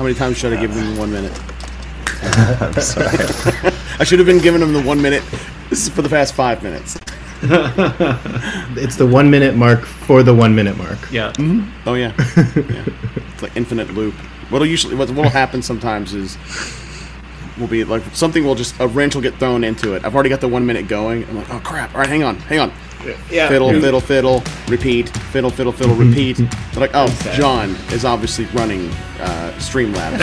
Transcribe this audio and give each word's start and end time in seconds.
How 0.00 0.04
many 0.04 0.14
times 0.14 0.38
should 0.38 0.54
I 0.54 0.58
give 0.58 0.74
them 0.74 0.94
the 0.94 0.98
one 0.98 1.12
minute? 1.12 1.38
I'm 2.62 2.72
sorry. 2.80 3.06
I 3.98 4.04
should 4.04 4.18
have 4.18 4.24
been 4.24 4.38
giving 4.38 4.62
them 4.62 4.72
the 4.72 4.80
one 4.80 5.02
minute. 5.02 5.22
This 5.68 5.86
is 5.86 5.90
for 5.90 6.00
the 6.00 6.08
past 6.08 6.32
five 6.32 6.62
minutes. 6.62 6.98
It's 8.82 8.96
the 8.96 9.06
one 9.06 9.30
minute 9.30 9.56
mark 9.56 9.84
for 9.84 10.22
the 10.22 10.34
one 10.34 10.54
minute 10.54 10.78
mark. 10.78 10.96
Yeah. 11.12 11.32
Mm-hmm. 11.32 11.86
Oh 11.86 11.96
yeah, 11.96 12.14
yeah. 12.16 12.84
It's 13.34 13.42
like 13.42 13.54
infinite 13.54 13.92
loop. 13.92 14.14
What'll 14.48 14.66
usually 14.66 14.94
what 14.94 15.10
will 15.10 15.28
happen 15.28 15.60
sometimes 15.60 16.14
is 16.14 16.38
will 17.58 17.66
be 17.66 17.84
like 17.84 18.02
something 18.14 18.42
will 18.42 18.54
just 18.54 18.80
a 18.80 18.88
wrench 18.88 19.14
will 19.14 19.20
get 19.20 19.34
thrown 19.34 19.64
into 19.64 19.92
it. 19.92 20.06
I've 20.06 20.14
already 20.14 20.30
got 20.30 20.40
the 20.40 20.48
one 20.48 20.64
minute 20.64 20.88
going. 20.88 21.28
I'm 21.28 21.36
like, 21.36 21.50
oh 21.50 21.60
crap! 21.62 21.92
All 21.92 22.00
right, 22.00 22.08
hang 22.08 22.22
on, 22.22 22.36
hang 22.36 22.60
on. 22.60 22.72
Yeah. 23.04 23.48
Fiddle, 23.48 23.70
fiddle, 23.80 24.00
fiddle, 24.00 24.42
repeat. 24.68 25.08
Fiddle, 25.08 25.50
fiddle, 25.50 25.72
fiddle, 25.72 25.94
repeat. 25.94 26.36
They're 26.36 26.80
like, 26.80 26.90
oh, 26.94 27.08
Jon 27.34 27.70
is 27.92 28.04
obviously 28.04 28.44
running 28.46 28.90
uh, 29.20 29.54
Streamlabs 29.56 30.18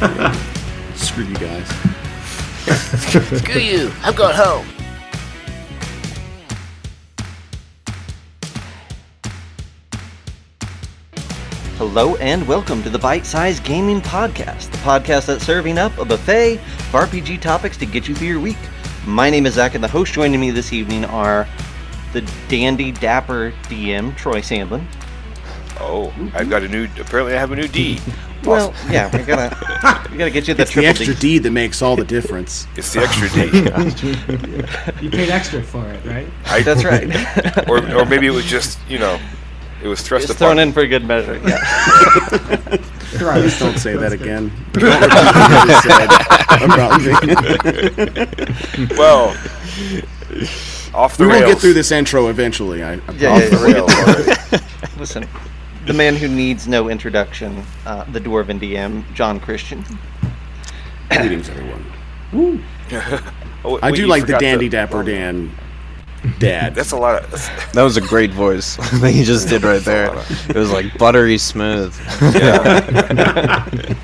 tonight. 0.00 0.34
Screw 0.96 1.24
you 1.24 1.34
guys. 1.34 1.68
Screw 3.40 3.60
you. 3.60 3.92
I'm 4.02 4.14
going 4.14 4.34
home. 4.34 4.66
Hello 11.76 12.14
and 12.16 12.46
welcome 12.48 12.82
to 12.84 12.88
the 12.88 12.98
Bite 12.98 13.26
Size 13.26 13.60
Gaming 13.60 14.00
Podcast, 14.00 14.70
the 14.70 14.78
podcast 14.78 15.26
that's 15.26 15.44
serving 15.44 15.76
up 15.76 15.98
a 15.98 16.04
buffet 16.04 16.54
of 16.54 16.92
RPG 16.92 17.40
topics 17.40 17.76
to 17.78 17.84
get 17.86 18.08
you 18.08 18.14
through 18.14 18.28
your 18.28 18.40
week. 18.40 18.56
My 19.06 19.28
name 19.28 19.44
is 19.46 19.54
Zac, 19.54 19.74
and 19.74 19.84
the 19.84 19.88
hosts 19.88 20.14
joining 20.14 20.40
me 20.40 20.50
this 20.50 20.72
evening 20.72 21.04
are 21.04 21.46
the 22.12 22.22
dandy 22.48 22.90
dapper 22.90 23.52
DM 23.64 24.16
Troy 24.16 24.40
Sandlin. 24.40 24.84
Oh, 25.78 26.12
I've 26.34 26.48
got 26.48 26.62
a 26.62 26.68
new. 26.68 26.88
Apparently, 26.98 27.34
I 27.34 27.38
have 27.38 27.52
a 27.52 27.56
new 27.56 27.68
D. 27.68 28.00
Well, 28.44 28.74
yeah, 28.90 29.10
we 29.16 29.24
gotta 29.24 29.56
we 30.12 30.18
gotta 30.18 30.30
get 30.30 30.46
you 30.46 30.52
the 30.52 30.64
It's 30.64 30.74
the 30.74 30.82
triple 30.82 30.90
extra 30.90 31.14
D. 31.14 31.20
D 31.20 31.38
that 31.38 31.50
makes 31.50 31.80
all 31.80 31.96
the 31.96 32.04
difference. 32.04 32.66
It's 32.76 32.92
the 32.92 33.00
extra 33.00 33.30
D. 33.30 35.00
You 35.02 35.10
paid 35.10 35.30
extra 35.30 35.62
for 35.62 35.82
it, 35.88 36.04
right? 36.04 36.28
I, 36.44 36.60
That's 36.60 36.84
right. 36.84 37.66
Or, 37.70 37.78
or 37.96 38.04
maybe 38.04 38.26
it 38.26 38.32
was 38.32 38.44
just 38.44 38.78
you 38.86 38.98
know, 38.98 39.18
it 39.82 39.88
was 39.88 40.02
thrust 40.02 40.24
it's 40.24 40.34
upon. 40.34 40.56
thrown 40.56 40.58
in 40.58 40.72
for 40.74 40.86
good 40.86 41.06
measure. 41.06 41.40
Yeah. 41.42 42.76
Please 43.18 43.58
don't 43.58 43.78
say 43.78 43.96
that 43.96 44.12
again. 44.12 44.52
Don't 44.72 45.00
repeat 45.00 45.14
what 45.50 45.68
you 45.68 45.80
said 45.80 46.10
about 46.62 47.00
me. 48.88 48.96
Well, 48.96 49.36
off 50.94 51.16
the 51.16 51.24
We 51.24 51.28
will 51.28 51.46
get 51.46 51.58
through 51.58 51.74
this 51.74 51.92
intro 51.92 52.28
eventually. 52.28 52.82
I, 52.82 52.94
I 52.94 52.96
Yeah, 53.12 53.32
Off 53.32 53.42
yeah, 53.42 53.48
the 53.48 54.48
yeah. 54.52 54.58
Listen, 54.98 55.28
the 55.86 55.92
man 55.92 56.16
who 56.16 56.28
needs 56.28 56.66
no 56.68 56.88
introduction, 56.88 57.64
uh, 57.86 58.04
the 58.04 58.20
dwarven 58.20 58.58
DM, 58.60 59.04
Jon 59.14 59.40
Christian. 59.40 59.84
Greetings, 61.10 61.48
everyone. 61.48 61.84
Oh, 63.64 63.78
I 63.82 63.90
do 63.90 64.06
like 64.06 64.22
the 64.22 64.28
forgot 64.28 64.40
Dandy 64.40 64.68
Dapper 64.68 65.02
Dan 65.02 65.50
dad. 66.38 66.74
That's 66.74 66.92
a 66.92 66.96
lot 66.96 67.22
of. 67.22 67.30
That 67.72 67.82
was 67.82 67.96
a 67.96 68.00
great 68.00 68.30
voice 68.32 68.76
that 69.00 69.12
you 69.14 69.24
just 69.24 69.48
did 69.48 69.62
right 69.62 69.82
there. 69.82 70.14
It 70.48 70.56
was 70.56 70.70
like 70.72 70.96
buttery 70.98 71.38
smooth. 71.38 71.94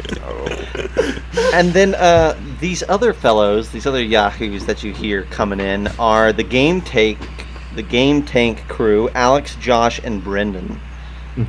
And 1.53 1.73
then 1.73 1.95
uh, 1.97 2.39
these 2.61 2.83
other 2.89 3.13
fellows, 3.13 3.71
these 3.71 3.87
other 3.87 4.03
yahoos 4.03 4.67
that 4.67 4.85
you 4.85 4.93
hear 4.93 5.25
coming 5.25 5.59
in, 5.61 5.89
are 5.99 6.33
the 6.33 6.45
game 6.45 6.81
tank, 6.81 7.19
the 7.75 7.83
game 7.83 8.23
tank 8.25 8.67
crew, 8.69 9.09
Alex, 9.11 9.57
Josh, 9.57 10.01
and 10.03 10.23
Brenden. 10.23 10.79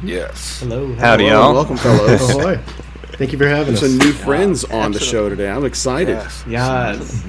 yes. 0.03 0.59
Hello. 0.59 0.93
Howdy, 0.95 1.25
Hello, 1.27 1.41
y'all. 1.41 1.53
welcome, 1.53 1.77
fellows. 1.77 2.29
Ahoy. 2.31 2.57
Thank 3.17 3.31
you 3.31 3.37
for 3.37 3.47
having 3.47 3.75
us. 3.75 3.81
Some 3.81 3.97
new 3.99 4.11
friends 4.11 4.63
on 4.65 4.91
the 4.91 4.99
show 4.99 5.29
today. 5.29 5.49
I'm 5.49 5.65
excited. 5.65 6.13
Yes. 6.15 6.43
Yes. 6.47 7.27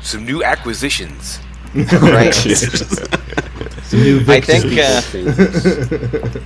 Some 0.00 0.24
new 0.24 0.42
acquisitions. 0.42 1.38
Right. 2.00 2.32
Some 3.84 4.00
new 4.00 4.24
I 4.28 4.40
think 4.40 4.64
uh, 4.78 6.40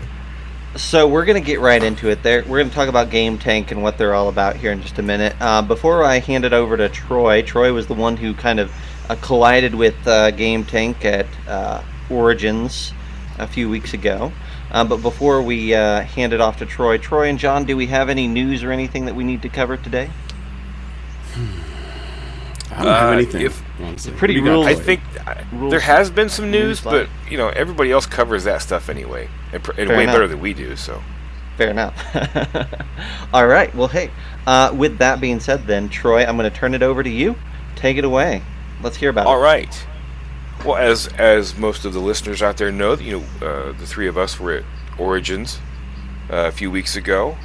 so. 0.78 1.06
We're 1.06 1.26
gonna 1.26 1.40
get 1.40 1.60
right 1.60 1.82
into 1.82 2.08
it. 2.08 2.22
There, 2.22 2.44
we're 2.44 2.58
gonna 2.62 2.74
talk 2.74 2.88
about 2.88 3.10
Game 3.10 3.38
Tank 3.38 3.70
and 3.70 3.82
what 3.82 3.98
they're 3.98 4.14
all 4.14 4.30
about 4.30 4.56
here 4.56 4.72
in 4.72 4.80
just 4.80 4.98
a 4.98 5.02
minute. 5.02 5.36
Uh, 5.38 5.60
before 5.60 6.02
I 6.02 6.18
hand 6.18 6.46
it 6.46 6.54
over 6.54 6.78
to 6.78 6.88
Troy, 6.88 7.42
Troy 7.42 7.74
was 7.74 7.86
the 7.86 7.94
one 7.94 8.16
who 8.16 8.32
kind 8.32 8.58
of 8.58 8.72
uh, 9.08 9.16
collided 9.16 9.74
with 9.74 9.94
uh, 10.06 10.30
Game 10.30 10.64
Tank 10.64 11.04
at 11.04 11.26
uh, 11.46 11.82
Origins 12.08 12.92
a 13.38 13.46
few 13.46 13.68
weeks 13.68 13.92
ago. 13.92 14.32
Uh, 14.70 14.84
but 14.84 15.02
before 15.02 15.42
we 15.42 15.74
uh, 15.74 16.00
hand 16.02 16.32
it 16.32 16.40
off 16.40 16.58
to 16.58 16.66
Troy, 16.66 16.96
Troy 16.96 17.28
and 17.28 17.38
John, 17.38 17.64
do 17.64 17.76
we 17.76 17.86
have 17.86 18.08
any 18.08 18.26
news 18.26 18.62
or 18.62 18.72
anything 18.72 19.04
that 19.04 19.14
we 19.14 19.24
need 19.24 19.42
to 19.42 19.48
cover 19.48 19.76
today? 19.76 20.10
I 22.78 22.84
don't 22.84 22.92
have 22.94 23.08
Uh, 23.10 23.12
anything. 23.12 23.42
if- 23.42 23.62
honestly. 23.82 24.12
pretty 24.12 24.40
What 24.40 24.48
got, 24.48 24.66
I 24.66 24.74
think 24.74 25.00
I, 25.26 25.44
there 25.70 25.80
has 25.80 26.10
been 26.10 26.28
some 26.28 26.50
news, 26.50 26.80
but 26.80 27.08
you 27.30 27.36
know 27.36 27.48
everybody 27.48 27.90
else 27.92 28.06
covers 28.06 28.44
that 28.44 28.62
stuff 28.62 28.88
anyway, 28.88 29.28
and, 29.52 29.62
pr- 29.62 29.72
and 29.78 29.88
way 29.90 30.02
enough. 30.04 30.14
better 30.14 30.28
than 30.28 30.40
we 30.40 30.52
do. 30.54 30.76
So. 30.76 31.02
Fair 31.56 31.70
enough. 31.70 31.94
all 33.32 33.46
right. 33.46 33.74
Well, 33.74 33.88
hey. 33.88 34.10
Uh, 34.46 34.72
with 34.74 34.98
that 34.98 35.20
being 35.20 35.40
said, 35.40 35.66
then 35.66 35.88
Troy, 35.88 36.24
I'm 36.24 36.36
going 36.36 36.50
to 36.50 36.56
turn 36.56 36.72
it 36.72 36.82
over 36.82 37.02
to 37.02 37.10
you. 37.10 37.34
Take 37.74 37.96
it 37.98 38.04
away. 38.04 38.42
Let's 38.82 38.96
hear 38.96 39.10
about 39.10 39.26
All 39.26 39.38
it. 39.38 39.42
right. 39.42 39.86
Well, 40.64 40.76
as 40.76 41.08
as 41.18 41.56
most 41.56 41.84
of 41.84 41.92
the 41.92 41.98
listeners 42.00 42.42
out 42.42 42.56
there 42.56 42.70
know, 42.72 42.94
you 42.94 43.20
know, 43.40 43.46
uh, 43.46 43.72
the 43.72 43.86
three 43.86 44.06
of 44.08 44.16
us 44.16 44.38
were 44.40 44.52
at 44.52 44.64
Origins 44.98 45.58
uh, 46.30 46.46
a 46.46 46.52
few 46.52 46.70
weeks 46.70 46.96
ago, 46.96 47.36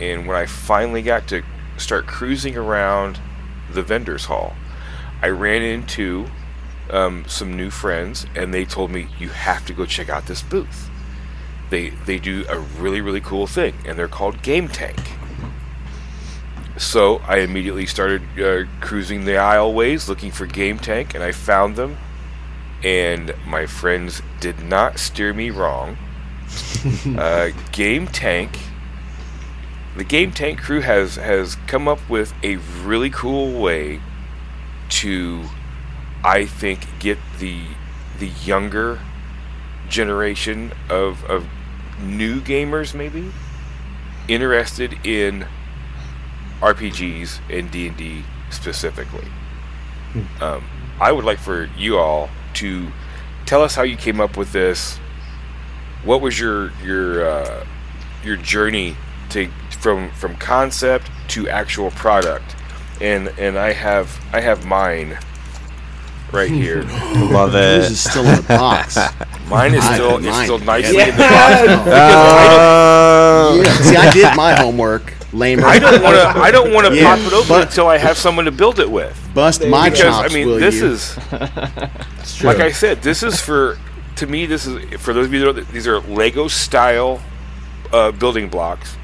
and 0.00 0.26
when 0.26 0.36
I 0.36 0.46
finally 0.46 1.00
got 1.02 1.28
to 1.28 1.42
start 1.76 2.06
cruising 2.06 2.56
around 2.56 3.20
the 3.70 3.82
vendors 3.82 4.24
hall, 4.26 4.54
I 5.20 5.28
ran 5.28 5.62
into 5.62 6.26
um, 6.90 7.24
some 7.26 7.56
new 7.56 7.70
friends, 7.70 8.26
and 8.34 8.52
they 8.52 8.64
told 8.64 8.90
me 8.90 9.08
you 9.18 9.28
have 9.28 9.66
to 9.66 9.72
go 9.72 9.84
check 9.84 10.08
out 10.08 10.26
this 10.26 10.42
booth. 10.42 10.88
They 11.70 11.90
they 11.90 12.18
do 12.18 12.44
a 12.48 12.58
really 12.58 13.00
really 13.00 13.20
cool 13.20 13.46
thing, 13.46 13.74
and 13.84 13.98
they're 13.98 14.08
called 14.08 14.42
Game 14.42 14.68
Tank. 14.68 14.98
So 16.76 17.16
I 17.26 17.38
immediately 17.38 17.86
started 17.86 18.22
uh, 18.40 18.64
cruising 18.80 19.24
the 19.24 19.32
aisleways 19.32 20.08
looking 20.08 20.30
for 20.30 20.46
Game 20.46 20.78
Tank, 20.78 21.14
and 21.14 21.22
I 21.22 21.32
found 21.32 21.76
them. 21.76 21.98
And 22.84 23.34
my 23.44 23.66
friends 23.66 24.22
did 24.38 24.62
not 24.62 25.00
steer 25.00 25.34
me 25.34 25.50
wrong. 25.50 25.98
uh, 27.18 27.48
Game 27.72 28.06
Tank, 28.06 28.56
the 29.96 30.04
Game 30.04 30.30
Tank 30.30 30.60
crew 30.60 30.80
has 30.80 31.16
has 31.16 31.56
come 31.66 31.88
up 31.88 31.98
with 32.08 32.32
a 32.44 32.56
really 32.84 33.10
cool 33.10 33.60
way 33.60 34.00
to, 34.88 35.44
I 36.24 36.44
think, 36.44 36.86
get 36.98 37.18
the 37.38 37.62
the 38.18 38.28
younger 38.44 39.00
generation 39.88 40.72
of 40.88 41.24
of 41.24 41.46
new 42.00 42.40
gamers 42.40 42.94
maybe 42.94 43.32
interested 44.28 44.94
in 45.06 45.46
RPGs 46.60 47.40
and 47.50 47.70
D 47.70 47.88
and 47.88 47.96
D 47.96 48.24
specifically. 48.50 49.28
Um, 50.40 50.64
I 51.00 51.12
would 51.12 51.24
like 51.24 51.38
for 51.38 51.68
you 51.76 51.98
all 51.98 52.30
to 52.54 52.88
tell 53.46 53.62
us 53.62 53.74
how 53.74 53.82
you 53.82 53.96
came 53.96 54.20
up 54.20 54.36
with 54.36 54.52
this. 54.52 54.96
What 56.04 56.20
was 56.20 56.38
your 56.38 56.72
your 56.82 57.28
uh, 57.28 57.66
your 58.24 58.36
journey 58.36 58.96
to 59.30 59.48
from 59.80 60.10
from 60.12 60.36
concept 60.36 61.10
to 61.28 61.48
actual 61.48 61.90
product? 61.92 62.56
And 63.00 63.28
and 63.38 63.58
I 63.58 63.72
have 63.72 64.20
I 64.32 64.40
have 64.40 64.64
mine 64.66 65.18
right 66.32 66.50
here. 66.50 66.82
Love 67.32 67.52
This 67.52 67.86
it. 67.86 67.92
is 67.92 68.10
still 68.10 68.26
in 68.26 68.36
the 68.36 68.42
box. 68.42 68.96
Mine 69.48 69.72
is 69.74 69.82
still 69.84 70.18
have 70.18 70.24
it's 70.26 70.42
still 70.42 70.58
nicely 70.58 70.96
Yeah. 70.98 71.06
in 71.06 71.16
the 71.16 71.22
box. 71.22 71.88
Oh. 71.90 73.62
Yeah, 73.64 73.72
See, 73.82 73.96
I 73.96 74.10
did 74.12 74.36
my 74.36 74.54
homework. 74.54 75.14
Lamer. 75.32 75.64
I 75.66 75.78
don't 75.78 76.02
want 76.02 76.16
to. 76.16 76.40
I 76.40 76.50
don't 76.50 76.72
want 76.74 76.86
to 76.86 76.94
Yeah, 76.94 77.16
pop 77.16 77.26
it 77.26 77.32
open 77.32 77.62
until 77.62 77.86
I 77.86 77.96
have 77.98 78.16
someone 78.18 78.44
to 78.46 78.50
build 78.50 78.78
it 78.78 78.90
with. 78.90 79.16
bust 79.34 79.64
my 79.66 79.88
Because 79.90 80.02
chops. 80.02 80.30
I 80.32 80.34
mean, 80.34 80.48
will 80.48 80.58
this 80.58 80.76
you? 80.76 80.86
is 80.88 81.16
like 82.44 82.58
I 82.58 82.72
said. 82.72 83.02
This 83.02 83.22
is 83.22 83.40
for 83.40 83.78
to 84.16 84.26
me. 84.26 84.46
This 84.46 84.66
is 84.66 85.00
for 85.00 85.12
those 85.14 85.26
of 85.26 85.32
you 85.32 85.40
that 85.40 85.56
know, 85.56 85.62
these 85.72 85.86
are 85.86 86.00
Lego 86.00 86.48
style 86.48 87.20
uh, 87.92 88.10
building 88.12 88.48
blocks, 88.48 88.96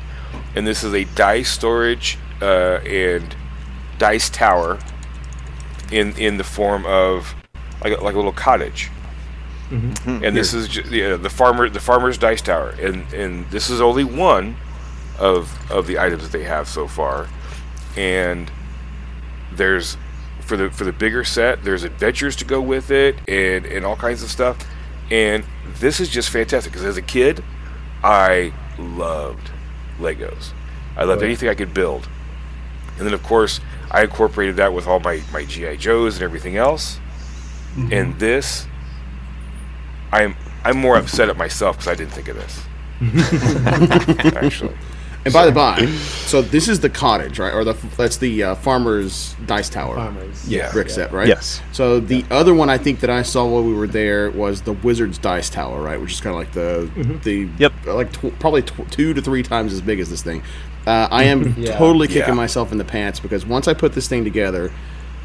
and 0.54 0.66
this 0.66 0.82
is 0.84 0.92
a 0.94 1.04
die 1.14 1.42
storage 1.42 2.18
uh, 2.42 2.80
and 2.86 3.34
dice 3.98 4.30
tower 4.30 4.78
in 5.90 6.16
in 6.16 6.36
the 6.36 6.44
form 6.44 6.84
of 6.86 7.34
like 7.82 7.98
a, 7.98 8.02
like 8.02 8.14
a 8.14 8.16
little 8.16 8.32
cottage. 8.32 8.90
Mm-hmm. 9.70 10.24
And 10.24 10.36
this 10.36 10.52
is 10.52 10.68
just, 10.68 10.90
yeah, 10.90 11.16
the 11.16 11.30
farmer 11.30 11.68
the 11.68 11.80
farmer's 11.80 12.18
dice 12.18 12.42
tower, 12.42 12.70
and 12.80 13.10
and 13.12 13.48
this 13.50 13.70
is 13.70 13.80
only 13.80 14.04
one 14.04 14.56
of 15.18 15.50
of 15.70 15.86
the 15.86 15.98
items 15.98 16.22
that 16.22 16.32
they 16.36 16.44
have 16.44 16.68
so 16.68 16.86
far, 16.86 17.28
and 17.96 18.50
there's 19.52 19.96
for 20.40 20.56
the 20.56 20.70
for 20.70 20.84
the 20.84 20.92
bigger 20.92 21.24
set 21.24 21.64
there's 21.64 21.84
adventures 21.84 22.36
to 22.36 22.44
go 22.44 22.60
with 22.60 22.90
it 22.90 23.16
and 23.28 23.64
and 23.64 23.86
all 23.86 23.96
kinds 23.96 24.22
of 24.22 24.30
stuff 24.30 24.58
and 25.10 25.42
this 25.78 26.00
is 26.00 26.10
just 26.10 26.28
fantastic 26.28 26.70
because 26.70 26.84
as 26.84 26.98
a 26.98 27.02
kid 27.02 27.42
i 28.02 28.52
loved 28.78 29.50
Legos. 29.98 30.52
I 30.96 31.04
loved 31.04 31.22
anything 31.22 31.48
I 31.48 31.54
could 31.54 31.74
build. 31.74 32.08
And 32.98 33.06
then, 33.06 33.14
of 33.14 33.22
course, 33.22 33.60
I 33.94 34.02
incorporated 34.02 34.56
that 34.56 34.74
with 34.74 34.86
all 34.88 34.98
my, 35.00 35.22
my 35.32 35.44
G.I. 35.44 35.76
Joes 35.76 36.16
and 36.16 36.24
everything 36.24 36.56
else. 36.56 36.98
And 37.90 38.18
this, 38.18 38.66
I'm 40.12 40.36
I'm 40.64 40.76
more 40.78 40.96
upset 40.96 41.28
at 41.28 41.36
myself 41.36 41.76
because 41.76 41.88
I 41.88 41.94
didn't 41.94 42.12
think 42.12 42.28
of 42.28 42.36
this. 42.36 42.64
Actually. 44.36 44.76
And 45.24 45.32
by 45.32 45.46
the 45.46 45.52
by, 45.52 45.86
so 46.26 46.42
this 46.42 46.68
is 46.68 46.80
the 46.80 46.90
cottage, 46.90 47.38
right? 47.38 47.54
Or 47.54 47.64
the 47.64 47.72
that's 47.96 48.18
the 48.18 48.42
uh, 48.42 48.54
farmer's 48.56 49.34
dice 49.46 49.70
tower. 49.70 49.96
Farmers. 49.96 50.46
Yeah. 50.46 50.70
brick 50.70 50.90
set, 50.90 51.12
right? 51.12 51.26
Yes. 51.26 51.62
So 51.72 51.98
the 51.98 52.24
other 52.30 52.52
one 52.54 52.68
I 52.68 52.76
think 52.78 53.00
that 53.00 53.08
I 53.10 53.22
saw 53.22 53.46
while 53.46 53.62
we 53.64 53.72
were 53.72 53.86
there 53.86 54.30
was 54.30 54.62
the 54.62 54.74
Wizard's 54.74 55.16
Dice 55.16 55.48
Tower, 55.48 55.80
right? 55.80 55.98
Which 56.00 56.12
is 56.12 56.20
kind 56.20 56.34
of 56.34 56.40
like 56.40 56.52
the 56.52 57.18
the 57.24 57.48
Yep. 57.58 57.72
like 57.86 58.12
tw- 58.12 58.38
probably 58.38 58.62
tw- 58.62 58.90
two 58.90 59.14
to 59.14 59.22
three 59.22 59.42
times 59.42 59.72
as 59.72 59.80
big 59.80 59.98
as 59.98 60.10
this 60.10 60.22
thing. 60.22 60.42
Uh, 60.86 61.08
I 61.10 61.24
am 61.24 61.54
Yeah. 61.58 61.76
totally 61.78 62.06
kicking 62.08 62.28
Yeah. 62.28 62.34
myself 62.34 62.72
in 62.72 62.78
the 62.78 62.84
pants 62.84 63.20
because 63.20 63.46
once 63.46 63.68
I 63.68 63.74
put 63.74 63.92
this 63.94 64.08
thing 64.08 64.24
together, 64.24 64.70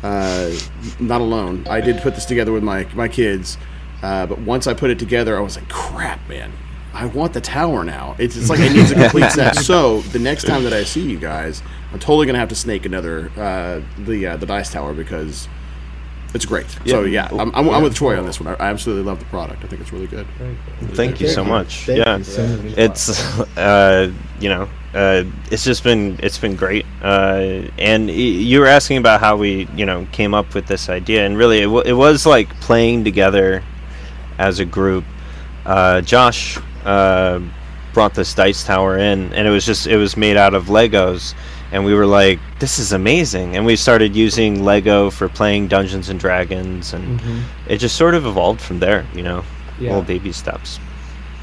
uh, 0.03 0.51
not 0.99 1.21
alone, 1.21 1.65
I 1.69 1.81
did 1.81 2.01
put 2.01 2.15
this 2.15 2.25
together 2.25 2.51
with 2.51 2.63
my 2.63 2.85
my 2.93 3.07
kids. 3.07 3.57
Uh, 4.01 4.25
but 4.25 4.39
once 4.39 4.65
I 4.67 4.73
put 4.73 4.89
it 4.91 4.97
together, 4.99 5.37
I 5.37 5.41
was 5.41 5.57
like, 5.57 5.67
"Crap, 5.67 6.19
man! 6.29 6.53
I 6.93 7.05
want 7.07 7.33
the 7.33 7.41
tower 7.41 7.83
now." 7.83 8.15
It's, 8.17 8.37
it's 8.37 8.49
like 8.49 8.59
it 8.61 8.71
needs 8.71 8.91
a 8.91 8.95
complete 8.95 9.29
set. 9.39 9.57
So 9.57 9.99
the 10.13 10.19
next 10.19 10.45
time 10.45 10.63
that 10.63 10.71
I 10.71 10.85
see 10.85 11.01
you 11.01 11.19
guys, 11.19 11.61
I'm 11.91 11.99
totally 11.99 12.25
gonna 12.25 12.39
have 12.39 12.47
to 12.49 12.55
snake 12.55 12.85
another 12.85 13.29
uh, 13.35 13.81
the 13.97 14.27
uh, 14.27 14.37
the 14.37 14.45
dice 14.45 14.71
tower 14.71 14.93
because 14.93 15.49
it's 16.33 16.45
great. 16.45 16.67
So 16.85 17.03
yeah, 17.03 17.27
I'm, 17.31 17.53
I'm, 17.53 17.69
I'm 17.69 17.83
with 17.83 17.95
Troy 17.95 18.17
on 18.17 18.25
this 18.25 18.39
one. 18.39 18.55
I, 18.55 18.67
I 18.67 18.69
absolutely 18.69 19.03
love 19.03 19.19
the 19.19 19.25
product. 19.25 19.65
I 19.65 19.67
think 19.67 19.81
it's 19.81 19.91
really 19.91 20.07
good. 20.07 20.25
Thank 20.93 21.19
you 21.19 21.27
so 21.27 21.43
much. 21.43 21.85
Thank 21.85 21.99
yeah, 21.99 22.17
you 22.17 22.23
so 22.23 22.47
much. 22.47 22.77
it's 22.77 23.39
uh, 23.57 24.09
you 24.39 24.47
know 24.47 24.69
uh, 24.93 25.23
it's 25.51 25.63
just 25.63 25.83
been 25.83 26.19
it's 26.23 26.37
been 26.37 26.55
great. 26.55 26.85
Uh, 27.01 27.61
and 27.77 28.07
y- 28.07 28.13
you 28.13 28.59
were 28.59 28.67
asking 28.67 28.97
about 28.97 29.19
how 29.19 29.35
we 29.37 29.67
you 29.75 29.85
know 29.85 30.07
came 30.11 30.33
up 30.33 30.53
with 30.55 30.65
this 30.67 30.89
idea, 30.89 31.25
and 31.25 31.37
really 31.37 31.59
it, 31.59 31.65
w- 31.65 31.83
it 31.85 31.93
was 31.93 32.25
like 32.25 32.49
playing 32.61 33.03
together 33.03 33.63
as 34.37 34.59
a 34.59 34.65
group. 34.65 35.03
Uh, 35.65 36.01
Josh 36.01 36.57
uh, 36.85 37.39
brought 37.93 38.13
this 38.15 38.33
dice 38.33 38.63
tower 38.63 38.97
in, 38.97 39.31
and 39.33 39.47
it 39.47 39.51
was 39.51 39.65
just 39.65 39.85
it 39.87 39.97
was 39.97 40.17
made 40.17 40.37
out 40.37 40.53
of 40.53 40.65
Legos. 40.65 41.33
And 41.71 41.85
we 41.85 41.93
were 41.93 42.07
like, 42.07 42.39
"This 42.57 42.79
is 42.79 42.93
amazing!" 42.93 43.55
And 43.55 43.63
we 43.63 43.75
started 43.75 44.15
using 44.15 44.63
Lego 44.65 45.11
for 45.11 45.29
playing 45.29 45.67
Dungeons 45.67 46.09
and 46.09 46.19
Dragons, 46.19 46.93
and 46.93 47.21
it 47.67 47.77
just 47.77 47.95
sort 47.95 48.15
of 48.15 48.25
evolved 48.25 48.59
from 48.59 48.79
there. 48.79 49.05
You 49.13 49.21
know, 49.21 49.43
Yeah. 49.79 49.89
little 49.89 50.01
baby 50.01 50.31
steps. 50.31 50.79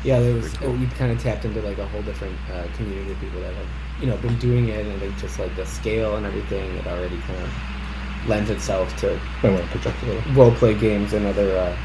Yeah, 0.06 0.20
there 0.20 0.34
was, 0.34 0.54
uh, 0.62 0.70
we 0.70 0.86
kind 0.86 1.10
of 1.10 1.20
tapped 1.20 1.44
into 1.44 1.60
like 1.62 1.78
a 1.78 1.86
whole 1.88 2.02
different 2.02 2.38
uh, 2.52 2.68
community 2.76 3.10
of 3.10 3.18
people 3.18 3.40
that 3.40 3.52
have, 3.52 3.66
you 4.00 4.06
know, 4.06 4.16
been 4.18 4.38
doing 4.38 4.68
it, 4.68 4.86
and 4.86 5.02
like 5.02 5.18
just 5.18 5.40
like 5.40 5.54
the 5.56 5.66
scale 5.66 6.14
and 6.14 6.24
everything, 6.24 6.76
it 6.76 6.86
already 6.86 7.18
kind 7.22 7.42
of 7.42 8.28
lends 8.28 8.48
itself 8.48 8.96
to 8.98 9.18
I 9.42 9.50
want 9.50 9.64
to 9.64 9.70
project 9.72 10.00
a 10.04 10.06
little. 10.06 10.32
role 10.32 10.52
play 10.52 10.74
games 10.78 11.12
and 11.12 11.26
other, 11.26 11.50
uh, 11.58 11.76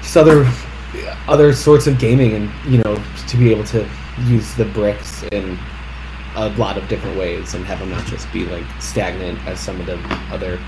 just 0.00 0.16
other, 0.16 0.50
other 1.28 1.52
sorts 1.52 1.86
of 1.86 1.98
gaming, 1.98 2.32
and 2.32 2.50
you 2.72 2.82
know, 2.82 2.98
to 3.28 3.36
be 3.36 3.50
able 3.50 3.64
to 3.64 3.86
use 4.24 4.54
the 4.54 4.64
bricks 4.64 5.24
in 5.24 5.58
a 6.36 6.48
lot 6.56 6.78
of 6.78 6.88
different 6.88 7.18
ways 7.18 7.52
and 7.52 7.66
have 7.66 7.80
them 7.80 7.90
not 7.90 8.06
just 8.06 8.32
be 8.32 8.46
like 8.46 8.64
stagnant 8.80 9.38
as 9.46 9.60
some 9.60 9.78
of 9.78 9.84
the 9.84 9.98
other 10.32 10.58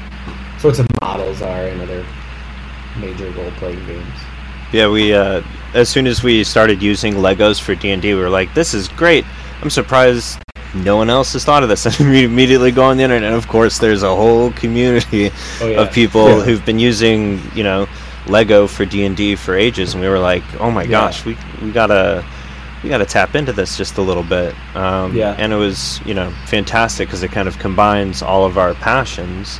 sorts 0.58 0.78
of 0.78 0.86
models 1.00 1.40
are 1.40 1.66
in 1.68 1.80
other 1.80 2.04
major 2.98 3.30
role 3.30 3.50
playing 3.52 3.84
games. 3.86 4.18
Yeah, 4.76 4.88
we 4.88 5.14
uh, 5.14 5.40
as 5.73 5.88
soon 5.88 6.06
as 6.06 6.23
we 6.23 6.44
started 6.44 6.82
using 6.82 7.14
Legos 7.14 7.58
for 7.58 7.75
D 7.75 7.93
and 7.93 8.02
D, 8.02 8.12
we 8.12 8.20
were 8.20 8.28
like, 8.28 8.52
"This 8.52 8.75
is 8.75 8.88
great." 8.88 9.25
I'm 9.62 9.70
surprised 9.70 10.38
no 10.75 10.99
one 10.99 11.08
else 11.08 11.32
has 11.32 11.44
thought 11.46 11.62
of 11.62 11.70
this. 11.70 11.87
And 12.00 12.11
we 12.11 12.25
immediately 12.25 12.73
go 12.73 12.84
on 12.84 12.99
the 12.99 13.05
internet, 13.05 13.25
and 13.25 13.34
of 13.34 13.49
course, 13.49 13.78
there's 13.78 14.02
a 14.02 14.14
whole 14.14 14.50
community 14.52 15.31
Oh, 15.62 15.69
yeah. 15.69 15.81
of 15.81 15.93
people 15.93 16.28
Yeah. 16.28 16.44
who've 16.44 16.64
been 16.67 16.78
using, 16.78 17.40
you 17.55 17.62
know, 17.64 17.87
Lego 18.26 18.67
for 18.67 18.84
D 18.84 19.05
and 19.06 19.17
D 19.17 19.34
for 19.34 19.55
ages, 19.56 19.94
and 19.94 20.02
we 20.02 20.11
were 20.11 20.19
like, 20.19 20.43
"Oh 20.61 20.70
my 20.70 20.82
Yeah. 20.82 20.90
gosh, 20.90 21.25
we 21.25 21.38
we 21.62 21.70
gotta." 21.72 22.22
We 22.82 22.90
got 22.90 22.99
to 22.99 23.06
tap 23.06 23.34
into 23.34 23.52
this 23.55 23.76
just 23.79 23.96
a 23.99 24.02
little 24.02 24.22
bit, 24.22 24.55
um, 24.76 25.17
Yeah. 25.17 25.34
and 25.38 25.50
it 25.52 25.56
was 25.56 25.99
you 26.05 26.12
know 26.14 26.31
fantastic 26.44 27.08
because 27.08 27.22
it 27.25 27.32
kind 27.32 27.49
of 27.49 27.58
combines 27.58 28.22
all 28.22 28.44
of 28.44 28.58
our 28.58 28.75
passions, 28.75 29.58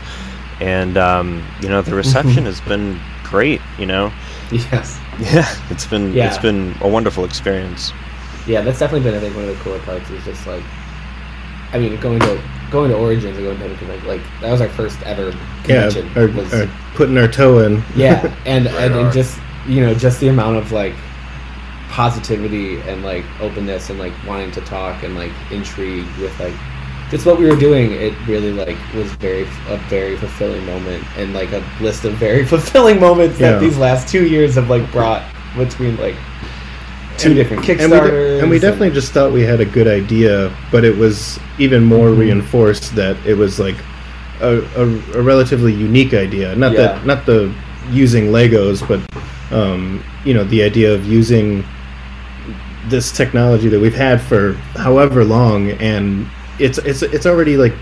and 0.61 0.97
um, 0.99 1.43
you 1.63 1.69
know 1.71 1.81
the 1.83 1.95
reception 2.05 2.45
has 2.45 2.61
been 2.61 3.01
great. 3.25 3.61
You 3.79 3.87
know, 3.87 4.13
Yes. 4.53 5.01
Yeah, 5.21 5.47
it's 5.71 5.87
been 5.87 6.13
Yeah. 6.13 6.27
it's 6.27 6.39
been 6.39 6.75
a 6.81 6.89
wonderful 6.89 7.25
experience. 7.25 7.93
Yeah, 8.47 8.61
that's 8.61 8.79
definitely 8.79 9.09
been 9.11 9.17
I 9.19 9.21
think 9.21 9.35
one 9.35 9.45
of 9.49 9.57
the 9.57 9.63
cooler 9.63 9.81
parts 9.81 10.09
is 10.11 10.25
just 10.25 10.47
like, 10.47 10.63
I 11.73 11.79
mean, 11.79 11.99
going 12.01 12.21
to 12.21 12.41
going 12.71 12.91
to 12.91 12.97
Origins 12.97 13.37
and 13.37 13.47
going 13.47 13.59
to 13.59 13.77
Convention, 13.79 14.07
like 14.09 14.21
that 14.41 14.51
was 14.53 14.61
our 14.61 14.69
first 14.69 15.01
ever 15.03 15.33
Yeah, 15.67 15.91
convention. 15.91 16.11
our, 16.17 16.29
was, 16.29 16.53
our 16.55 16.69
putting 16.95 17.17
our 17.19 17.29
toe 17.29 17.59
in. 17.61 17.83
yeah, 17.97 18.21
and, 18.47 18.67
Right 18.67 18.75
and 18.75 18.95
and 18.95 19.13
just 19.13 19.39
you 19.67 19.81
know 19.81 19.95
just 19.95 20.21
the 20.21 20.29
amount 20.29 20.57
of 20.59 20.71
like 20.73 20.95
positivity 21.89 22.81
and 22.83 23.03
like 23.03 23.25
openness 23.41 23.91
and 23.91 23.99
like 23.99 24.13
wanting 24.27 24.51
to 24.53 24.61
talk 24.63 25.03
and 25.03 25.15
like 25.15 25.33
intrigue 25.51 26.07
with 26.21 26.39
like 26.41 26.55
just 27.11 27.25
what 27.27 27.39
we 27.39 27.47
were 27.49 27.57
doing. 27.57 27.93
It 27.93 28.15
really 28.27 28.53
like 28.53 28.77
was 28.95 29.11
very 29.15 29.43
a 29.69 29.77
very 29.89 30.17
fulfilling 30.17 30.65
moment 30.67 31.05
and 31.17 31.33
like 31.33 31.53
a 31.53 31.63
list 31.81 32.05
of 32.05 32.15
very 32.15 32.45
fulfilling 32.55 32.99
moments 33.01 33.39
Yeah. 33.39 33.53
that 33.53 33.61
these 33.61 33.79
last 33.79 34.09
two 34.09 34.27
years 34.27 34.55
have 34.57 34.69
like 34.71 34.91
brought 34.93 35.23
between 35.57 35.97
like 35.99 36.17
two 37.19 37.29
And- 37.31 37.37
different 37.37 37.69
and 37.69 37.91
we, 37.93 37.97
Kickstarters. 37.99 38.11
de- 38.11 38.41
and 38.41 38.51
we 38.51 38.59
definitely 38.59 38.91
just 38.91 39.13
thought 39.13 39.33
we 39.33 39.43
had 39.43 39.61
a 39.61 39.65
good 39.65 39.87
idea, 39.89 40.55
but 40.71 40.85
it 40.85 40.97
was 40.97 41.39
even 41.59 41.85
more 41.85 42.09
Mm-hmm. 42.09 42.21
reinforced 42.21 42.95
that 42.97 43.17
it 43.27 43.35
was 43.35 43.59
like 43.59 43.77
a, 44.41 44.59
a, 44.77 44.83
a 45.19 45.23
relatively 45.23 45.73
unique 45.73 46.13
idea. 46.13 46.55
Not 46.57 46.73
Yeah. 46.73 46.79
that 46.83 47.07
not 47.07 47.25
the 47.25 47.53
using 47.91 48.27
Legos, 48.33 48.83
but 48.87 49.01
um, 49.57 50.03
you 50.25 50.35
know 50.35 50.45
the 50.45 50.63
idea 50.63 50.93
of 50.93 51.07
using 51.07 51.65
this 52.89 53.11
technology 53.13 53.69
that 53.69 53.81
we've 53.81 53.95
had 53.95 54.21
for 54.21 54.53
however 54.75 55.25
long, 55.25 55.71
and 55.81 56.27
it's 56.59 56.79
it's 56.79 57.03
it's 57.03 57.27
already 57.27 57.57
like 57.57 57.75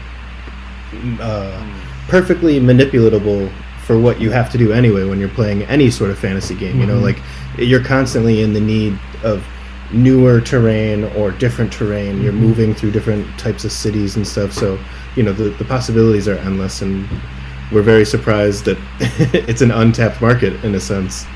uh, 1.20 1.80
perfectly 2.08 2.60
manipulatable 2.60 3.52
for 3.84 3.98
what 3.98 4.20
you 4.20 4.30
have 4.30 4.50
to 4.50 4.58
do 4.58 4.72
anyway 4.72 5.04
when 5.04 5.20
you're 5.20 5.28
playing 5.28 5.62
any 5.64 5.90
sort 5.90 6.10
of 6.10 6.18
fantasy 6.18 6.54
game. 6.54 6.80
You 6.80 6.86
know, 6.86 6.98
like 6.98 7.18
you're 7.58 7.84
constantly 7.84 8.42
in 8.42 8.52
the 8.52 8.60
need 8.60 8.98
of 9.22 9.44
newer 9.92 10.40
terrain 10.40 11.04
or 11.16 11.30
different 11.30 11.72
terrain. 11.72 12.22
You're 12.22 12.32
moving 12.32 12.74
through 12.74 12.92
different 12.92 13.26
types 13.38 13.64
of 13.64 13.72
cities 13.72 14.16
and 14.16 14.26
stuff. 14.26 14.52
So 14.52 14.78
you 15.16 15.22
know 15.22 15.32
the 15.32 15.50
the 15.50 15.64
possibilities 15.64 16.28
are 16.28 16.36
endless, 16.38 16.82
and 16.82 17.08
we're 17.70 17.82
very 17.82 18.04
surprised 18.04 18.64
that 18.64 18.78
it's 19.48 19.62
an 19.62 19.70
untapped 19.70 20.20
market 20.20 20.64
in 20.64 20.74
a 20.74 20.80
sense. 20.80 21.26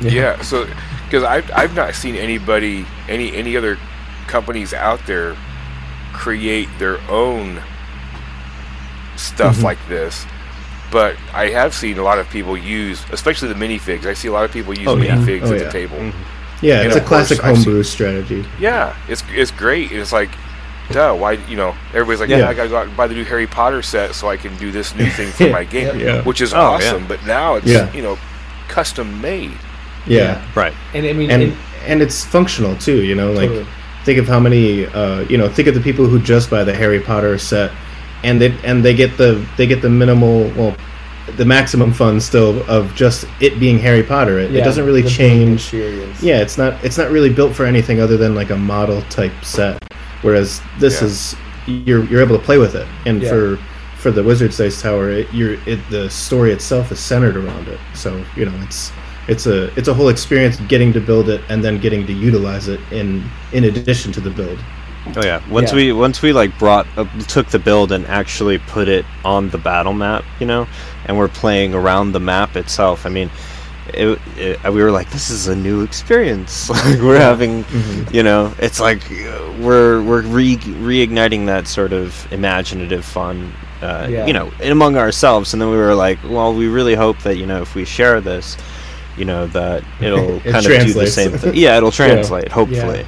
Yeah, 0.00 0.40
so 0.42 0.68
because 1.04 1.22
I've, 1.22 1.50
I've 1.52 1.74
not 1.74 1.94
seen 1.94 2.16
anybody, 2.16 2.84
any 3.08 3.34
any 3.34 3.56
other 3.56 3.78
companies 4.26 4.72
out 4.72 5.04
there 5.06 5.36
create 6.14 6.68
their 6.78 6.98
own 7.10 7.60
stuff 9.16 9.56
Mm-hmm. 9.56 9.64
like 9.64 9.78
this. 9.88 10.24
But 10.90 11.16
I 11.32 11.48
have 11.48 11.74
seen 11.74 11.98
a 11.98 12.02
lot 12.02 12.18
of 12.18 12.28
people 12.30 12.56
use, 12.56 13.02
especially 13.10 13.48
the 13.48 13.54
minifigs. 13.54 14.06
I 14.06 14.14
see 14.14 14.28
a 14.28 14.32
lot 14.32 14.44
of 14.44 14.52
people 14.52 14.76
use 14.78 14.86
Oh, 14.86 14.96
yeah. 14.96 15.16
minifigs 15.16 15.42
Oh, 15.42 15.52
at 15.52 15.58
yeah. 15.60 15.64
the 15.66 15.70
table. 15.72 16.12
Yeah, 16.62 16.78
And 16.80 16.86
it's 16.86 16.96
a 16.96 17.00
classic 17.00 17.40
homebrew 17.40 17.82
strategy. 17.82 18.44
Yeah, 18.60 18.96
it's 19.08 19.22
it's 19.32 19.50
great. 19.50 19.90
It's 19.92 20.12
like, 20.12 20.30
duh, 20.92 21.14
why 21.14 21.32
you 21.32 21.56
know 21.56 21.74
everybody's 21.92 22.20
like, 22.20 22.30
yeah, 22.30 22.38
Yeah. 22.38 22.48
I 22.48 22.54
gotta 22.54 22.68
go 22.68 22.76
out 22.78 22.86
and 22.86 22.96
buy 22.96 23.06
the 23.08 23.14
new 23.14 23.24
Harry 23.24 23.46
Potter 23.46 23.82
set 23.82 24.14
so 24.14 24.28
I 24.28 24.36
can 24.36 24.56
do 24.56 24.70
this 24.70 24.94
new 24.94 25.10
thing 25.10 25.30
for 25.32 25.50
my 25.58 25.64
game, 25.64 25.98
Yeah. 25.98 26.22
which 26.22 26.40
is 26.40 26.54
Oh, 26.54 26.56
yeah. 26.58 26.62
awesome. 26.68 27.06
But 27.08 27.24
now 27.26 27.56
it's 27.56 27.66
Yeah. 27.66 27.92
you 27.92 28.02
know 28.02 28.16
custom 28.68 29.20
made. 29.20 29.58
Yeah. 30.06 30.40
Right. 30.54 30.74
and 30.94 31.04
I 31.06 31.12
mean, 31.12 31.30
and 31.30 31.42
and- 31.42 31.56
and 31.86 32.00
it's 32.00 32.24
functional 32.24 32.76
too. 32.76 33.02
You 33.02 33.14
know, 33.14 33.32
like 33.32 33.48
Totally. 33.48 33.66
Think 34.04 34.18
of 34.18 34.26
how 34.28 34.38
many 34.40 34.86
uh, 34.86 35.20
you 35.22 35.38
know 35.38 35.48
think 35.48 35.68
of 35.68 35.74
the 35.74 35.80
people 35.80 36.06
who 36.06 36.20
just 36.20 36.50
buy 36.50 36.64
the 36.64 36.74
Harry 36.74 37.00
Potter 37.00 37.38
set, 37.38 37.72
and 38.22 38.40
they 38.40 38.56
and 38.64 38.84
they 38.84 38.94
get 38.94 39.16
the 39.16 39.44
they 39.56 39.66
get 39.66 39.82
the 39.82 39.90
minimal 39.90 40.50
well, 40.56 40.76
the 41.36 41.44
maximum 41.44 41.92
fun 41.92 42.20
still 42.20 42.62
of 42.70 42.94
just 42.94 43.26
it 43.40 43.58
being 43.58 43.78
Harry 43.78 44.02
Potter. 44.02 44.38
It, 44.38 44.54
it 44.54 44.62
doesn't 44.62 44.84
really 44.84 45.02
change. 45.02 45.72
Yeah, 45.72 46.40
it's 46.40 46.58
not 46.58 46.82
it's 46.84 46.98
not 46.98 47.10
really 47.10 47.32
built 47.32 47.54
for 47.54 47.64
anything 47.64 48.00
other 48.00 48.16
than 48.16 48.34
like 48.34 48.50
a 48.50 48.56
model 48.56 49.02
type 49.02 49.32
set. 49.42 49.82
Whereas 50.22 50.60
this 50.78 51.00
Yeah. 51.00 51.06
is 51.08 51.36
you're 51.66 52.04
you're 52.04 52.20
able 52.22 52.38
to 52.38 52.44
play 52.44 52.58
with 52.58 52.74
it, 52.74 52.86
and 53.06 53.22
Yeah. 53.22 53.30
for 53.30 53.58
for 53.96 54.10
the 54.10 54.22
Wizard's 54.22 54.58
Dice 54.58 54.82
Tower, 54.82 55.08
it, 55.08 55.32
you're 55.32 55.54
it, 55.66 55.80
the 55.88 56.10
story 56.10 56.52
itself 56.52 56.92
is 56.92 57.00
centered 57.00 57.36
around 57.38 57.68
it. 57.68 57.80
So 57.94 58.22
you 58.36 58.44
know 58.44 58.52
it's 58.62 58.92
it's 59.28 59.46
a 59.46 59.72
it's 59.78 59.88
a 59.88 59.94
whole 59.94 60.08
experience 60.08 60.56
getting 60.68 60.92
to 60.92 61.00
build 61.00 61.28
it 61.28 61.40
and 61.48 61.62
then 61.64 61.78
getting 61.80 62.06
to 62.06 62.12
utilize 62.12 62.68
it 62.68 62.80
in 62.92 63.24
in 63.52 63.64
addition 63.64 64.12
to 64.12 64.20
the 64.20 64.30
build. 64.30 64.58
Oh 65.16 65.22
yeah. 65.24 65.40
Once 65.50 65.70
Yeah. 65.70 65.76
we 65.76 65.92
once 65.92 66.22
we 66.22 66.32
like 66.32 66.58
brought 66.58 66.86
uh, 66.96 67.04
took 67.28 67.48
the 67.48 67.58
build 67.58 67.92
and 67.92 68.06
actually 68.06 68.58
put 68.58 68.88
it 68.88 69.04
on 69.24 69.50
the 69.50 69.58
battle 69.58 69.92
map, 69.92 70.24
you 70.40 70.46
know, 70.46 70.66
and 71.06 71.16
we're 71.18 71.28
playing 71.28 71.74
around 71.74 72.12
the 72.12 72.20
map 72.20 72.56
itself. 72.56 73.04
I 73.06 73.10
mean, 73.10 73.30
it, 73.88 74.18
it, 74.38 74.72
we 74.72 74.82
were 74.82 74.90
like, 74.90 75.10
this 75.10 75.28
is 75.30 75.46
a 75.46 75.54
new 75.54 75.82
experience. 75.82 76.70
like 76.70 77.00
we're 77.00 77.18
having, 77.20 77.64
Mm-hmm. 77.64 78.14
you 78.14 78.22
know, 78.22 78.54
it's 78.58 78.80
like 78.80 79.02
we're 79.60 80.02
we're 80.02 80.22
re- 80.22 80.56
reigniting 80.56 81.46
that 81.46 81.66
sort 81.68 81.92
of 81.92 82.26
imaginative 82.32 83.04
fun, 83.04 83.52
uh, 83.82 84.06
Yeah. 84.10 84.26
you 84.26 84.32
know, 84.32 84.50
among 84.62 84.96
ourselves. 84.96 85.52
And 85.52 85.60
then 85.60 85.70
we 85.70 85.76
were 85.76 85.94
like, 85.94 86.18
well, 86.24 86.54
we 86.54 86.66
really 86.68 86.94
hope 86.94 87.18
that 87.24 87.36
you 87.36 87.46
know 87.46 87.60
if 87.60 87.74
we 87.74 87.84
share 87.84 88.22
this, 88.22 88.56
you 89.16 89.24
know, 89.24 89.46
that 89.48 89.84
it'll 90.00 90.36
It 90.36 90.52
kind 90.52 90.66
of 90.66 90.86
do 90.86 90.92
the 90.92 91.06
same 91.06 91.32
thing. 91.32 91.54
Yeah, 91.54 91.76
it'll 91.76 91.90
translate, 92.02 92.50
hopefully. 92.50 93.06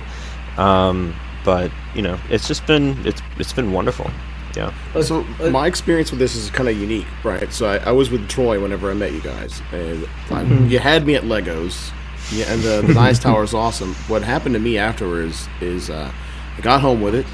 Yeah. 0.57 0.89
Um, 0.89 1.15
but 1.45 1.71
you 1.95 2.03
know, 2.03 2.19
it's 2.31 2.49
just 2.49 2.67
been 2.67 2.99
it's 3.07 3.23
it's 3.39 3.53
been 3.53 3.73
wonderful. 3.73 4.11
Yeah. 4.57 4.73
So 5.03 5.23
my 5.51 5.67
experience 5.67 6.11
with 6.11 6.19
this 6.19 6.35
is 6.35 6.51
kind 6.51 6.69
of 6.69 6.79
unique, 6.79 7.07
right? 7.23 7.53
So 7.53 7.67
I, 7.69 7.77
I 7.77 7.93
was 7.93 8.11
with 8.11 8.27
Troy 8.27 8.61
whenever 8.61 8.91
I 8.91 8.95
met 8.95 9.13
you 9.13 9.21
guys, 9.21 9.61
and 9.71 10.09
I, 10.31 10.43
you 10.65 10.79
had 10.79 11.07
me 11.07 11.15
at 11.15 11.25
Legos, 11.25 11.93
yeah, 12.33 12.51
and 12.51 12.63
the, 12.63 12.83
the 12.87 12.95
Dice 12.95 13.19
Tower 13.19 13.45
is 13.45 13.53
awesome. 13.53 13.95
What 14.09 14.23
happened 14.23 14.55
to 14.55 14.59
me 14.59 14.79
afterwards 14.79 15.47
is 15.61 15.91
uh, 15.91 16.11
I 16.57 16.61
got 16.63 16.81
home 16.81 17.03
with 17.03 17.15
it, 17.15 17.27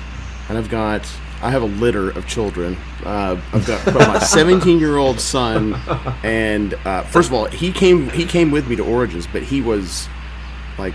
and 0.48 0.58
I've 0.58 0.68
got 0.68 1.08
I 1.42 1.50
have 1.50 1.62
a 1.62 1.66
litter 1.66 2.10
of 2.10 2.26
children. 2.26 2.76
Uh, 3.04 3.40
I've 3.52 3.66
got 3.66 3.94
my 3.94 4.18
17 4.20 4.78
year 4.78 4.96
old 4.96 5.18
son, 5.20 5.74
and 6.22 6.74
uh, 6.84 7.02
first 7.02 7.28
of 7.28 7.34
all, 7.34 7.46
he 7.46 7.72
came 7.72 8.08
he 8.10 8.24
came 8.24 8.50
with 8.50 8.68
me 8.68 8.76
to 8.76 8.84
Origins, 8.84 9.26
but 9.26 9.42
he 9.42 9.60
was 9.60 10.08
like 10.78 10.94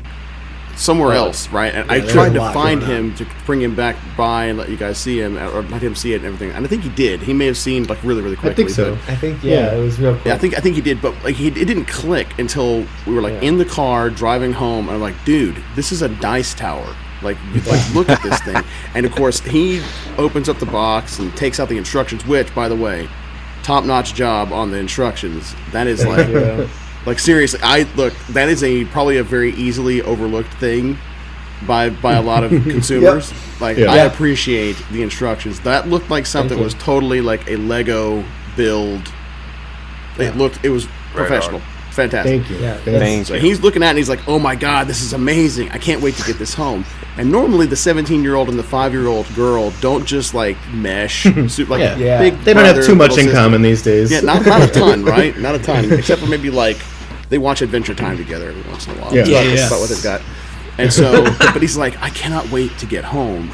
somewhere 0.75 1.13
else, 1.13 1.50
right? 1.50 1.74
And 1.74 1.92
I 1.92 2.00
tried 2.01 2.34
to 2.34 2.39
find 2.54 2.80
going 2.82 3.10
him 3.10 3.16
to 3.16 3.25
bring 3.48 3.62
him 3.62 3.75
back 3.75 3.96
by 4.16 4.46
and 4.46 4.58
let 4.60 4.70
you 4.70 4.77
guys 4.77 4.98
see 5.00 5.20
him, 5.20 5.36
or 5.38 5.63
let 5.63 5.82
him 5.82 5.96
see 5.96 6.13
it 6.13 6.18
and 6.18 6.25
everything. 6.25 6.51
And 6.51 6.66
I 6.66 6.70
think 6.70 6.84
he 6.84 6.89
did. 6.89 7.20
He 7.22 7.34
may 7.34 7.48
have 7.48 7.58
seen 7.58 7.86
like 7.88 8.01
really, 8.04 8.22
really 8.22 8.36
quickly. 8.36 8.63
I 8.63 8.68
quickly. 8.68 8.74
think 8.74 8.98
so. 9.00 9.06
but- 9.06 9.13
I 9.13 9.16
think 9.18 9.44
yeah, 9.44 9.54
Yeah. 9.72 9.75
it 9.75 9.82
was 9.82 10.00
real 10.00 10.13
quick. 10.13 10.25
yeah, 10.27 10.36
I 10.36 10.38
think 10.38 10.56
I 10.56 10.60
think 10.62 10.75
he 10.75 10.82
did, 10.82 11.01
but 11.01 11.13
like 11.24 11.36
he, 11.36 11.48
it 11.48 11.54
didn't 11.66 11.86
click 11.86 12.38
until 12.39 12.86
we 13.06 13.13
were 13.16 13.22
like 13.22 13.34
Yeah. 13.34 13.50
in 13.50 13.58
the 13.58 13.66
car 13.66 14.10
driving 14.12 14.54
home. 14.54 14.88
And 14.88 14.96
I'm 14.96 15.01
like, 15.01 15.16
dude, 15.25 15.62
this 15.75 15.92
is 15.92 16.04
a 16.04 16.10
dice 16.10 16.54
tower. 16.54 16.96
Like, 17.24 17.38
like 17.65 17.93
look 17.93 18.09
at 18.09 18.21
this 18.24 18.39
thing. 18.41 18.57
And 18.93 19.05
of 19.05 19.12
course, 19.12 19.39
he 19.39 19.81
opens 20.17 20.50
up 20.50 20.59
the 20.59 20.65
box 20.67 21.19
and 21.19 21.36
takes 21.36 21.59
out 21.59 21.67
the 21.69 21.77
instructions. 21.77 22.25
Which, 22.25 22.53
by 22.53 22.67
the 22.69 22.75
way, 22.75 23.09
top 23.63 23.83
notch 23.86 24.13
job 24.13 24.51
on 24.53 24.71
the 24.71 24.77
instructions. 24.77 25.55
That 25.71 25.88
is 25.88 26.05
like, 26.05 26.27
Yeah. 26.29 26.67
like 27.05 27.19
seriously. 27.19 27.59
I 27.63 27.83
look. 27.95 28.13
That 28.29 28.50
is 28.50 28.63
a 28.63 28.86
probably 28.86 29.17
a 29.17 29.24
very 29.24 29.51
easily 29.53 30.01
overlooked 30.01 30.53
thing 30.55 30.97
by 31.65 31.89
by 31.89 32.13
a 32.13 32.21
lot 32.21 32.43
of 32.43 32.51
consumers. 32.63 33.33
Like, 33.59 33.77
Yeah. 33.77 33.91
I 33.91 33.97
appreciate 34.00 34.75
the 34.91 35.01
instructions. 35.01 35.59
That 35.62 35.88
looked 35.89 36.09
like 36.12 36.25
something 36.27 36.57
you. 36.57 36.63
was 36.63 36.75
totally 36.75 37.21
like 37.21 37.50
a 37.50 37.55
Lego 37.55 38.24
build. 38.55 39.12
It 40.19 40.36
looked. 40.36 40.63
It 40.63 40.69
was 40.69 40.88
professional. 41.13 41.62
Fantastic. 41.91 42.43
Thank 42.45 42.51
you. 42.51 42.63
Yeah. 42.63 42.77
Thank 42.77 42.97
Thank 43.00 43.25
So 43.25 43.33
you. 43.33 43.39
he's 43.39 43.59
looking 43.62 43.81
at 43.81 43.88
it 43.88 43.89
and 43.89 43.97
he's 43.97 44.09
like, 44.09 44.27
"Oh 44.27 44.38
my 44.38 44.55
god, 44.55 44.88
this 44.88 45.01
is 45.01 45.13
amazing! 45.13 45.71
I 45.71 45.79
can't 45.79 46.00
wait 46.01 46.13
to 46.15 46.24
get 46.27 46.38
this 46.38 46.53
home." 46.53 46.86
And 47.17 47.31
normally, 47.31 47.65
the 47.65 47.75
17-year-old 47.75 48.47
and 48.50 48.59
the 48.59 48.63
five-year-old 48.63 49.33
girl 49.33 49.71
don't 49.81 50.05
just 50.05 50.33
like 50.36 50.55
mesh, 50.71 51.24
so- 51.47 51.63
like 51.63 51.79
Yeah. 51.79 51.97
Yeah. 51.97 52.19
big. 52.19 52.39
They 52.41 52.53
don't 52.53 52.63
have 52.65 52.86
too 52.86 52.95
much 52.95 53.12
in 53.12 53.15
sister. 53.25 53.31
common 53.33 53.62
these 53.63 53.81
days. 53.81 54.12
Yeah, 54.12 54.19
not, 54.21 54.45
not 54.45 54.62
a 54.62 54.67
ton, 54.71 55.03
right? 55.15 55.36
Not 55.38 55.55
a 55.55 55.59
ton, 55.59 55.91
except 55.91 56.21
for 56.21 56.27
maybe 56.27 56.50
like 56.51 56.77
they 57.29 57.38
watch 57.39 57.62
Adventure 57.62 57.95
Time 57.95 58.17
together 58.17 58.50
every 58.50 58.62
once 58.69 58.86
in 58.88 58.97
a 58.97 59.01
while. 59.01 59.13
Yeah. 59.15 59.25
Yeah, 59.25 59.41
yeah. 59.41 59.67
about 59.67 59.79
what 59.79 59.89
they've 59.89 60.03
got. 60.03 60.21
And 60.77 60.93
so, 61.01 61.24
but 61.39 61.62
he's 61.62 61.75
like, 61.75 62.00
I 62.01 62.09
cannot 62.12 62.50
wait 62.51 62.77
to 62.77 62.86
get 62.86 63.03
home 63.03 63.51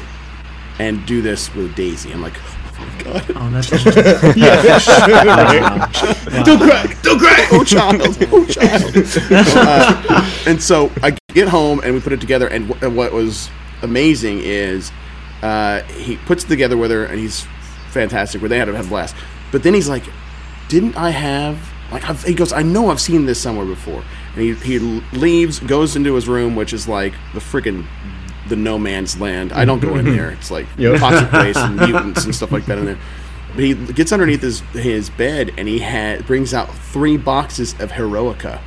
and 0.78 1.04
do 1.06 1.22
this 1.22 1.52
with 1.54 1.74
Daisy. 1.74 2.12
I'm 2.12 2.20
like, 2.20 2.36
oh 2.78 2.86
my 2.86 3.02
god, 3.02 3.24
Oh, 3.36 3.50
that's 3.50 3.70
don't 6.44 6.58
cry, 6.60 6.94
don't 7.02 7.18
cry, 7.18 7.48
oh 7.52 7.64
child, 7.64 8.00
oh 8.32 8.44
child. 8.46 8.94
Uh, 9.56 10.30
and 10.46 10.62
so 10.62 10.90
I 11.02 11.16
get 11.28 11.48
home 11.48 11.80
and 11.84 11.94
we 11.94 12.00
put 12.00 12.12
it 12.12 12.20
together. 12.20 12.46
And, 12.48 12.68
w- 12.68 12.86
and 12.86 12.96
what 12.96 13.12
was 13.12 13.48
amazing 13.82 14.40
is 14.42 14.90
uh, 15.42 15.82
he 15.82 16.16
puts 16.18 16.44
it 16.44 16.48
together 16.48 16.76
with 16.76 16.90
her, 16.90 17.04
and 17.04 17.18
he's 17.18 17.46
fantastic. 17.90 18.40
Where 18.42 18.48
they 18.48 18.58
had 18.58 18.66
to 18.66 18.74
have 18.76 18.86
a 18.86 18.88
blast. 18.88 19.14
But 19.52 19.62
then 19.62 19.74
he's 19.74 19.88
like, 19.88 20.04
"Didn't 20.68 20.96
I 20.96 21.10
have 21.10 21.58
like?" 21.92 22.08
I've, 22.08 22.22
he 22.24 22.34
goes, 22.34 22.52
"I 22.52 22.62
know 22.62 22.90
I've 22.90 23.00
seen 23.00 23.26
this 23.26 23.40
somewhere 23.40 23.66
before." 23.66 24.02
And 24.34 24.42
he 24.42 24.54
he 24.54 24.78
leaves, 25.12 25.60
goes 25.60 25.96
into 25.96 26.14
his 26.14 26.26
room, 26.28 26.56
which 26.56 26.72
is 26.72 26.88
like 26.88 27.12
the 27.34 27.40
freaking 27.40 27.86
the 28.48 28.56
no 28.56 28.78
man's 28.78 29.18
land. 29.20 29.52
I 29.52 29.64
don't 29.64 29.80
go 29.80 29.96
in 29.96 30.04
there. 30.04 30.30
It's 30.30 30.50
like 30.50 30.66
Yep. 30.78 31.00
toxic 31.00 31.32
waste 31.32 31.58
and 31.58 31.76
mutants 31.76 32.24
and 32.24 32.34
stuff 32.34 32.52
like 32.52 32.66
that 32.66 32.78
in 32.78 32.84
there. 32.86 32.98
But 33.54 33.64
he 33.64 33.74
gets 33.74 34.12
underneath 34.12 34.42
his 34.42 34.60
his 34.72 35.10
bed 35.10 35.52
and 35.56 35.68
he 35.68 35.78
had 35.78 36.26
brings 36.26 36.52
out 36.52 36.74
three 36.74 37.16
boxes 37.16 37.74
of 37.80 37.92
Heroica. 37.92 38.60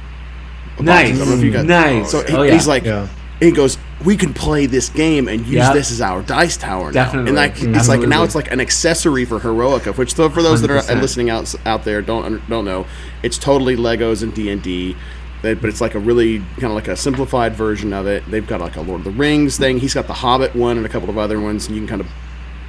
nice. 0.79 1.15
I 1.15 1.17
don't 1.17 1.29
know 1.29 1.35
if 1.35 1.43
you 1.43 1.51
got- 1.51 1.65
nice. 1.65 2.11
So 2.11 2.23
he, 2.23 2.33
oh, 2.35 2.43
yeah. 2.43 2.53
he's 2.53 2.67
like, 2.67 2.85
Yeah. 2.85 3.07
he 3.39 3.51
goes, 3.51 3.77
we 4.05 4.15
can 4.15 4.33
play 4.33 4.65
this 4.67 4.89
game 4.89 5.27
and 5.27 5.41
use 5.41 5.49
Yeah. 5.55 5.73
this 5.73 5.91
as 5.91 6.01
our 6.01 6.21
dice 6.21 6.55
tower 6.55 6.85
now. 6.91 7.03
Definitely. 7.05 7.29
And 7.29 7.35
like, 7.37 7.61
it's 7.61 7.87
like 7.89 8.01
now 8.01 8.23
it's 8.23 8.35
like 8.35 8.51
an 8.51 8.59
accessory 8.61 9.25
for 9.25 9.39
Heroica, 9.39 9.93
which 9.97 10.15
so 10.15 10.29
for 10.29 10.41
those 10.43 10.61
that 10.61 10.69
are 10.71 10.95
listening 10.95 11.29
out 11.29 11.53
out 11.65 11.83
there 11.83 12.01
don't 12.01 12.47
don't 12.49 12.65
know, 12.65 12.85
it's 13.23 13.37
totally 13.37 13.75
Legos 13.75 14.21
and 14.23 14.33
D 14.33 14.49
and 14.49 14.61
D. 14.61 14.95
But 15.41 15.63
it's 15.65 15.81
like 15.81 15.95
a 15.95 15.99
really 15.99 16.39
kind 16.39 16.65
of 16.65 16.71
like 16.73 16.87
a 16.87 16.95
simplified 16.95 17.53
version 17.53 17.93
of 17.93 18.07
it. 18.07 18.23
They've 18.29 18.45
got 18.45 18.59
like 18.59 18.75
a 18.75 18.81
Lord 18.81 18.99
of 19.01 19.05
the 19.05 19.11
Rings 19.11 19.57
thing. 19.57 19.77
He's 19.79 19.93
got 19.93 20.07
the 20.07 20.13
Hobbit 20.13 20.55
one 20.55 20.77
and 20.77 20.85
a 20.85 20.89
couple 20.89 21.09
of 21.09 21.17
other 21.17 21.39
ones, 21.39 21.67
and 21.67 21.75
you 21.75 21.81
can 21.81 21.87
kind 21.87 22.01
of 22.01 22.07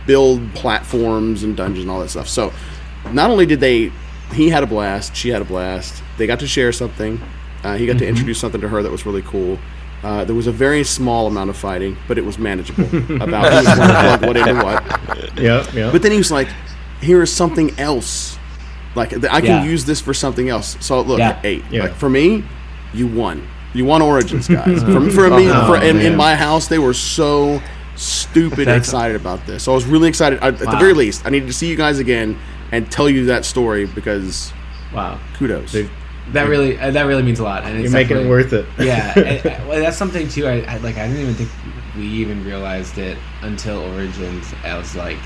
build 0.07 0.55
platforms 0.55 1.43
and 1.43 1.57
dungeons 1.57 1.83
and 1.85 1.91
all 1.91 2.01
that 2.01 2.09
stuff. 2.11 2.29
So, 2.29 2.53
not 3.13 3.31
only 3.31 3.47
did 3.47 3.61
they, 3.61 3.91
he 4.33 4.49
had 4.51 4.63
a 4.63 4.67
blast, 4.67 5.17
she 5.17 5.31
had 5.31 5.43
a 5.43 5.45
blast. 5.45 6.03
They 6.19 6.27
got 6.27 6.41
to 6.41 6.47
share 6.47 6.73
something. 6.73 7.21
Uh, 7.65 7.77
he 7.77 7.87
got 7.87 7.93
Mm-hmm. 7.93 7.99
to 8.01 8.07
introduce 8.09 8.39
something 8.39 8.61
to 8.61 8.69
her 8.69 8.83
that 8.83 8.93
was 8.93 9.05
really 9.07 9.23
cool. 9.23 9.59
Uh, 10.03 10.25
there 10.25 10.35
was 10.37 10.47
a 10.47 10.53
very 10.53 10.85
small 10.85 11.27
amount 11.27 11.51
of 11.51 11.57
fighting, 11.57 11.97
but 12.07 12.19
it 12.19 12.25
was 12.25 12.39
manageable. 12.39 12.85
about 13.23 13.51
who 13.51 13.57
was 13.69 13.75
plug 13.75 14.27
what 14.27 14.37
into 14.37 14.55
what. 14.63 14.85
Yeah, 15.39 15.67
yeah. 15.73 15.91
But 15.91 16.03
then 16.03 16.13
he 16.13 16.19
was 16.19 16.31
like, 16.31 16.49
"Here 17.01 17.21
is 17.23 17.33
something 17.33 17.77
else. 17.81 18.39
Like 18.95 19.13
I 19.33 19.41
can 19.41 19.65
Yeah. 19.65 19.65
use 19.65 19.85
this 19.85 20.01
for 20.01 20.15
something 20.15 20.49
else." 20.49 20.77
So 20.81 21.01
look, 21.01 21.19
Yeah. 21.19 21.41
eight. 21.45 21.65
Yeah. 21.71 21.83
Like 21.83 21.95
for 21.95 22.09
me, 22.09 22.45
you 22.93 23.07
won. 23.07 23.47
You 23.75 23.85
won 23.85 24.01
Origins, 24.03 24.49
guys. 24.49 24.83
for, 24.83 25.11
for 25.11 25.31
me, 25.31 25.49
Oh, 25.51 25.67
for, 25.67 25.77
in, 25.83 26.01
in 26.01 26.17
my 26.17 26.35
house, 26.35 26.69
they 26.69 26.79
were 26.79 26.95
so 26.95 27.61
stupid 27.97 28.67
That's- 28.67 28.79
excited 28.79 29.17
about 29.17 29.45
this. 29.47 29.65
So 29.65 29.73
I 29.73 29.75
was 29.75 29.85
really 29.85 30.09
excited. 30.09 30.39
I, 30.41 30.49
at 30.49 30.59
the 30.59 30.77
very 30.79 30.95
least, 30.95 31.27
I 31.27 31.31
needed 31.31 31.47
to 31.47 31.53
see 31.53 31.69
you 31.69 31.77
guys 31.77 31.99
again 31.99 32.39
and 32.73 32.91
tell 32.91 33.09
you 33.09 33.27
that 33.27 33.45
story 33.45 33.87
because 33.87 34.53
wow. 34.95 35.19
kudos. 35.35 35.73
Dude, 35.73 35.91
That 36.33 36.49
really 36.49 36.79
uh, 36.79 36.91
that 36.93 37.03
really 37.05 37.23
means 37.23 37.41
a 37.41 37.45
lot, 37.45 37.65
and 37.65 37.81
You're 37.81 37.91
making 37.91 38.17
it 38.19 38.29
worth 38.29 38.53
it. 38.53 38.67
yeah, 38.79 39.13
and, 39.19 39.47
uh, 39.47 39.65
well, 39.69 39.81
that's 39.81 39.97
something 39.97 40.29
too. 40.29 40.47
I, 40.47 40.61
I 40.63 40.77
like. 40.79 40.97
I 40.97 41.07
didn't 41.07 41.23
even 41.23 41.35
think 41.35 41.51
we 41.97 42.05
even 42.07 42.45
realized 42.45 42.99
it 42.99 43.19
until 43.43 43.79
Origins. 43.95 44.53
I 44.65 44.77
was 44.77 44.95
like, 44.95 45.17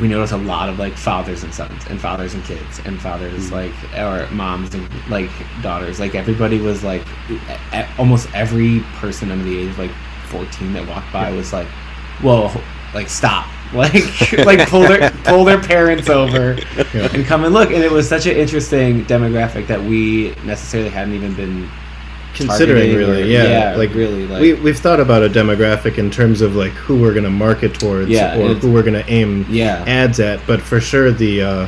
we 0.00 0.08
noticed 0.08 0.32
a 0.32 0.36
lot 0.36 0.68
of 0.68 0.78
like 0.78 0.94
fathers 0.94 1.42
and 1.42 1.54
sons, 1.54 1.84
and 1.88 2.00
fathers 2.00 2.34
and 2.34 2.44
kids, 2.44 2.80
and 2.84 3.00
fathers 3.00 3.50
mm. 3.50 3.52
like 3.52 3.98
or 3.98 4.32
moms 4.34 4.74
and 4.74 4.88
like 5.08 5.30
daughters. 5.62 5.98
Like 5.98 6.14
everybody 6.14 6.60
was 6.60 6.84
like, 6.84 7.02
e- 7.30 7.84
almost 7.98 8.32
every 8.34 8.80
person 8.96 9.30
under 9.30 9.44
the 9.44 9.58
age 9.58 9.70
of 9.70 9.78
like 9.78 9.92
fourteen 10.26 10.72
that 10.74 10.86
walked 10.86 11.12
by 11.12 11.30
was 11.32 11.52
like, 11.52 11.68
whoa, 12.20 12.50
like 12.94 13.08
stop. 13.08 13.46
Like, 13.74 14.32
like 14.46 14.68
pull 14.68 14.82
their 14.82 15.10
pull 15.24 15.44
their 15.44 15.60
parents 15.60 16.08
over 16.08 16.56
Yeah. 16.94 17.08
and 17.12 17.26
come 17.26 17.42
and 17.42 17.52
look. 17.52 17.72
And 17.72 17.82
it 17.82 17.90
was 17.90 18.08
such 18.08 18.24
an 18.26 18.36
interesting 18.36 19.04
demographic 19.06 19.66
that 19.66 19.82
we 19.82 20.36
necessarily 20.44 20.88
hadn't 20.88 21.14
even 21.14 21.34
been 21.34 21.68
Considering 22.36 22.94
really, 22.94 23.22
or- 23.22 23.26
yeah, 23.26 23.44
yeah, 23.72 23.76
like 23.76 23.94
really, 23.94 24.26
like- 24.26 24.40
we 24.40 24.52
we've 24.54 24.78
thought 24.78 25.00
about 25.00 25.22
a 25.22 25.28
demographic 25.28 25.98
in 25.98 26.10
terms 26.10 26.40
of 26.42 26.54
like 26.56 26.72
who 26.72 26.96
we're 27.00 27.14
gonna 27.14 27.30
market 27.30 27.74
towards 27.74 28.08
Yeah, 28.10 28.36
or 28.38 28.54
who 28.54 28.70
we're 28.72 28.82
gonna 28.82 29.04
aim 29.08 29.46
Yeah. 29.48 29.82
ads 29.86 30.20
at, 30.20 30.40
but 30.46 30.60
for 30.60 30.80
sure 30.80 31.10
the 31.12 31.42
uh, 31.42 31.66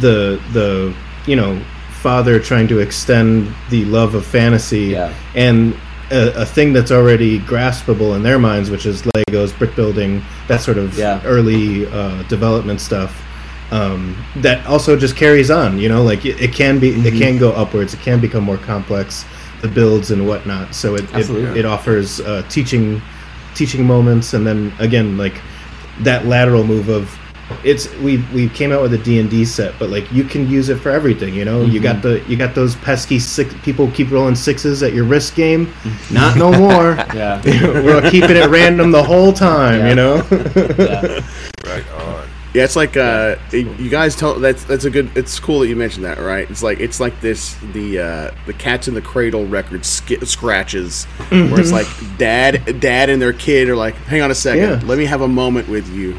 the 0.00 0.40
the 0.52 0.94
you 1.26 1.36
know 1.36 1.58
father 2.02 2.38
trying 2.38 2.66
to 2.68 2.78
extend 2.78 3.52
the 3.68 3.84
love 3.86 4.14
of 4.14 4.24
fantasy 4.24 4.86
Yeah. 4.96 5.12
and 5.34 5.74
a, 6.10 6.42
a 6.42 6.46
thing 6.46 6.72
that's 6.72 6.90
already 6.90 7.38
graspable 7.40 8.16
in 8.16 8.22
their 8.22 8.38
minds, 8.38 8.70
which 8.70 8.86
is 8.86 9.02
Legos, 9.02 9.56
brick 9.58 9.76
building, 9.76 10.22
that 10.48 10.60
sort 10.60 10.78
of 10.78 10.96
Yeah. 10.98 11.20
early 11.24 11.86
uh, 11.86 12.22
development 12.24 12.80
stuff. 12.80 13.22
Um, 13.70 14.16
that 14.36 14.66
also 14.66 14.96
just 14.96 15.14
carries 15.14 15.48
on, 15.48 15.78
you 15.78 15.88
know, 15.88 16.02
like 16.02 16.24
it, 16.26 16.40
it 16.40 16.52
can 16.52 16.80
be, 16.80 16.88
it 16.88 16.94
Mm-hmm. 16.96 17.18
can 17.18 17.38
go 17.38 17.52
upwards, 17.52 17.94
it 17.94 18.00
can 18.00 18.18
become 18.18 18.42
more 18.42 18.56
complex, 18.56 19.24
the 19.62 19.68
builds 19.68 20.10
and 20.10 20.26
whatnot. 20.26 20.74
So 20.74 20.94
it 20.94 21.04
it, 21.04 21.14
Absolutely. 21.14 21.60
it 21.60 21.64
offers 21.66 22.20
uh, 22.20 22.42
teaching 22.48 23.00
teaching 23.54 23.86
moments, 23.86 24.34
and 24.34 24.46
then 24.46 24.72
again 24.78 25.16
like 25.16 25.40
that 26.00 26.26
lateral 26.26 26.64
move 26.64 26.88
of 26.88 27.16
it's 27.64 27.92
we 27.96 28.18
we 28.32 28.48
came 28.48 28.70
out 28.70 28.80
with 28.80 28.94
a 28.94 28.98
D&D 28.98 29.44
set 29.44 29.74
but 29.76 29.90
like 29.90 30.10
you 30.12 30.22
can 30.22 30.48
use 30.48 30.68
it 30.68 30.76
for 30.76 30.90
everything 30.90 31.34
you 31.34 31.44
know 31.44 31.62
you 31.62 31.80
got 31.80 32.00
the 32.00 32.22
you 32.28 32.36
got 32.36 32.54
those 32.54 32.76
pesky 32.76 33.18
six 33.18 33.52
people 33.64 33.90
keep 33.90 34.08
rolling 34.12 34.36
sixes 34.36 34.84
at 34.84 34.92
your 34.94 35.04
wrist 35.04 35.34
game 35.34 35.68
not 36.12 36.36
no 36.38 36.52
more 36.52 36.92
Yeah. 37.12 37.42
we're 37.44 38.08
keeping 38.08 38.36
it 38.36 38.48
random 38.48 38.92
the 38.92 39.02
whole 39.02 39.32
time 39.32 39.80
Yeah. 39.80 39.88
you 39.88 39.94
know 39.96 40.14
yeah. 40.78 41.26
Right 41.66 41.90
on. 41.90 42.09
Yeah, 42.52 42.64
it's 42.64 42.74
like 42.74 42.96
uh, 42.96 43.36
you 43.52 43.88
guys 43.88 44.16
tell 44.16 44.34
that's 44.40 44.64
that's 44.64 44.84
a 44.84 44.90
good. 44.90 45.10
It's 45.16 45.38
cool 45.38 45.60
that 45.60 45.68
you 45.68 45.76
mentioned 45.76 46.04
that, 46.04 46.18
right? 46.18 46.50
It's 46.50 46.62
like 46.64 46.80
it's 46.80 46.98
like 46.98 47.20
this 47.20 47.54
the 47.72 47.98
uh, 48.00 48.30
the 48.46 48.52
Cats 48.52 48.88
in 48.88 48.94
the 48.94 49.00
Cradle 49.02 49.46
record 49.46 49.84
sk- 49.84 50.24
scratches, 50.24 51.04
where 51.30 51.60
it's 51.60 51.70
like 51.70 51.86
dad 52.18 52.80
dad 52.80 53.08
and 53.08 53.22
their 53.22 53.32
kid 53.32 53.68
are 53.68 53.76
like, 53.76 53.94
hang 53.94 54.20
on 54.20 54.30
a 54.32 54.34
second, 54.34 54.62
Yeah. 54.80 54.80
let 54.88 54.98
me 54.98 55.04
have 55.04 55.20
a 55.20 55.28
moment 55.28 55.68
with 55.68 55.88
you. 55.90 56.18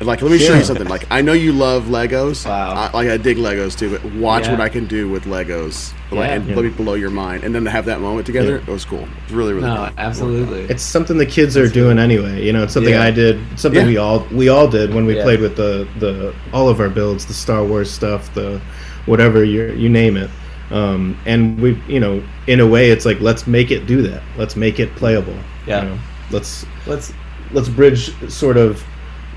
Like, 0.00 0.20
let 0.22 0.32
me 0.32 0.38
show 0.38 0.54
you 0.54 0.64
something. 0.64 0.88
Like, 0.88 1.06
I 1.10 1.22
know 1.22 1.32
you 1.32 1.52
love 1.52 1.84
Legos. 1.84 2.44
Wow. 2.46 2.90
I, 2.92 2.96
like, 2.96 3.08
I 3.08 3.16
dig 3.16 3.36
Legos 3.38 3.78
too, 3.78 3.90
but 3.90 4.04
watch 4.16 4.44
Yeah. 4.44 4.52
what 4.52 4.60
I 4.60 4.68
can 4.68 4.86
do 4.86 5.08
with 5.08 5.24
Legos. 5.24 5.92
Like, 6.10 6.28
Yeah. 6.28 6.34
and 6.34 6.48
Yeah. 6.48 6.56
let 6.56 6.64
me 6.64 6.70
blow 6.70 6.94
your 6.94 7.10
mind. 7.10 7.44
And 7.44 7.54
then 7.54 7.64
to 7.64 7.70
have 7.70 7.86
that 7.86 8.00
moment 8.00 8.26
together, 8.26 8.56
it 8.56 8.66
was 8.66 8.84
cool. 8.84 9.06
It's 9.24 9.32
really, 9.32 9.52
really 9.54 9.66
No, 9.68 9.76
cool. 9.76 9.88
absolutely. 9.96 10.62
It's 10.68 10.82
something 10.82 11.16
the 11.16 11.24
kids 11.26 11.56
are 11.56 11.68
doing 11.68 11.98
anyway. 11.98 12.44
You 12.44 12.52
know, 12.52 12.64
it's 12.64 12.74
something 12.74 12.92
Yeah. 12.92 13.04
I 13.04 13.12
did, 13.12 13.38
something 13.56 13.82
Yeah. 13.82 13.86
we 13.86 13.96
all 13.96 14.26
we 14.32 14.48
all 14.48 14.66
did 14.68 14.92
when 14.92 15.06
we 15.06 15.16
Yeah. 15.16 15.22
played 15.22 15.40
with 15.40 15.56
the 15.56 15.86
the 16.00 16.32
all 16.52 16.68
of 16.68 16.80
our 16.80 16.88
builds, 16.88 17.24
the 17.26 17.34
Star 17.34 17.62
Wars 17.64 17.90
stuff, 17.90 18.34
the 18.34 18.60
whatever 19.06 19.44
you 19.44 19.72
you 19.76 19.88
name 19.88 20.16
it. 20.16 20.28
Um, 20.72 21.16
and 21.24 21.58
we, 21.60 21.78
you 21.88 22.00
know, 22.00 22.20
in 22.46 22.58
a 22.58 22.66
way, 22.66 22.90
it's 22.90 23.06
like 23.06 23.20
let's 23.20 23.46
make 23.46 23.70
it 23.70 23.86
do 23.86 24.02
that. 24.02 24.22
Let's 24.36 24.56
make 24.56 24.80
it 24.80 24.94
playable. 24.96 25.36
Yeah. 25.66 25.82
You 25.82 25.88
know? 25.90 25.96
Let's 26.30 26.66
Let's 26.86 27.12
let's 27.52 27.68
bridge 27.68 28.12
sort 28.28 28.56
of 28.56 28.82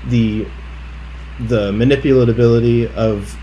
the 0.08 0.46
the 1.46 1.70
manipulatability 1.72 2.92
of 2.94 3.36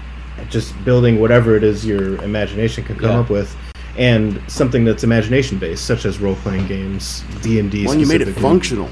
just 0.50 0.74
building 0.84 1.20
whatever 1.20 1.56
it 1.56 1.64
is 1.64 1.86
your 1.86 2.22
imagination 2.24 2.84
can 2.84 2.98
come 2.98 3.10
Yeah. 3.12 3.20
up 3.20 3.30
with 3.30 3.56
and 3.98 4.42
something 4.48 4.84
that's 4.84 5.04
imagination 5.06 5.58
based 5.58 5.86
such 5.86 6.04
as 6.06 6.20
role-playing 6.20 6.68
games 6.68 7.24
d&d 7.42 7.86
When 7.88 8.00
you 8.00 8.06
made 8.06 8.22
it 8.22 8.34
functional. 8.34 8.90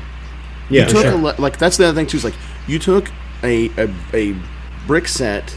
yeah 0.70 0.84
you 0.84 0.90
took 0.90 1.02
sure. 1.04 1.12
a, 1.14 1.42
like 1.42 1.58
that's 1.58 1.76
the 1.78 1.86
other 1.88 1.96
thing 1.96 2.08
too 2.08 2.18
is 2.18 2.24
like 2.24 2.36
you 2.68 2.80
took 2.80 3.10
a, 3.44 3.70
a, 3.78 3.94
a 4.14 4.36
brick 4.88 5.08
set 5.10 5.54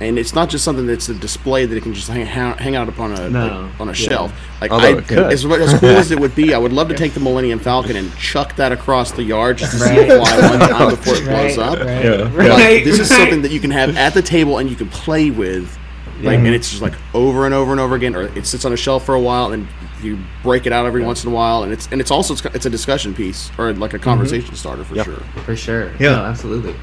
and 0.00 0.18
it's 0.18 0.34
not 0.34 0.48
just 0.48 0.64
something 0.64 0.86
that's 0.86 1.08
a 1.08 1.14
display 1.14 1.64
that 1.66 1.76
it 1.76 1.82
can 1.82 1.94
just 1.94 2.08
hang, 2.08 2.26
hang 2.26 2.56
hang 2.58 2.74
out 2.76 2.88
upon 2.88 3.12
a 3.12 3.28
No. 3.30 3.68
like, 3.70 3.80
on 3.80 3.88
a 3.88 3.92
Yeah. 3.92 3.94
shelf 4.08 4.32
like 4.60 4.70
I, 4.72 4.96
it 4.98 5.06
could. 5.08 5.18
as, 5.32 5.44
as 5.44 5.78
cool 5.80 5.88
as 5.90 6.10
it 6.10 6.18
would 6.18 6.34
be 6.34 6.54
I 6.54 6.58
would 6.58 6.72
love 6.72 6.88
to 6.88 6.94
take 7.02 7.14
the 7.14 7.20
Millennium 7.20 7.58
Falcon 7.58 7.96
and 7.96 8.14
chuck 8.16 8.56
that 8.56 8.72
across 8.72 9.12
the 9.12 9.22
yard 9.22 9.58
just 9.58 9.72
to 9.72 9.78
see 9.78 9.94
it 9.94 10.08
fly 10.08 10.48
one 10.50 10.58
time 10.68 10.90
before 10.96 11.14
it 11.16 11.24
blows 11.24 11.58
right, 11.58 11.58
up 11.58 11.78
right, 11.78 12.04
Yeah. 12.04 12.16
But 12.24 12.34
right, 12.36 12.84
this 12.84 12.98
is 12.98 13.08
something 13.08 13.42
that 13.42 13.52
you 13.52 13.60
can 13.60 13.70
have 13.70 13.96
at 13.96 14.14
the 14.14 14.22
table 14.22 14.58
and 14.58 14.68
you 14.70 14.76
can 14.76 14.88
play 14.88 15.30
with 15.30 15.78
like 16.22 16.38
and 16.38 16.46
it's 16.48 16.70
just 16.70 16.82
like 16.82 16.94
over 17.14 17.46
and 17.46 17.54
over 17.54 17.72
and 17.72 17.80
over 17.80 17.96
again 17.96 18.14
or 18.14 18.22
it 18.22 18.46
sits 18.46 18.64
on 18.64 18.72
a 18.72 18.76
shelf 18.76 19.04
for 19.04 19.14
a 19.16 19.20
while 19.20 19.50
and 19.52 19.66
you 20.02 20.16
break 20.44 20.66
it 20.66 20.72
out 20.72 20.86
every 20.86 21.02
once 21.02 21.24
in 21.24 21.30
a 21.32 21.34
while 21.34 21.64
and 21.64 21.72
it's 21.72 21.88
and 21.90 22.00
it's 22.00 22.12
also 22.12 22.34
it's 22.54 22.64
a 22.66 22.70
discussion 22.70 23.12
piece 23.12 23.50
or 23.58 23.72
like 23.72 23.92
a 23.92 23.98
conversation 23.98 24.54
starter 24.54 24.84
for 24.84 24.94
Yep. 24.94 25.04
sure 25.06 25.16
For 25.44 25.56
sure. 25.56 25.90
Yeah. 25.98 26.10
No, 26.16 26.24
absolutely. 26.24 26.74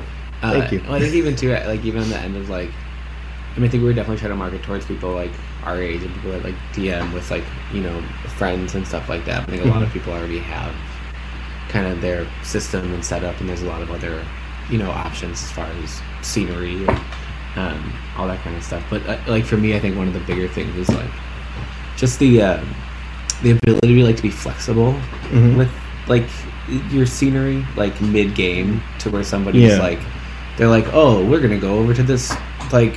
Uh, 0.41 0.53
Thank 0.59 0.71
you. 0.73 0.81
Well, 0.85 0.95
I 0.95 0.99
think 0.99 1.13
even 1.15 1.35
too, 1.37 1.51
like 1.51 1.83
even 1.85 2.01
on 2.01 2.09
the 2.09 2.17
end 2.17 2.35
of 2.37 2.49
like, 2.49 2.69
I 3.63 3.67
think 3.67 3.81
we 3.83 3.89
were 3.89 3.93
definitely 3.93 4.17
trying 4.19 4.31
to 4.31 4.35
market 4.37 4.63
towards 4.63 4.85
people 4.85 5.11
like 5.11 5.31
our 5.63 5.81
age 5.81 6.01
and 6.03 6.13
people 6.15 6.31
that 6.31 6.43
like 6.43 6.55
DM 6.73 7.13
with 7.13 7.29
like 7.31 7.43
you 7.73 7.81
know 7.81 8.01
friends 8.37 8.75
and 8.75 8.87
stuff 8.87 9.09
like 9.09 9.25
that. 9.25 9.43
I 9.43 9.45
think 9.45 9.63
a 9.63 9.67
lot 9.67 9.83
of 9.83 9.91
people 9.91 10.13
already 10.13 10.39
have 10.39 10.73
kind 11.69 11.85
of 11.87 12.01
their 12.01 12.27
system 12.43 12.93
and 12.93 13.03
setup, 13.03 13.39
and 13.39 13.49
there's 13.49 13.61
a 13.61 13.67
lot 13.67 13.81
of 13.81 13.91
other 13.91 14.23
you 14.69 14.77
know 14.77 14.89
options 14.91 15.43
as 15.43 15.51
far 15.51 15.65
as 15.83 16.01
scenery 16.21 16.85
and 16.85 16.99
um, 17.55 17.93
all 18.17 18.27
that 18.27 18.39
kind 18.41 18.55
of 18.55 18.63
stuff. 18.63 18.83
But 18.89 19.05
uh, 19.07 19.17
like 19.27 19.45
for 19.45 19.57
me, 19.57 19.75
I 19.75 19.79
think 19.79 19.97
one 19.97 20.07
of 20.07 20.13
the 20.13 20.21
bigger 20.21 20.47
things 20.47 20.75
is 20.75 20.89
like 20.89 21.09
just 21.97 22.19
the 22.19 22.41
uh, 22.41 22.65
the 23.43 23.51
ability 23.51 23.95
to 23.95 24.03
like 24.03 24.15
to 24.17 24.21
be 24.23 24.29
flexible 24.31 24.93
Mhm. 25.31 25.57
with 25.57 25.71
like 26.07 26.25
your 26.91 27.05
scenery 27.05 27.65
like 27.75 27.99
mid 28.01 28.35
game 28.35 28.81
to 28.99 29.09
where 29.09 29.23
somebody's 29.23 29.71
Yeah. 29.73 29.79
like 29.79 29.99
they're 30.57 30.67
like 30.67 30.85
oh 30.93 31.25
we're 31.25 31.39
gonna 31.41 31.57
go 31.57 31.79
over 31.79 31.93
to 31.95 32.03
this 32.03 32.31
like 32.71 32.95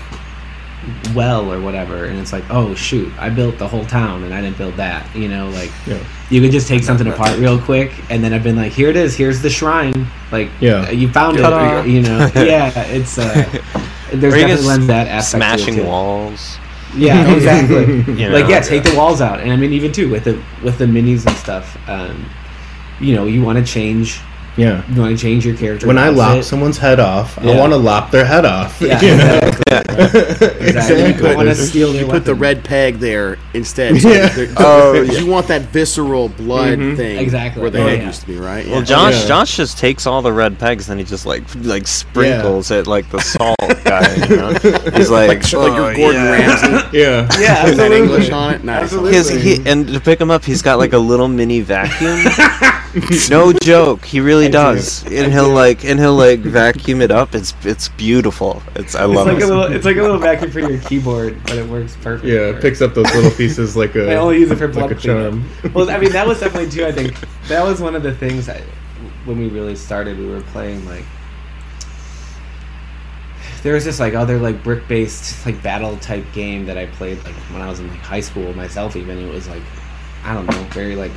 well 1.15 1.53
or 1.53 1.61
whatever 1.61 2.07
and 2.07 2.19
it's 2.19 2.33
like 2.33 2.43
oh 2.51 2.75
shoot 2.75 3.13
i 3.19 3.29
built 3.29 3.57
the 3.59 3.69
whole 3.69 3.85
town 3.87 4.25
and 4.25 4.35
i 4.35 4.41
didn't 4.41 4.59
build 4.59 4.75
that 4.75 5.15
you 5.15 5.29
know 5.29 5.49
like 5.51 5.71
Yeah. 5.87 6.03
you 6.29 6.41
could 6.41 6.51
just 6.51 6.67
take 6.67 6.83
something 6.83 7.07
apart 7.07 7.39
real 7.39 7.61
quick 7.61 7.93
and 8.11 8.23
then 8.25 8.33
i've 8.33 8.43
been 8.43 8.57
like 8.57 8.73
here 8.73 8.89
it 8.89 8.97
is 8.97 9.17
here's 9.17 9.41
the 9.43 9.51
shrine 9.51 10.07
like 10.33 10.49
Yeah. 10.61 10.91
you 10.91 11.09
found 11.11 11.39
Ta-da. 11.39 11.81
it 11.83 11.87
you 11.89 12.03
know 12.03 12.29
yeah 12.35 12.73
it's 12.87 13.17
uh 13.17 13.25
there's 14.13 14.35
Or 14.35 14.39
you 14.39 14.47
definitely 14.47 14.57
can 14.57 14.67
lends 14.67 14.87
that 14.89 15.07
aspect 15.09 15.43
to 15.43 15.47
it, 15.55 15.59
smashing 15.65 15.87
walls. 15.87 16.59
Yeah, 16.95 17.33
exactly. 17.35 18.03
You 18.13 18.29
know? 18.29 18.35
like 18.39 18.49
yeah, 18.51 18.61
take 18.61 18.83
the 18.83 18.95
walls 18.95 19.23
out, 19.23 19.41
and 19.41 19.51
I 19.51 19.57
mean 19.57 19.73
even 19.73 19.93
too 19.93 20.11
with 20.11 20.25
the 20.25 20.43
with 20.63 20.77
the 20.77 20.85
minis 20.85 21.27
and 21.27 21.35
stuff. 21.37 21.79
Um, 21.89 22.27
you 23.01 23.15
know, 23.17 23.25
you 23.25 23.41
want 23.41 23.59
to 23.59 23.65
change. 23.65 24.21
Yeah 24.57 24.83
You 24.93 25.01
want 25.01 25.17
to 25.17 25.23
change 25.23 25.47
your 25.47 25.57
character. 25.57 25.87
when 25.87 25.99
i 25.99 26.09
lop 26.09 26.31
outfit. 26.33 26.45
someone's 26.45 26.79
head 26.79 27.01
off 27.01 27.39
i 27.39 27.57
want 27.57 27.73
to 27.73 27.77
lop 27.79 28.11
their 28.11 28.25
head 28.25 28.45
off 28.45 28.81
Yeah, 28.81 29.01
You 29.03 29.17
know? 29.17 29.41
exactly. 29.73 30.67
exactly. 30.67 31.07
You 31.07 31.13
don't 31.15 31.37
want 31.37 31.49
to 31.49 31.55
steal 31.55 31.95
you 31.95 32.07
put 32.07 32.25
the 32.25 32.35
red 32.35 32.63
peg 32.65 32.97
there 32.97 33.39
instead. 33.55 34.01
So 34.01 34.09
Yeah. 34.13 34.29
there- 34.29 34.49
Oh, 34.59 35.01
because 35.01 35.21
you 35.21 35.27
want 35.31 35.49
that 35.49 35.63
visceral 35.63 36.29
blood 36.29 36.79
mm-hmm. 36.79 36.97
thing, 36.97 37.19
Exactly. 37.19 37.63
where 37.63 37.71
the 37.71 37.79
Oh, 37.83 37.87
head 37.89 38.01
yeah. 38.01 38.07
used 38.07 38.21
to 38.23 38.27
be, 38.27 38.37
right? 38.37 38.67
Well, 38.67 38.83
Josh, 38.83 39.23
yeah. 39.23 39.29
Josh 39.29 39.57
just 39.57 39.79
takes 39.79 40.07
all 40.07 40.21
the 40.23 40.33
red 40.33 40.59
pegs 40.59 40.89
and 40.91 41.01
he 41.01 41.07
just 41.07 41.25
like 41.27 41.43
like 41.65 41.87
sprinkles 41.87 42.71
it 42.71 42.87
like 42.87 43.09
the 43.11 43.21
salt 43.21 43.57
guy. 43.85 44.15
You 44.27 44.37
know? 44.37 44.53
He's 44.97 45.11
like, 45.11 45.29
like, 45.29 45.43
sh- 45.43 45.55
like 45.55 45.73
"Oh, 45.73 45.77
your 45.89 45.95
Gordon 45.95 46.23
yeah." 46.23 46.31
Ramsay, 46.31 46.99
yeah 46.99 47.29
Yeah, 47.41 47.63
putting 47.63 47.77
that 47.79 47.93
absolutely. 47.93 47.97
English 47.99 48.31
on 48.31 48.55
it. 48.55 48.65
Nice. 48.65 48.91
His, 48.91 49.29
he, 49.31 49.63
and 49.67 49.87
to 49.89 50.01
pick 50.01 50.21
him 50.21 50.31
up, 50.31 50.45
he's 50.45 50.61
got 50.63 50.79
like 50.79 50.93
a 50.93 50.99
little 50.99 51.29
mini 51.29 51.61
vacuum. 51.61 52.19
no 53.31 53.53
joke, 53.53 54.05
he 54.05 54.21
really 54.21 54.49
does. 54.49 55.03
And 55.11 55.33
he'll 55.33 55.49
like 55.51 55.85
and 55.85 55.99
he'll 55.99 56.15
like 56.15 56.41
vacuum 56.41 57.01
it 57.01 57.11
up. 57.11 57.35
It's 57.35 57.55
it's 57.65 57.89
beautiful. 57.89 58.63
It's 58.75 58.95
I 58.95 59.05
It's 59.07 59.15
love 59.15 59.27
like 59.27 59.37
it. 59.39 59.43
a 59.45 59.47
little. 59.47 59.65
It's 59.73 59.85
like 59.85 59.97
a 59.97 60.03
little 60.03 60.19
vacuum 60.19 60.51
for 60.51 60.61
your 60.61 60.79
keyboard, 60.81 61.43
but 61.45 61.57
it 61.57 61.67
works 61.69 61.97
perfect. 62.03 62.27
yeah 62.29 62.51
it 62.51 62.61
picks 62.61 62.83
up 62.83 62.95
those 62.95 63.13
little 63.15 63.31
pieces 63.31 63.77
like 63.83 63.95
a 63.97 64.13
I 64.13 64.17
only 64.17 64.39
use 64.41 64.51
it 64.51 64.57
for 64.57 64.69
blood 64.69 64.91
like 64.91 64.99
a 64.99 65.01
charm 65.01 65.49
well, 65.73 65.89
I 65.91 65.99
mean, 65.99 66.13
that 66.13 66.27
was 66.27 66.41
definitely 66.41 66.71
too. 66.71 66.85
I 66.85 66.93
think 66.93 67.15
that 67.49 67.65
was 67.65 67.81
one 67.81 67.95
of 67.95 68.03
the 68.03 68.15
things 68.15 68.47
that 68.47 68.61
when 69.25 69.39
we 69.39 69.49
really 69.49 69.77
started, 69.77 70.19
we 70.19 70.27
were 70.29 70.43
playing 70.43 70.85
like 70.87 71.05
there 73.63 73.75
was 73.75 73.85
this 73.85 74.01
like 74.01 74.15
other 74.15 74.39
like 74.39 74.63
brick 74.65 74.87
based 74.89 75.47
like 75.47 75.63
battle 75.63 75.97
type 75.99 76.25
game 76.33 76.67
that 76.67 76.77
I 76.77 76.87
played 76.87 77.23
like 77.25 77.35
when 77.53 77.63
I 77.63 77.69
was 77.69 77.79
in 77.81 77.89
like 77.89 78.01
high 78.01 78.21
school 78.21 78.53
myself. 78.55 78.97
Even 78.97 79.19
it 79.19 79.33
was 79.33 79.49
like 79.49 79.63
I 80.25 80.35
don't 80.35 80.47
know, 80.47 80.63
very 80.73 80.97
like 80.97 81.13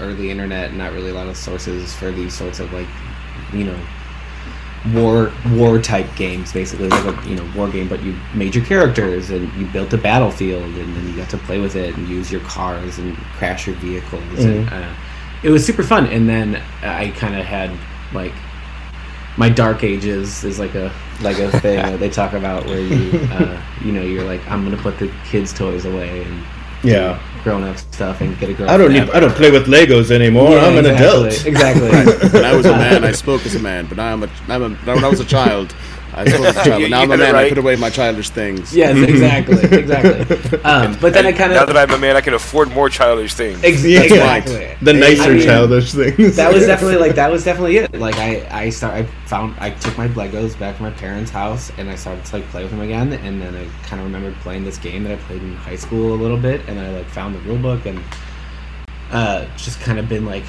early 0.00 0.30
internet, 0.30 0.74
not 0.74 0.92
really 0.92 1.10
a 1.10 1.14
lot 1.14 1.28
of 1.28 1.36
sources 1.36 1.94
for 1.94 2.10
these 2.10 2.34
sorts 2.34 2.60
of 2.60 2.72
like 2.72 2.88
you 3.52 3.64
know 3.64 3.78
war 4.92 5.32
war 5.50 5.78
type 5.78 6.06
games 6.16 6.52
basically. 6.52 6.88
Like 6.88 7.04
a 7.04 7.28
you 7.28 7.36
know 7.36 7.48
war 7.56 7.68
game 7.68 7.88
but 7.88 8.02
you 8.02 8.14
made 8.34 8.54
your 8.54 8.64
characters 8.64 9.30
and 9.30 9.52
you 9.54 9.66
built 9.66 9.92
a 9.92 9.98
battlefield 9.98 10.62
and 10.62 10.96
then 10.96 11.08
you 11.08 11.16
got 11.16 11.30
to 11.30 11.38
play 11.38 11.60
with 11.60 11.76
it 11.76 11.96
and 11.96 12.08
use 12.08 12.30
your 12.30 12.42
cars 12.42 12.98
and 12.98 13.16
crash 13.38 13.66
your 13.66 13.76
vehicles 13.76 14.44
and 14.44 14.68
uh, 14.70 14.94
it 15.42 15.50
was 15.50 15.64
super 15.64 15.82
fun. 15.82 16.06
And 16.06 16.28
then 16.28 16.62
i 16.82 17.10
kind 17.10 17.34
of 17.34 17.44
had 17.44 17.70
like 18.12 18.32
my 19.36 19.48
dark 19.48 19.82
ages 19.82 20.44
is 20.44 20.58
like 20.58 20.74
a 20.74 20.92
like 21.22 21.38
a 21.38 21.50
thing 21.60 21.76
that 21.76 21.98
they 21.98 22.10
talk 22.10 22.32
about 22.32 22.64
where 22.66 22.80
you 22.80 23.18
uh, 23.30 23.60
you 23.82 23.92
know 23.92 24.02
you're 24.02 24.24
like 24.24 24.40
i'm 24.50 24.64
gonna 24.64 24.80
put 24.80 24.98
the 24.98 25.12
kids 25.24 25.52
toys 25.52 25.84
away 25.84 26.22
and 26.22 26.44
yeah 26.82 27.20
grown-up 27.44 27.76
stuff 27.76 28.20
and 28.22 28.38
get 28.38 28.48
a 28.48 28.54
girl 28.54 28.70
i 28.70 28.76
don't 28.76 28.92
need 28.92 29.08
i 29.10 29.20
don't 29.20 29.34
play 29.34 29.50
with 29.50 29.66
legos 29.66 30.10
anymore. 30.10 30.52
Yeah, 30.52 30.64
i'm 30.64 30.78
an 30.78 30.86
adult. 30.86 31.46
Exactly. 31.46 31.88
Right. 31.90 32.32
When 32.32 32.44
I 32.44 32.56
was 32.56 32.66
a 32.66 32.72
man, 32.84 33.04
I 33.04 33.12
spoke 33.12 33.44
as 33.44 33.54
a 33.54 33.58
man, 33.60 33.86
but 33.86 33.98
now 33.98 34.12
I'm 34.12 34.22
a, 34.22 34.30
I'm 34.48 34.62
a 34.62 34.70
when 34.70 35.04
I 35.04 35.08
was 35.08 35.20
a 35.20 35.24
child, 35.24 35.74
I 36.16 36.24
spoke 36.28 36.46
as 36.46 36.56
a 36.56 36.64
child. 36.64 36.90
Now 36.90 37.02
I'm 37.02 37.10
a 37.10 37.14
You 37.14 37.18
got 37.18 37.28
it 37.28 37.32
man. 37.32 37.34
I 37.34 37.48
put 37.48 37.58
away 37.58 37.76
my 37.76 37.90
childish 37.90 38.30
things. 38.30 38.74
yes 38.74 38.96
exactly 38.96 39.58
exactly 39.78 40.60
um, 40.64 40.96
but 41.00 41.12
then 41.12 41.26
i 41.26 41.32
kind 41.32 41.52
of 41.52 41.56
now 41.58 41.64
that 41.66 41.76
I'm 41.76 41.90
a 41.94 41.98
man, 41.98 42.16
I 42.16 42.20
can 42.20 42.34
afford 42.34 42.70
more 42.70 42.88
childish 42.88 43.34
things. 43.34 43.62
Ex- 43.64 43.84
Yeah. 43.84 44.02
exactly. 44.02 44.76
the 44.82 44.92
nicer 44.92 45.22
I 45.22 45.28
mean, 45.34 45.42
childish 45.42 45.92
things 45.92 46.36
That 46.36 46.52
was 46.52 46.66
definitely 46.72 46.96
like 46.98 47.14
that 47.16 47.30
was 47.30 47.44
definitely 47.44 47.76
it. 47.78 47.94
Like 47.98 48.16
I 48.16 48.46
I 48.50 48.70
start 48.70 48.94
I 48.94 49.02
found 49.26 49.54
I 49.58 49.70
took 49.70 49.96
my 49.98 50.08
Legos 50.08 50.58
back 50.58 50.76
to 50.76 50.82
my 50.82 50.90
parents' 50.90 51.30
house 51.30 51.70
and 51.78 51.90
I 51.90 51.96
started 51.96 52.24
to 52.26 52.36
like 52.36 52.46
play 52.50 52.62
with 52.62 52.70
them 52.70 52.80
again. 52.80 53.12
And 53.12 53.40
then 53.42 53.54
I 53.54 53.64
kind 53.86 54.00
of 54.00 54.06
remembered 54.06 54.34
playing 54.42 54.64
this 54.64 54.78
game 54.78 55.02
that 55.04 55.12
I 55.12 55.16
played 55.16 55.42
in 55.42 55.54
high 55.56 55.76
school 55.76 56.14
a 56.14 56.18
little 56.20 56.36
bit. 56.38 56.60
And 56.68 56.76
then 56.78 56.84
I 56.94 56.98
like 56.98 57.08
found 57.08 57.34
the 57.34 57.40
rule 57.40 57.58
book 57.58 57.86
and 57.86 58.00
uh, 59.10 59.46
just 59.56 59.80
kind 59.80 59.98
of 59.98 60.08
been 60.08 60.24
like 60.26 60.44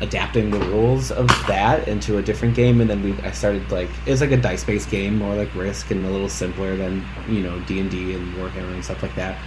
adapting 0.00 0.50
the 0.50 0.58
rules 0.60 1.10
of 1.10 1.28
that 1.46 1.86
into 1.88 2.18
a 2.18 2.22
different 2.22 2.54
game. 2.54 2.80
And 2.80 2.88
then 2.88 3.02
we 3.02 3.12
I 3.22 3.30
started 3.32 3.70
like 3.70 3.88
it 4.06 4.10
was 4.10 4.20
like 4.20 4.30
a 4.32 4.36
dice 4.36 4.64
based 4.64 4.90
game, 4.90 5.18
more 5.18 5.34
like 5.34 5.54
Risk 5.54 5.90
and 5.90 6.04
a 6.06 6.10
little 6.10 6.28
simpler 6.28 6.76
than 6.76 7.04
you 7.28 7.40
know 7.40 7.58
D 7.60 7.80
and 7.80 7.90
D 7.90 8.14
and 8.14 8.34
Warhammer 8.34 8.72
and 8.74 8.84
stuff 8.84 9.02
like 9.02 9.14
that. 9.16 9.38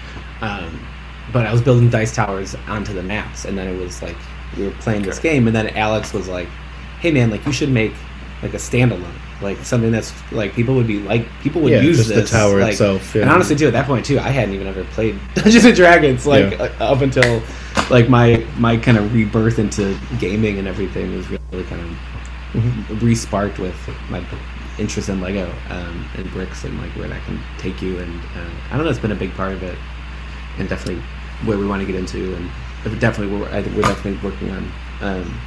Um, 0.42 0.86
but 1.32 1.46
I 1.46 1.52
was 1.52 1.62
building 1.62 1.89
dice 1.89 2.13
towers 2.13 2.56
onto 2.68 2.94
the 2.94 3.04
maps, 3.04 3.46
and 3.46 3.58
then 3.58 3.68
it 3.68 3.80
was 3.80 4.02
like 4.02 4.18
we 4.58 4.66
were 4.66 4.72
playing 4.72 5.02
this 5.04 5.20
game, 5.20 5.48
and 5.48 5.56
then 5.56 5.70
Alex 5.70 6.13
was 6.13 6.28
like, 6.28 6.48
"Hey 7.00 7.12
man, 7.12 7.30
like 7.32 7.46
you 7.46 7.52
should 7.54 7.70
make 7.70 7.94
like 8.42 8.54
a 8.54 8.58
standalone, 8.58 9.13
like 9.42 9.58
something 9.60 9.89
that's 9.89 10.12
like 10.34 10.54
people 10.54 10.76
would 10.76 10.86
be 10.86 11.00
like 11.00 11.26
people 11.42 11.62
would 11.62 11.72
Yeah, 11.72 11.80
use 11.82 11.96
just 11.98 12.10
the 12.10 12.16
this 12.16 12.30
tower 12.32 12.60
like- 12.60 12.74
itself, 12.74 13.16
And 13.16 13.30
honestly, 13.30 13.56
too, 13.56 13.68
at 13.68 13.74
that 13.74 13.86
point 13.88 14.06
too, 14.06 14.20
I 14.20 14.30
hadn't 14.30 14.54
even 14.54 14.68
ever 14.68 14.84
played 14.84 15.18
Dungeons 15.34 15.63
and 15.63 15.76
Dragons 15.76 16.28
like 16.28 16.52
Yeah. 16.52 16.70
uh, 16.82 16.92
up 16.92 17.02
until 17.02 17.42
like 17.89 18.10
my 18.10 18.46
my 18.58 18.78
kind 18.78 18.98
of 18.98 19.13
rebirth 19.13 19.60
into 19.60 19.98
gaming 20.19 20.60
and 20.60 20.67
everything 20.67 21.15
was 21.15 21.30
really 21.30 21.63
kind 21.65 21.82
of 21.82 21.98
Mm-hmm. 22.54 23.00
re-sparked 23.04 23.58
with 23.58 23.76
my 24.12 24.24
interest 24.78 25.10
in 25.10 25.19
Lego 25.19 25.52
um, 25.69 26.08
and 26.15 26.30
bricks 26.30 26.63
and 26.65 26.80
like 26.80 26.91
where 26.91 27.08
that 27.08 27.24
can 27.24 27.39
take 27.58 27.82
you. 27.82 27.98
And 27.98 28.22
uh, 28.22 28.50
I 28.69 28.76
don't 28.76 28.84
know, 28.86 28.91
it's 28.91 29.00
been 29.00 29.12
a 29.12 29.15
big 29.15 29.34
part 29.34 29.54
of 29.54 29.63
it, 29.63 29.76
and 30.60 30.69
definitely 30.69 31.02
where 31.46 31.58
we 31.58 31.65
want 31.65 31.82
to 31.82 31.88
get 31.88 31.96
into. 31.96 32.36
And 32.36 33.00
definitely, 33.00 33.36
we're, 33.36 33.50
I 33.50 33.63
think 33.63 33.76
we're 33.76 33.82
definitely 33.82 34.19
working 34.30 34.52
on. 34.52 34.72
Um, 35.02 35.39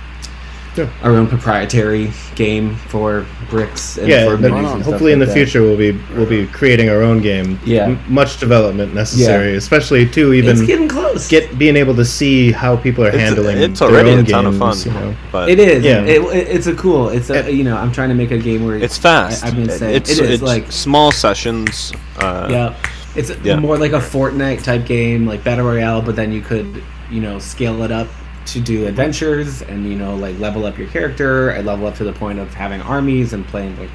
Yeah. 0.76 0.88
Our 1.02 1.12
own 1.12 1.26
proprietary 1.26 2.12
game 2.34 2.76
for 2.76 3.26
bricks. 3.48 3.96
And 3.98 4.08
yeah, 4.08 4.24
for 4.26 4.36
but 4.36 4.52
and 4.52 4.66
stuff 4.68 4.82
hopefully 4.82 5.12
in 5.12 5.20
like 5.20 5.28
the 5.28 5.34
that. 5.34 5.38
future 5.46 5.62
we'll 5.62 5.76
be 5.76 5.92
we'll 6.14 6.26
be 6.28 6.46
creating 6.46 6.88
our 6.90 7.02
own 7.02 7.20
game. 7.22 7.58
Yeah. 7.64 7.84
M- 7.84 8.00
much 8.08 8.38
development 8.40 8.92
necessary, 8.94 9.54
especially 9.56 10.08
to 10.10 10.32
even 10.32 10.56
it's 10.58 10.66
getting 10.66 10.88
close. 10.88 11.28
get 11.28 11.58
being 11.58 11.76
able 11.76 11.94
to 11.96 12.04
see 12.04 12.52
how 12.52 12.76
people 12.76 13.04
are 13.04 13.08
It's, 13.08 13.16
handling. 13.18 13.58
it's 13.58 13.80
their 13.80 13.88
already 13.88 14.10
own 14.10 14.18
a 14.20 14.24
ton 14.24 14.46
of 14.46 14.58
fun, 14.58 14.76
You 14.84 14.90
know? 14.92 15.16
but 15.32 15.48
It 15.48 15.58
is. 15.58 15.84
Yeah. 15.84 16.02
It, 16.02 16.20
it- 16.22 16.48
it's 16.56 16.66
a 16.66 16.74
cool. 16.74 17.08
It's 17.08 17.30
a 17.30 17.48
It- 17.48 17.54
you 17.54 17.64
know 17.64 17.76
I'm 17.76 17.92
trying 17.92 18.08
to 18.10 18.14
make 18.14 18.30
a 18.30 18.38
game 18.38 18.64
where 18.66 18.76
it's 18.76 18.98
fast. 18.98 19.44
I, 19.44 19.48
I've 19.48 19.56
been 19.56 19.70
saying 19.70 19.96
it's, 19.96 20.10
it 20.10 20.18
is 20.24 20.30
it's 20.30 20.42
like 20.42 20.70
small 20.70 21.10
sessions. 21.12 21.92
Uh, 22.18 22.48
yeah, 22.50 22.76
it's 23.14 23.30
Yeah. 23.44 23.56
more 23.56 23.78
like 23.78 23.92
a 23.92 23.98
Fortnite 24.00 24.62
type 24.64 24.84
game, 24.86 25.26
like 25.26 25.42
battle 25.44 25.66
royale. 25.66 26.02
But 26.02 26.16
then 26.16 26.32
you 26.32 26.42
could 26.42 26.82
you 27.10 27.20
know 27.20 27.38
scale 27.38 27.82
it 27.82 27.92
up 27.92 28.08
to 28.46 28.60
do 28.60 28.86
adventures 28.86 29.62
and 29.62 29.86
you 29.90 29.96
know 29.96 30.16
like 30.16 30.38
level 30.38 30.64
up 30.64 30.78
your 30.78 30.88
character 30.88 31.52
i 31.52 31.60
level 31.60 31.86
up 31.86 31.94
to 31.94 32.04
the 32.04 32.12
point 32.12 32.38
of 32.38 32.52
having 32.54 32.80
armies 32.80 33.32
and 33.32 33.46
playing 33.46 33.76
like 33.78 33.90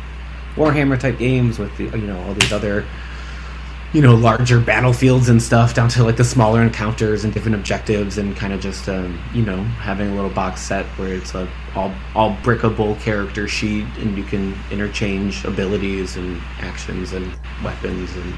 Warhammer 0.55 0.99
type 0.99 1.17
games 1.17 1.57
with 1.57 1.75
the, 1.77 1.85
you 1.85 2.05
know 2.07 2.21
all 2.23 2.33
these 2.33 2.51
other 2.51 2.85
you 3.93 4.01
know 4.01 4.15
larger 4.15 4.59
battlefields 4.59 5.29
and 5.29 5.41
stuff 5.41 5.73
down 5.73 5.87
to 5.89 6.03
like 6.03 6.17
the 6.17 6.23
smaller 6.23 6.61
encounters 6.61 7.23
and 7.23 7.33
different 7.33 7.55
objectives 7.55 8.17
and 8.17 8.35
kind 8.35 8.51
of 8.53 8.59
just 8.61 8.87
um, 8.89 9.17
you 9.33 9.43
know 9.43 9.61
having 9.63 10.09
a 10.09 10.15
little 10.15 10.29
box 10.29 10.61
set 10.61 10.85
where 10.97 11.13
it's 11.13 11.33
a 11.35 11.47
all 11.75 11.93
all 12.15 12.35
brickable 12.37 12.99
character 13.01 13.47
sheet 13.47 13.85
and 13.97 14.17
you 14.17 14.23
can 14.23 14.53
interchange 14.71 15.43
abilities 15.45 16.17
and 16.17 16.41
actions 16.59 17.13
and 17.13 17.33
weapons 17.63 18.13
and 18.15 18.33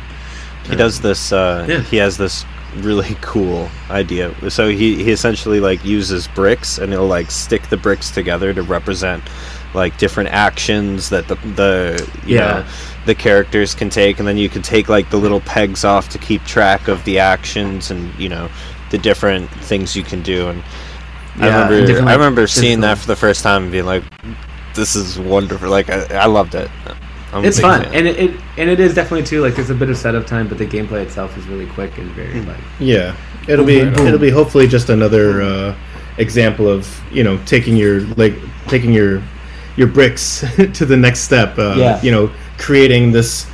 he 0.65 0.75
does 0.75 1.01
this 1.01 1.31
uh 1.31 1.65
Yeah. 1.67 1.79
he 1.81 1.97
has 1.97 2.17
this 2.17 2.45
really 2.77 3.15
cool 3.21 3.69
idea. 3.89 4.33
So 4.49 4.69
he, 4.69 5.03
he 5.03 5.11
essentially 5.11 5.59
like 5.59 5.83
uses 5.83 6.27
bricks 6.27 6.77
and 6.77 6.91
he'll 6.91 7.07
like 7.07 7.31
stick 7.31 7.67
the 7.69 7.77
bricks 7.77 8.11
together 8.11 8.53
to 8.53 8.61
represent 8.63 9.23
like 9.73 9.97
different 9.97 10.29
actions 10.29 11.09
that 11.09 11.27
the 11.27 11.35
the 11.35 12.09
you 12.25 12.35
Yeah. 12.35 12.39
know 12.39 12.65
the 13.05 13.15
characters 13.15 13.73
can 13.75 13.89
take. 13.89 14.19
And 14.19 14.27
then 14.27 14.37
you 14.37 14.49
can 14.49 14.61
take 14.61 14.89
like 14.89 15.09
the 15.09 15.17
little 15.17 15.41
pegs 15.41 15.83
off 15.83 16.09
to 16.09 16.17
keep 16.19 16.43
track 16.45 16.87
of 16.87 17.03
the 17.03 17.19
actions 17.19 17.91
and 17.91 18.13
you 18.19 18.29
know 18.29 18.49
the 18.89 18.97
different 18.97 19.49
things 19.51 19.95
you 19.95 20.03
can 20.03 20.21
do. 20.21 20.49
And 20.49 20.63
I 21.39 21.47
Yeah, 21.47 21.71
and 21.73 21.97
remember 21.97 22.03
I 22.07 22.13
remember 22.13 22.47
seeing 22.47 22.81
that 22.81 22.97
for 22.99 23.07
the 23.07 23.15
first 23.15 23.43
time 23.43 23.63
and 23.63 23.71
being 23.71 23.85
like 23.85 24.03
this 24.73 24.95
is 24.95 25.19
wonderful. 25.19 25.69
Like 25.69 25.89
I, 25.89 26.05
I 26.13 26.25
loved 26.27 26.55
it 26.55 26.71
I'm 27.33 27.43
it's 27.45 27.59
fun 27.59 27.83
fan. 27.83 27.93
and 27.95 28.07
it, 28.07 28.19
it 28.19 28.41
and 28.57 28.69
it 28.69 28.79
is 28.79 28.93
definitely 28.93 29.25
too 29.25 29.41
like 29.41 29.55
there's 29.55 29.69
a 29.71 29.75
bit 29.75 29.89
of 29.89 29.97
setup 29.97 30.25
time 30.27 30.47
but 30.47 30.57
the 30.57 30.65
gameplay 30.67 31.01
itself 31.03 31.37
is 31.37 31.47
really 31.47 31.65
quick 31.67 31.97
and 31.97 32.09
very 32.11 32.41
like 32.41 32.57
Yeah, 32.79 33.15
it'll 33.47 33.65
be 33.65 33.79
Boom. 33.83 34.07
it'll 34.07 34.19
be 34.19 34.29
hopefully 34.29 34.67
just 34.67 34.89
another 34.89 35.41
uh, 35.41 35.75
example 36.17 36.67
of 36.69 36.87
you 37.11 37.23
know 37.23 37.37
taking 37.45 37.75
your 37.75 38.01
like 38.17 38.35
taking 38.67 38.93
your 38.93 39.21
your 39.77 39.87
bricks 39.87 40.45
to 40.73 40.85
the 40.85 40.95
next 40.97 41.21
step. 41.21 41.57
Uh, 41.57 41.75
Yeah. 41.77 42.01
You 42.03 42.11
know, 42.11 42.31
creating 42.59 43.11
this 43.11 43.47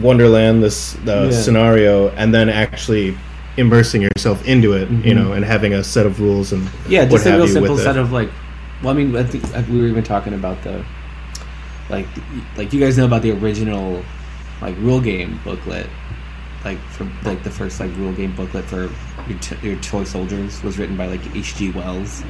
wonderland, 0.00 0.62
this 0.62 0.96
uh, 1.06 1.28
Yeah. 1.30 1.30
scenario, 1.30 2.08
and 2.10 2.32
then 2.34 2.48
actually 2.48 3.16
immersing 3.56 4.00
yourself 4.02 4.46
into 4.46 4.72
it. 4.72 4.88
You 4.90 5.12
Mhm. 5.12 5.16
know, 5.16 5.32
and 5.32 5.44
having 5.44 5.74
a 5.74 5.84
set 5.84 6.06
of 6.06 6.20
rules 6.20 6.52
and 6.52 6.68
Yeah, 6.88 7.02
what 7.02 7.10
just 7.10 7.26
a 7.26 7.30
have 7.32 7.38
real 7.40 7.48
simple 7.48 7.76
set 7.76 7.96
it. 7.96 8.00
of 8.00 8.12
like. 8.12 8.30
Well, 8.82 8.94
I 8.94 8.96
mean, 8.96 9.14
I 9.14 9.22
think 9.24 9.44
we 9.68 9.78
were 9.82 9.88
even 9.88 10.02
talking 10.02 10.32
about 10.32 10.62
the, 10.62 10.82
like, 11.90 12.06
like 12.56 12.72
you 12.72 12.80
guys 12.80 12.96
know 12.96 13.04
about 13.04 13.22
the 13.22 13.32
original, 13.32 14.02
like 14.62 14.76
rule 14.78 15.00
game 15.00 15.40
booklet, 15.44 15.88
like 16.64 16.78
for 16.90 17.10
like 17.24 17.42
the 17.42 17.50
first 17.50 17.80
like 17.80 17.94
rule 17.96 18.12
game 18.12 18.34
booklet 18.36 18.64
for 18.64 18.90
your, 19.28 19.38
t- 19.40 19.56
your 19.62 19.76
toy 19.76 20.04
soldiers 20.04 20.62
was 20.62 20.78
written 20.78 20.96
by 20.96 21.06
like 21.06 21.20
H. 21.34 21.56
G. 21.56 21.70
Wells. 21.70 22.22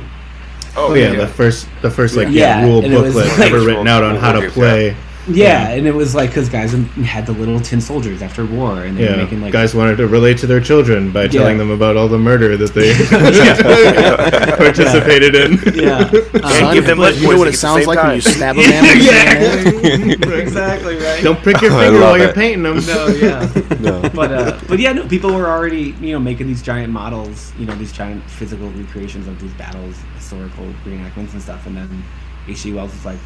Oh 0.77 0.94
yeah, 0.94 1.14
the 1.14 1.27
first 1.27 1.68
the 1.83 1.90
first 1.90 2.16
like 2.16 2.29
Yeah, 2.31 2.64
rule 2.64 2.85
and 2.85 2.92
it 2.92 3.01
was 3.01 3.14
booklet 3.14 3.38
like- 3.38 3.53
ever 3.53 3.64
written 3.64 3.88
out 3.88 4.03
on 4.05 4.16
how 4.16 4.33
to 4.33 4.42
Yeah. 4.42 4.96
Play. 5.24 5.35
Yeah, 5.37 5.68
and 5.70 5.87
it 5.87 5.94
was 5.94 6.14
like 6.14 6.30
because 6.30 6.48
guys 6.48 6.72
had 6.72 7.26
the 7.26 7.33
little 7.33 7.61
tin 7.61 7.80
soldiers 7.80 8.22
after 8.22 8.44
war, 8.46 8.85
and 8.85 8.96
they 8.96 9.09
were 9.11 9.16
making 9.16 9.40
like 9.40 9.52
guys 9.52 9.74
wanted 9.74 9.96
to 9.96 10.06
relate 10.06 10.38
to 10.38 10.46
their 10.46 10.61
children 10.61 11.12
by 11.12 11.28
telling 11.28 11.54
Yeah. 11.56 11.64
them 11.64 11.70
about 11.70 11.96
all 11.96 12.09
the 12.09 12.18
murder 12.18 12.56
that 12.56 12.74
they 12.74 12.94
participated 14.56 15.35
in. 15.35 15.52
yeah, 15.74 16.09
And 16.42 16.74
give 16.74 16.87
them 16.87 16.98
you 17.00 17.30
know 17.30 17.38
what 17.38 17.48
it 17.48 17.56
sounds 17.56 17.80
same 17.85 17.88
like 17.88 18.02
when 18.02 18.14
you 18.16 18.20
stab 18.20 18.56
a 18.56 18.61
man 18.61 18.83
with 18.85 19.09
a 19.09 20.16
bayonet? 20.18 20.38
exactly 20.40 20.96
right. 20.96 21.22
Don't 21.22 21.38
prick 21.40 21.61
your 21.61 21.70
finger 21.70 21.92
love 21.98 22.00
while 22.02 22.18
you're 22.18 22.33
painting 22.33 22.62
them. 22.62 22.78
No, 22.87 23.06
yeah. 23.09 23.50
no. 23.80 24.00
but 24.11 24.30
uh, 24.33 24.61
but 24.68 24.78
yeah, 24.78 24.92
no, 24.92 25.06
people 25.09 25.33
were 25.33 25.46
already 25.48 25.94
you 26.00 26.12
know 26.12 26.18
making 26.20 26.46
these 26.46 26.62
giant 26.62 26.92
models, 26.92 27.52
you 27.59 27.66
know, 27.66 27.74
these 27.76 27.92
giant 27.92 28.22
physical 28.30 28.70
recreations 28.70 29.26
of 29.26 29.40
these 29.40 29.52
battles, 29.54 29.96
historical 30.16 30.64
reenactments 30.85 31.33
and 31.33 31.42
stuff, 31.42 31.66
and 31.66 31.76
then 31.76 32.04
H.G. 32.48 32.72
Wells 32.72 32.92
was 32.92 33.04
like, 33.04 33.18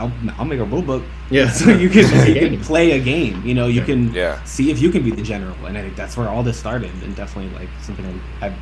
"I'll 0.00 0.12
I'll 0.38 0.44
make 0.44 0.60
a 0.60 0.64
rule 0.64 0.82
book, 0.82 1.02
Yeah. 1.30 1.50
so 1.60 1.70
you 1.84 1.88
can, 1.88 2.60
play 2.60 2.92
a 2.92 2.98
game. 2.98 3.44
You 3.44 3.54
know, 3.54 3.66
you 3.66 3.82
can 3.82 4.12
Yeah. 4.12 4.42
see 4.44 4.70
if 4.70 4.80
you 4.80 4.90
can 4.90 5.02
be 5.02 5.10
the 5.10 5.22
general." 5.22 5.56
And 5.66 5.76
I 5.78 5.82
think 5.82 5.96
that's 5.96 6.16
where 6.16 6.28
all 6.28 6.42
this 6.42 6.58
started, 6.58 6.90
and 7.02 7.14
definitely 7.14 7.52
like 7.58 7.68
something 7.82 8.20
I, 8.40 8.48
I 8.48 8.54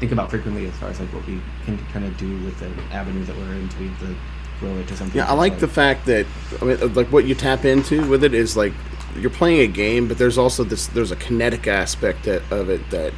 think 0.00 0.12
about 0.12 0.30
frequently 0.30 0.66
as 0.66 0.74
far 0.74 0.90
as 0.90 0.98
like 1.00 1.08
what 1.14 1.26
we 1.26 1.40
can 1.64 1.78
kind 1.92 2.04
of 2.04 2.16
do 2.18 2.28
with 2.44 2.58
the 2.58 2.70
avenue 2.92 3.24
that 3.24 3.36
we're 3.36 3.54
in 3.54 3.68
to 3.68 3.76
be 3.78 3.88
to 4.00 4.14
grow 4.60 4.76
it 4.76 4.88
to 4.88 4.96
something. 4.96 5.16
Yeah, 5.16 5.30
I 5.30 5.34
like 5.34 5.58
the 5.58 5.68
fact 5.68 6.06
that 6.06 6.26
I 6.60 6.64
mean, 6.64 6.94
like 6.94 7.08
what 7.12 7.24
you 7.24 7.34
tap 7.34 7.64
into 7.64 8.06
with 8.08 8.24
it 8.24 8.34
is 8.34 8.56
like 8.56 8.72
you're 9.16 9.30
playing 9.30 9.60
a 9.60 9.66
game, 9.66 10.08
but 10.08 10.18
there's 10.18 10.38
also 10.38 10.64
this 10.64 10.86
there's 10.88 11.10
a 11.10 11.16
kinetic 11.16 11.66
aspect 11.66 12.24
that, 12.24 12.42
of 12.50 12.68
it 12.70 12.88
that 12.90 13.12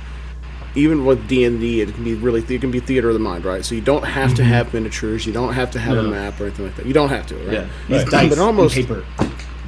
even 0.75 1.05
with 1.05 1.29
D 1.29 1.45
and 1.45 1.61
D, 1.61 1.81
it 1.81 1.95
can 1.95 2.05
be 2.05 2.15
really 2.15 2.41
it 2.43 2.61
can 2.61 2.71
be 2.71 2.81
theater 2.81 3.09
of 3.09 3.15
the 3.15 3.21
mind, 3.21 3.45
right? 3.45 3.65
So 3.65 3.75
you 3.75 3.81
don't 3.81 4.05
have 4.05 4.35
to 4.35 4.43
mm-hmm. 4.43 4.51
have 4.51 4.75
miniatures, 4.75 5.27
you 5.27 5.33
don't 5.33 5.53
have 5.55 5.71
to 5.73 5.79
have 5.79 5.97
a 5.97 6.03
map 6.03 6.41
or 6.41 6.45
anything 6.47 6.67
like 6.67 6.77
that. 6.77 6.87
You 6.87 6.93
don't 6.93 7.11
have 7.11 7.27
to, 7.29 7.37
right? 7.37 7.53
yeah, 7.53 7.67
these 7.89 8.03
Right. 8.03 8.11
dice 8.11 8.29
But 8.31 8.39
almost- 8.39 8.77
and 8.77 8.87
paper. 8.87 9.05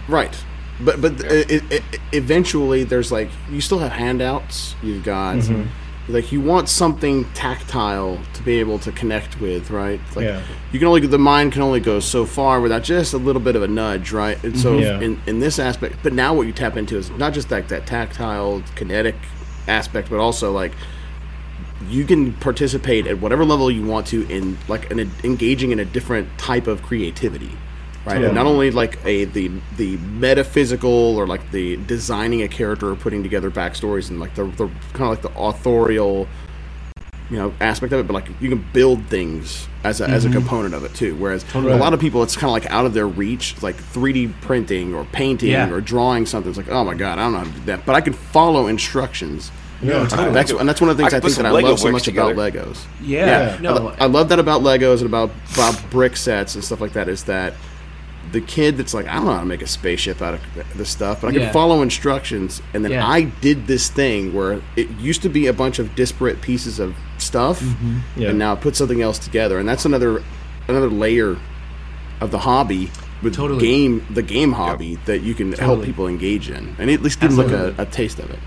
Right. 0.08 0.36
But 0.80 1.00
but 1.00 1.20
it, 1.24 1.62
it, 1.70 1.82
eventually 2.12 2.84
there's 2.84 3.10
like 3.10 3.30
you 3.50 3.60
still 3.60 3.78
have 3.78 3.92
handouts. 3.92 4.74
You've 4.82 5.04
got 5.04 5.36
mm-hmm. 5.36 6.12
like 6.12 6.32
you 6.32 6.40
want 6.42 6.68
something 6.68 7.24
tactile 7.32 8.20
to 8.34 8.42
be 8.42 8.60
able 8.60 8.78
to 8.80 8.92
connect 8.92 9.40
with, 9.40 9.70
right? 9.70 10.00
Like 10.14 10.26
Yeah. 10.26 10.42
you 10.72 10.78
can 10.78 10.88
only 10.88 11.06
the 11.06 11.18
mind 11.18 11.52
can 11.52 11.62
only 11.62 11.80
go 11.80 11.98
so 11.98 12.26
far 12.26 12.60
without 12.60 12.82
just 12.82 13.14
a 13.14 13.18
little 13.18 13.40
bit 13.40 13.56
of 13.56 13.62
a 13.62 13.68
nudge, 13.68 14.12
right? 14.12 14.42
And 14.44 14.58
so 14.58 14.72
mm-hmm. 14.72 14.82
Yeah. 14.82 15.06
in 15.06 15.22
in 15.26 15.38
this 15.38 15.58
aspect, 15.58 15.96
but 16.02 16.12
now 16.12 16.34
what 16.34 16.46
you 16.46 16.52
tap 16.52 16.76
into 16.76 16.98
is 16.98 17.10
not 17.12 17.32
just 17.32 17.50
like 17.50 17.68
that 17.68 17.86
tactile 17.86 18.62
kinetic 18.74 19.14
aspect, 19.68 20.10
but 20.10 20.18
also 20.18 20.52
like 20.52 20.72
you 21.88 22.04
can 22.04 22.32
participate 22.34 23.06
at 23.06 23.20
whatever 23.20 23.44
level 23.44 23.70
you 23.70 23.84
want 23.84 24.06
to 24.06 24.26
in 24.28 24.56
like 24.68 24.90
an 24.90 25.10
engaging 25.24 25.72
in 25.72 25.78
a 25.78 25.84
different 25.84 26.26
type 26.38 26.66
of 26.66 26.82
creativity 26.82 27.52
right? 28.06 28.14
Totally. 28.14 28.34
not 28.34 28.46
only 28.46 28.70
like 28.70 28.98
a 29.04 29.24
the 29.24 29.50
the 29.76 29.96
metaphysical 29.98 31.16
or 31.16 31.26
like 31.26 31.50
the 31.50 31.76
designing 31.76 32.42
a 32.42 32.48
character 32.48 32.90
or 32.90 32.96
putting 32.96 33.22
together 33.22 33.50
backstories 33.50 34.08
and 34.08 34.20
like 34.20 34.34
the, 34.34 34.44
the 34.44 34.68
kind 34.92 35.02
of 35.02 35.08
like 35.10 35.22
the 35.22 35.38
authorial 35.38 36.28
you 37.28 37.36
know 37.36 37.52
aspect 37.60 37.92
of 37.92 37.98
it 37.98 38.06
but 38.06 38.12
like 38.12 38.28
you 38.40 38.48
can 38.48 38.64
build 38.72 39.04
things 39.06 39.66
as 39.82 40.00
a, 40.00 40.08
as 40.08 40.24
a 40.24 40.28
mm-hmm. 40.28 40.38
component 40.38 40.74
of 40.74 40.84
it 40.84 40.94
too. 40.94 41.16
Whereas 41.16 41.44
a 41.54 41.60
lot 41.60 41.92
of 41.92 42.00
people 42.00 42.22
it's 42.22 42.36
kind 42.36 42.44
of 42.44 42.52
like 42.52 42.66
out 42.66 42.86
of 42.86 42.94
their 42.94 43.08
reach 43.08 43.60
like 43.62 43.76
3d 43.76 44.40
printing 44.40 44.94
or 44.94 45.04
painting 45.06 45.50
Yeah. 45.50 45.70
or 45.70 45.80
drawing 45.80 46.26
something. 46.26 46.48
It's 46.48 46.58
like 46.58 46.70
oh 46.70 46.84
my 46.84 46.94
god 46.94 47.18
i 47.18 47.22
don't 47.22 47.32
know 47.32 47.38
how 47.38 47.44
to 47.44 47.50
do 47.50 47.60
that. 47.66 47.84
But 47.84 47.96
i 47.96 48.00
can 48.00 48.12
follow 48.12 48.68
instructions 48.68 49.50
Yeah, 49.82 49.94
uh, 50.10 50.30
that's 50.30 50.50
and 50.52 50.68
that's 50.68 50.80
one 50.80 50.88
of 50.90 50.96
the 50.96 51.02
things 51.02 51.12
I 51.12 51.18
I, 51.18 51.20
think 51.20 51.34
that 51.34 51.46
I 51.46 51.50
Lego 51.50 51.68
love 51.70 51.78
so 51.78 51.90
bricks 51.90 52.06
much 52.06 52.14
about. 52.14 52.34
Legos. 52.36 52.84
Yeah, 53.02 53.56
I, 53.58 53.62
no, 53.62 53.74
lo- 53.74 53.96
I 53.98 54.06
love 54.06 54.28
that 54.30 54.38
about 54.38 54.62
Legos 54.62 54.98
and 54.98 55.06
about 55.06 55.30
about 55.52 55.90
brick 55.90 56.16
sets 56.16 56.54
and 56.54 56.64
stuff 56.64 56.80
like 56.80 56.92
that. 56.94 57.08
Is 57.08 57.24
that 57.24 57.52
the 58.32 58.40
kid 58.40 58.76
that's 58.78 58.94
like 58.94 59.06
I 59.06 59.14
don't 59.16 59.26
know 59.26 59.32
how 59.34 59.40
to 59.40 59.46
make 59.46 59.62
a 59.62 59.66
spaceship 59.66 60.22
out 60.22 60.34
of 60.34 60.40
this 60.76 60.88
stuff, 60.88 61.20
but 61.20 61.28
I 61.28 61.30
Yeah. 61.36 61.44
can 61.44 61.52
follow 61.52 61.82
instructions, 61.82 62.62
and 62.74 62.84
then 62.84 62.92
Yeah. 62.92 63.06
I 63.06 63.22
did 63.22 63.66
this 63.66 63.88
thing 63.88 64.32
where 64.34 64.60
it 64.76 64.88
used 64.98 65.22
to 65.22 65.28
be 65.28 65.46
a 65.46 65.52
bunch 65.52 65.78
of 65.78 65.94
disparate 65.94 66.40
pieces 66.40 66.78
of 66.78 66.94
stuff, 67.18 67.62
Yeah. 68.16 68.30
and 68.30 68.38
now 68.38 68.52
I 68.52 68.56
put 68.56 68.76
something 68.76 69.02
else 69.02 69.18
together, 69.18 69.58
and 69.58 69.68
that's 69.68 69.84
another 69.84 70.22
another 70.68 70.88
layer 70.90 71.36
of 72.20 72.30
the 72.30 72.38
hobby 72.38 72.90
with 73.22 73.34
Totally. 73.34 73.60
game 73.60 74.06
the 74.10 74.22
game 74.22 74.52
hobby 74.52 74.98
that 75.04 75.20
you 75.22 75.34
can 75.34 75.52
help 75.52 75.84
people 75.84 76.06
engage 76.08 76.48
in, 76.50 76.74
and 76.78 76.90
at 76.90 77.02
least 77.02 77.20
give 77.20 77.36
them 77.36 77.46
like 77.46 77.54
a, 77.54 77.74
a 77.78 77.86
taste 77.86 78.18
of 78.18 78.30
it. 78.30 78.38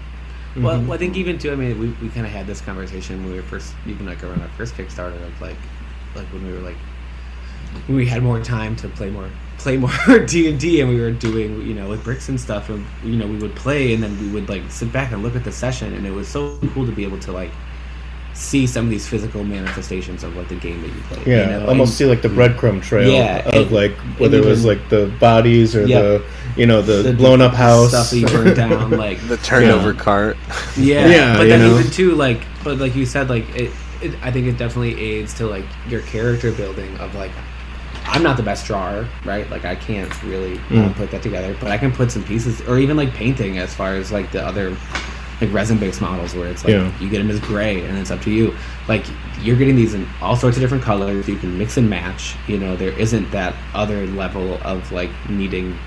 Well, 0.62 0.78
mm-hmm. 0.78 0.88
well, 0.88 0.95
I 0.95 0.98
think 0.98 1.15
even 1.17 1.38
too. 1.38 1.52
I 1.52 1.56
mean, 1.56 1.80
we, 1.80 1.89
we 2.02 2.10
kind 2.10 2.26
of 2.26 2.32
had 2.32 2.48
this 2.48 2.62
conversation 2.62 3.24
when 3.24 3.32
we 3.32 3.38
were 3.38 3.45
first, 3.45 3.74
even 3.88 4.06
like 4.06 4.24
around 4.24 4.41
our 4.41 4.48
first 4.50 4.76
Kickstarter 4.76 5.22
of 5.22 5.41
like, 5.41 5.58
like 6.15 6.28
when 6.28 6.45
we 6.45 6.54
were 6.54 6.60
like, 6.60 6.78
we 7.88 8.06
had 8.06 8.24
more 8.24 8.41
time 8.41 8.76
to 8.78 8.89
play 8.89 9.10
more, 9.10 9.30
play 9.58 9.78
more 9.78 9.91
D 10.26 10.50
and 10.50 10.60
D, 10.60 10.82
and 10.82 10.89
we 10.89 11.00
were 11.00 11.12
doing, 11.12 11.62
you 11.65 11.74
know, 11.74 11.89
with 11.89 12.04
bricks 12.04 12.30
and 12.30 12.39
stuff, 12.39 12.69
and 12.69 12.86
you 13.04 13.15
know, 13.15 13.28
we 13.28 13.38
would 13.38 13.56
play, 13.56 13.93
and 13.93 14.02
then 14.04 14.19
we 14.19 14.30
would 14.30 14.50
like 14.50 14.69
sit 14.69 14.91
back 14.91 15.12
and 15.12 15.24
look 15.24 15.36
at 15.36 15.43
the 15.43 15.52
session, 15.52 15.93
and 15.93 16.06
it 16.06 16.12
was 16.12 16.28
so 16.28 16.58
cool 16.74 16.86
to 16.86 16.91
be 16.91 17.04
able 17.04 17.19
to 17.19 17.32
like 17.32 17.52
see 18.39 18.65
some 18.65 18.86
of 18.86 18.89
these 18.89 19.06
physical 19.06 19.43
manifestations 19.43 20.23
of 20.23 20.36
like 20.38 20.47
the 20.47 20.56
game 20.56 20.82
that 20.82 20.88
you 20.88 21.02
play. 21.10 21.21
Yeah, 21.25 21.41
you 21.41 21.60
know? 21.60 21.67
almost 21.67 21.89
And- 21.91 21.97
see 21.97 22.06
like 22.06 22.21
the 22.21 22.30
breadcrumb 22.30 22.82
trail 22.82 23.12
Yeah, 23.12 23.39
of 23.49 23.54
and- 23.54 23.71
like 23.71 23.91
whether 24.17 24.38
it 24.38 24.45
was 24.45 24.63
like 24.63 24.88
the 24.89 25.12
bodies 25.19 25.75
or 25.75 25.86
Yep. 25.86 26.02
the 26.02 26.23
you 26.56 26.65
know 26.65 26.82
the, 26.82 27.04
the 27.04 27.13
blown 27.13 27.41
up 27.41 27.54
house 27.54 27.89
stuff 27.89 28.10
that 28.10 28.17
you 28.17 28.28
burned 28.28 28.56
down, 28.56 28.91
like 29.06 29.19
The 29.28 29.38
turnover 29.38 29.93
cart. 29.93 30.38
Yeah, 30.78 31.08
Yeah, 31.08 31.34
but 31.38 31.43
you 31.43 31.49
then 31.49 31.60
know. 31.60 31.78
even 31.80 31.91
too, 31.91 32.15
like, 32.15 32.41
but 32.63 32.78
like 32.78 32.95
you 32.95 33.06
said, 33.06 33.30
like 33.30 33.47
it, 33.56 33.71
it, 34.02 34.13
I 34.23 34.32
think 34.32 34.47
it 34.47 34.58
definitely 34.58 34.99
aids 34.99 35.34
to 35.36 35.45
like 35.47 35.65
your 35.89 36.02
character 36.02 36.52
building 36.54 36.95
of 36.97 37.13
like, 37.15 37.32
I'm 38.06 38.23
not 38.23 38.38
the 38.38 38.43
best 38.43 38.65
drawer, 38.65 39.06
right? 39.25 39.49
Like 39.52 39.65
I 39.65 39.75
can't 39.75 40.12
really 40.23 40.56
uh, 40.56 40.60
Mm. 40.89 40.95
put 40.95 41.12
that 41.12 41.21
together, 41.21 41.56
but 41.60 41.69
I 41.71 41.78
can 41.78 41.91
put 41.91 42.10
some 42.10 42.23
pieces, 42.23 42.62
or 42.62 42.80
even 42.80 42.95
like 42.95 43.13
painting, 43.13 43.58
as 43.60 43.73
far 43.73 43.95
as 43.95 44.12
like 44.13 44.32
the 44.32 44.41
other 44.43 44.75
like 45.41 45.54
resin-based 45.54 46.02
models 46.02 46.36
where 46.36 46.47
it's 46.47 46.63
like 46.65 46.73
Yeah. 46.73 46.91
you 46.99 47.10
get 47.10 47.19
them 47.19 47.30
as 47.30 47.39
gray 47.39 47.84
and 47.86 47.97
it's 47.97 48.12
up 48.12 48.21
to 48.23 48.32
you. 48.32 48.54
Like 48.88 49.06
you're 49.41 49.56
getting 49.56 49.75
these 49.75 49.93
in 49.93 50.06
all 50.21 50.36
sorts 50.36 50.58
of 50.58 50.62
different 50.62 50.84
colors. 50.84 51.28
You 51.30 51.38
can 51.38 51.58
mix 51.58 51.78
and 51.78 51.89
match. 51.89 52.36
You 52.47 52.58
know, 52.60 52.75
there 52.75 52.91
isn't 52.99 53.32
that 53.32 53.56
other 53.73 54.06
level 54.08 54.60
of 54.63 54.91
like 54.91 55.10
needing 55.30 55.78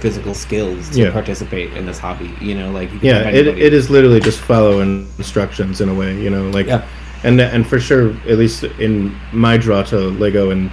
physical 0.00 0.34
skills 0.34 0.88
to 0.90 0.98
Yeah. 1.00 1.10
participate 1.12 1.72
in 1.74 1.86
this 1.86 1.98
hobby. 1.98 2.34
You 2.40 2.54
know, 2.54 2.70
like 2.72 2.90
you 2.92 2.98
yeah 3.02 3.28
it, 3.28 3.46
it 3.46 3.72
is 3.74 3.90
literally 3.90 4.18
just 4.20 4.40
follow 4.40 4.80
instructions 4.80 5.80
in 5.80 5.88
a 5.88 5.94
way 5.94 6.18
you 6.20 6.30
know 6.30 6.48
like 6.50 6.66
Yeah. 6.66 6.82
and 7.22 7.40
and 7.40 7.66
for 7.66 7.78
sure 7.78 8.10
at 8.28 8.38
least 8.38 8.64
in 8.64 9.14
my 9.32 9.56
draw 9.58 9.82
to 9.84 9.96
lego 9.98 10.50
and 10.50 10.70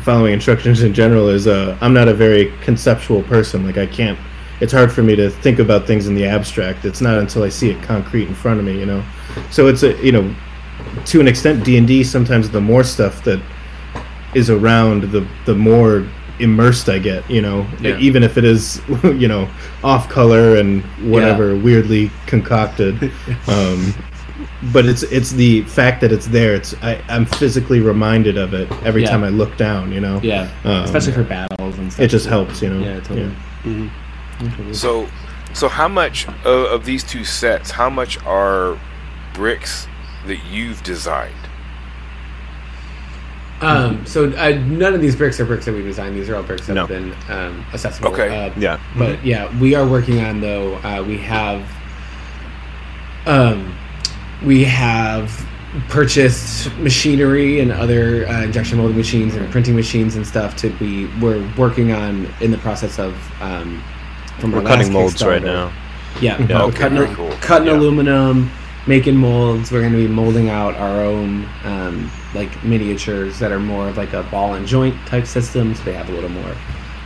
following 0.00 0.32
instructions 0.32 0.82
in 0.82 0.92
general 0.94 1.28
is 1.28 1.46
uh 1.46 1.76
i'm 1.82 1.92
not 1.94 2.08
a 2.08 2.14
very 2.14 2.52
conceptual 2.62 3.22
person 3.24 3.64
like 3.66 3.76
i 3.78 3.86
can't 3.86 4.18
it's 4.60 4.72
hard 4.72 4.92
for 4.92 5.02
me 5.02 5.16
to 5.16 5.30
think 5.30 5.58
about 5.58 5.86
things 5.86 6.06
in 6.06 6.14
the 6.14 6.24
abstract. 6.26 6.84
It's 6.84 7.00
not 7.00 7.18
until 7.18 7.42
i 7.42 7.48
see 7.48 7.70
it 7.70 7.82
concrete 7.82 8.28
in 8.28 8.34
front 8.34 8.58
of 8.60 8.64
me 8.64 8.78
you 8.78 8.86
know? 8.86 9.02
So 9.50 9.66
it's 9.66 9.82
a 9.82 9.92
you 10.04 10.12
know 10.12 10.34
to 11.06 11.20
an 11.20 11.28
extent 11.28 11.64
d&d 11.64 12.04
sometimes 12.04 12.50
the 12.50 12.60
more 12.60 12.84
stuff 12.84 13.24
that 13.24 13.40
is 14.34 14.50
around 14.50 15.02
the 15.12 15.26
the 15.44 15.54
more 15.54 16.06
immersed 16.40 16.88
i 16.88 16.98
get 16.98 17.28
you 17.30 17.40
know? 17.42 17.66
Yeah. 17.80 17.96
even 17.98 18.22
if 18.22 18.36
it 18.36 18.44
is 18.44 18.80
you 19.04 19.28
know 19.28 19.48
off 19.82 20.08
color 20.08 20.56
and 20.56 20.82
whatever 21.10 21.56
weirdly 21.56 22.10
concocted. 22.26 23.12
Um 23.48 23.94
but 24.72 24.84
it's 24.84 25.02
it's 25.04 25.30
the 25.30 25.62
fact 25.62 26.00
that 26.00 26.10
it's 26.10 26.26
there 26.26 26.54
it's 26.54 26.74
I, 26.82 27.00
i'm 27.08 27.24
physically 27.24 27.80
reminded 27.80 28.36
of 28.36 28.52
it 28.52 28.68
every 28.84 29.02
Yeah. 29.02 29.10
time 29.10 29.22
i 29.24 29.28
look 29.28 29.56
down 29.56 29.92
you 29.92 30.00
know? 30.00 30.18
Yeah, 30.22 30.48
Um, 30.64 30.82
especially 30.84 31.12
for 31.12 31.22
battles 31.22 31.78
and 31.78 31.92
stuff. 31.92 32.04
it 32.04 32.08
just 32.08 32.26
helps 32.26 32.60
you 32.62 32.70
know? 32.70 32.80
Yeah, 32.84 33.00
totally. 33.00 33.90
So, 34.74 35.08
so 35.52 35.68
how 35.68 35.88
much 35.88 36.26
of, 36.28 36.46
of 36.46 36.84
these 36.84 37.04
two 37.04 37.24
sets? 37.24 37.70
How 37.70 37.88
much 37.90 38.18
are 38.24 38.78
bricks 39.34 39.86
that 40.26 40.44
you've 40.46 40.82
designed? 40.82 41.34
Um, 43.60 44.04
so 44.04 44.30
uh, 44.32 44.50
none 44.66 44.94
of 44.94 45.00
these 45.00 45.16
bricks 45.16 45.40
are 45.40 45.44
bricks 45.46 45.64
that 45.64 45.72
we 45.72 45.82
designed. 45.82 46.16
These 46.16 46.28
are 46.28 46.36
all 46.36 46.42
bricks 46.42 46.66
that 46.66 46.74
No. 46.74 46.86
have 46.86 46.88
been 46.88 47.14
um, 47.34 47.64
accessible. 47.72 48.12
Okay. 48.12 48.46
Uh, 48.46 48.52
Yeah. 48.58 48.78
But 48.98 49.24
yeah, 49.24 49.58
we 49.60 49.74
are 49.74 49.86
working 49.86 50.20
on 50.20 50.40
though. 50.40 50.74
Uh, 50.76 51.02
we 51.06 51.16
have, 51.18 51.66
um, 53.26 53.74
we 54.44 54.64
have 54.64 55.30
purchased 55.88 56.72
machinery 56.76 57.60
and 57.60 57.72
other 57.72 58.28
uh, 58.28 58.42
injection 58.42 58.78
molding 58.78 58.96
machines 58.96 59.34
and 59.34 59.50
printing 59.50 59.74
machines 59.74 60.16
and 60.16 60.26
stuff 60.26 60.56
to 60.56 60.70
be. 60.70 61.06
We're 61.20 61.48
working 61.56 61.92
on 61.92 62.26
in 62.40 62.50
the 62.50 62.58
process 62.58 62.98
of. 62.98 63.14
Um, 63.40 63.82
from 64.38 64.52
We're 64.52 64.58
our 64.58 64.64
cutting 64.64 64.86
last 64.88 64.92
molds 64.92 65.24
right 65.24 65.42
now. 65.42 65.72
Yeah, 66.20 66.38
Yeah. 66.38 66.58
we're 66.58 66.64
Okay, 66.68 66.78
cutting, 66.78 66.98
very 66.98 67.14
cool. 67.14 67.30
cutting 67.40 67.68
Yeah. 67.68 67.74
aluminum, 67.76 68.50
making 68.86 69.16
molds. 69.16 69.72
We're 69.72 69.80
going 69.80 69.92
to 69.92 69.98
be 69.98 70.06
molding 70.08 70.48
out 70.50 70.74
our 70.76 71.00
own 71.00 71.46
um, 71.64 72.10
like 72.34 72.62
miniatures 72.64 73.38
that 73.38 73.50
are 73.52 73.58
more 73.60 73.88
of 73.88 73.96
like 73.96 74.12
a 74.12 74.22
ball 74.24 74.54
and 74.54 74.66
joint 74.66 74.94
type 75.06 75.26
system, 75.26 75.74
so 75.74 75.82
they 75.84 75.92
have 75.92 76.08
a 76.08 76.12
little 76.12 76.30
more 76.30 76.52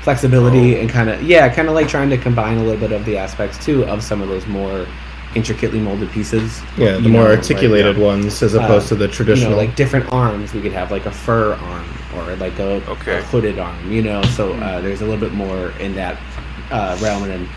flexibility 0.03 0.77
Oh. 0.77 0.81
and 0.81 0.91
kind 0.91 1.11
of 1.11 1.23
yeah, 1.23 1.49
kind 1.49 1.69
of 1.69 1.75
like 1.75 1.89
trying 1.89 2.11
to 2.11 2.17
combine 2.19 2.59
a 2.59 2.63
little 2.63 2.81
bit 2.81 2.93
of 2.93 3.05
the 3.05 3.19
aspects 3.19 3.63
too 3.65 3.85
of 3.85 4.03
some 4.03 4.23
of 4.23 4.29
those 4.29 4.47
more 4.47 4.87
intricately 5.35 5.79
molded 5.79 6.11
pieces. 6.11 6.63
yeah 6.79 6.93
the 6.97 7.09
more 7.09 7.25
know, 7.25 7.29
like, 7.31 7.39
articulated 7.39 7.99
ones 7.99 8.43
as 8.43 8.55
opposed 8.55 8.87
uh, 8.87 8.89
to 8.91 8.95
the 8.95 9.05
you 9.07 9.13
traditional 9.13 9.51
know, 9.51 9.57
like 9.59 9.77
different 9.77 10.11
arms. 10.13 10.55
We 10.55 10.63
could 10.63 10.73
have 10.73 10.91
like 10.91 11.05
a 11.05 11.11
fur 11.11 11.53
arm 11.55 11.85
or 12.17 12.35
like 12.37 12.59
a, 12.59 12.83
Okay. 12.91 13.19
a 13.19 13.23
hooded 13.23 13.59
arm, 13.59 13.93
you 13.93 14.01
know. 14.03 14.23
So 14.23 14.55
uh, 14.55 14.81
there's 14.81 15.03
a 15.03 15.05
little 15.05 15.21
bit 15.21 15.35
more 15.35 15.71
in 15.81 15.95
that 15.97 16.17
uh, 16.71 16.99
realm, 17.01 17.23
and 17.25 17.33
then 17.33 17.49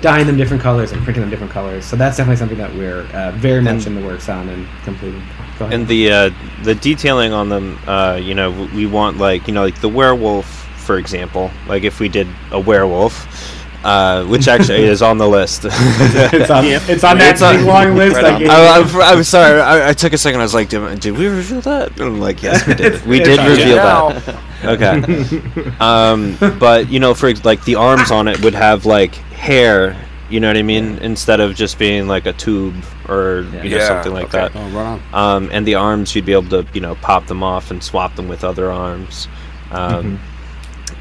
dyeing 0.00 0.26
them 0.26 0.36
different 0.36 0.62
colors 0.62 0.92
and 0.92 1.02
printing 1.02 1.22
them 1.22 1.30
different 1.30 1.52
colors. 1.52 1.84
So 1.84 1.96
that's 1.96 2.16
definitely 2.16 2.36
something 2.36 2.58
that 2.58 2.74
we're 2.74 3.02
uh, 3.12 3.32
very 3.32 3.62
much 3.62 3.86
in 3.86 3.94
the 3.94 4.02
works 4.02 4.28
on 4.28 4.48
and 4.48 4.66
completing. 4.84 5.22
Go 5.58 5.64
ahead. 5.64 5.80
And 5.80 5.88
the 5.88 6.12
uh, 6.12 6.30
the 6.62 6.74
detailing 6.74 7.32
on 7.32 7.48
them, 7.48 7.78
uh, 7.86 8.20
you 8.22 8.34
know, 8.34 8.68
we 8.74 8.86
want 8.86 9.18
like 9.18 9.46
you 9.46 9.54
know 9.54 9.64
like 9.64 9.80
the 9.80 9.88
werewolf, 9.88 10.46
for 10.76 10.98
example. 10.98 11.50
Like 11.66 11.84
if 11.84 12.00
we 12.00 12.08
did 12.08 12.28
a 12.50 12.60
werewolf, 12.60 13.55
uh, 13.84 14.24
which 14.26 14.48
actually 14.48 14.84
is 14.84 15.02
on 15.02 15.18
the 15.18 15.28
list. 15.28 15.62
it's 15.68 16.50
on, 16.50 16.64
Yeah. 16.64 16.80
it's 16.88 17.04
on 17.04 17.18
that 17.18 17.38
big 17.38 17.66
long 17.66 17.94
list. 17.96 18.16
Right 18.16 18.24
I 18.24 18.32
on. 18.34 18.40
gave 18.40 18.50
I, 18.50 18.78
you. 18.78 18.84
I'm, 18.84 19.16
I'm 19.18 19.24
sorry. 19.24 19.60
I, 19.60 19.90
I 19.90 19.92
took 19.92 20.12
a 20.12 20.18
second. 20.18 20.40
I 20.40 20.42
was 20.44 20.54
like, 20.54 20.68
did, 20.68 21.00
did 21.00 21.16
we 21.16 21.26
reveal 21.26 21.60
that? 21.62 21.90
And 21.92 22.00
I'm 22.02 22.20
like, 22.20 22.42
yes, 22.42 22.66
we 22.66 22.74
did. 22.74 23.06
We 23.06 23.18
did 23.18 23.38
reveal 23.38 23.76
that. 23.76 24.42
Okay. 24.64 25.72
um, 25.80 26.36
but 26.58 26.88
you 26.90 26.98
know, 27.00 27.14
for 27.14 27.32
like 27.44 27.64
the 27.64 27.74
arms 27.76 28.10
on 28.10 28.28
it 28.28 28.42
would 28.42 28.54
have 28.54 28.86
like 28.86 29.14
hair. 29.14 29.96
You 30.28 30.40
know 30.40 30.48
what 30.48 30.56
I 30.56 30.62
mean? 30.62 30.98
Instead 30.98 31.38
of 31.38 31.54
just 31.54 31.78
being 31.78 32.08
like 32.08 32.26
a 32.26 32.32
tube 32.32 32.74
or 33.08 33.42
you 33.52 33.52
know 33.52 33.62
Yeah, 33.62 33.86
something 33.86 34.12
like 34.12 34.34
okay. 34.34 34.48
that. 34.48 34.56
Oh, 34.56 34.68
right. 34.70 35.14
Um, 35.14 35.48
and 35.52 35.64
the 35.64 35.76
arms, 35.76 36.16
you'd 36.16 36.26
be 36.26 36.32
able 36.32 36.48
to 36.50 36.66
you 36.72 36.80
know 36.80 36.96
pop 36.96 37.26
them 37.26 37.44
off 37.44 37.70
and 37.70 37.80
swap 37.82 38.16
them 38.16 38.26
with 38.26 38.42
other 38.42 38.72
arms. 38.72 39.28
Um, 39.70 40.18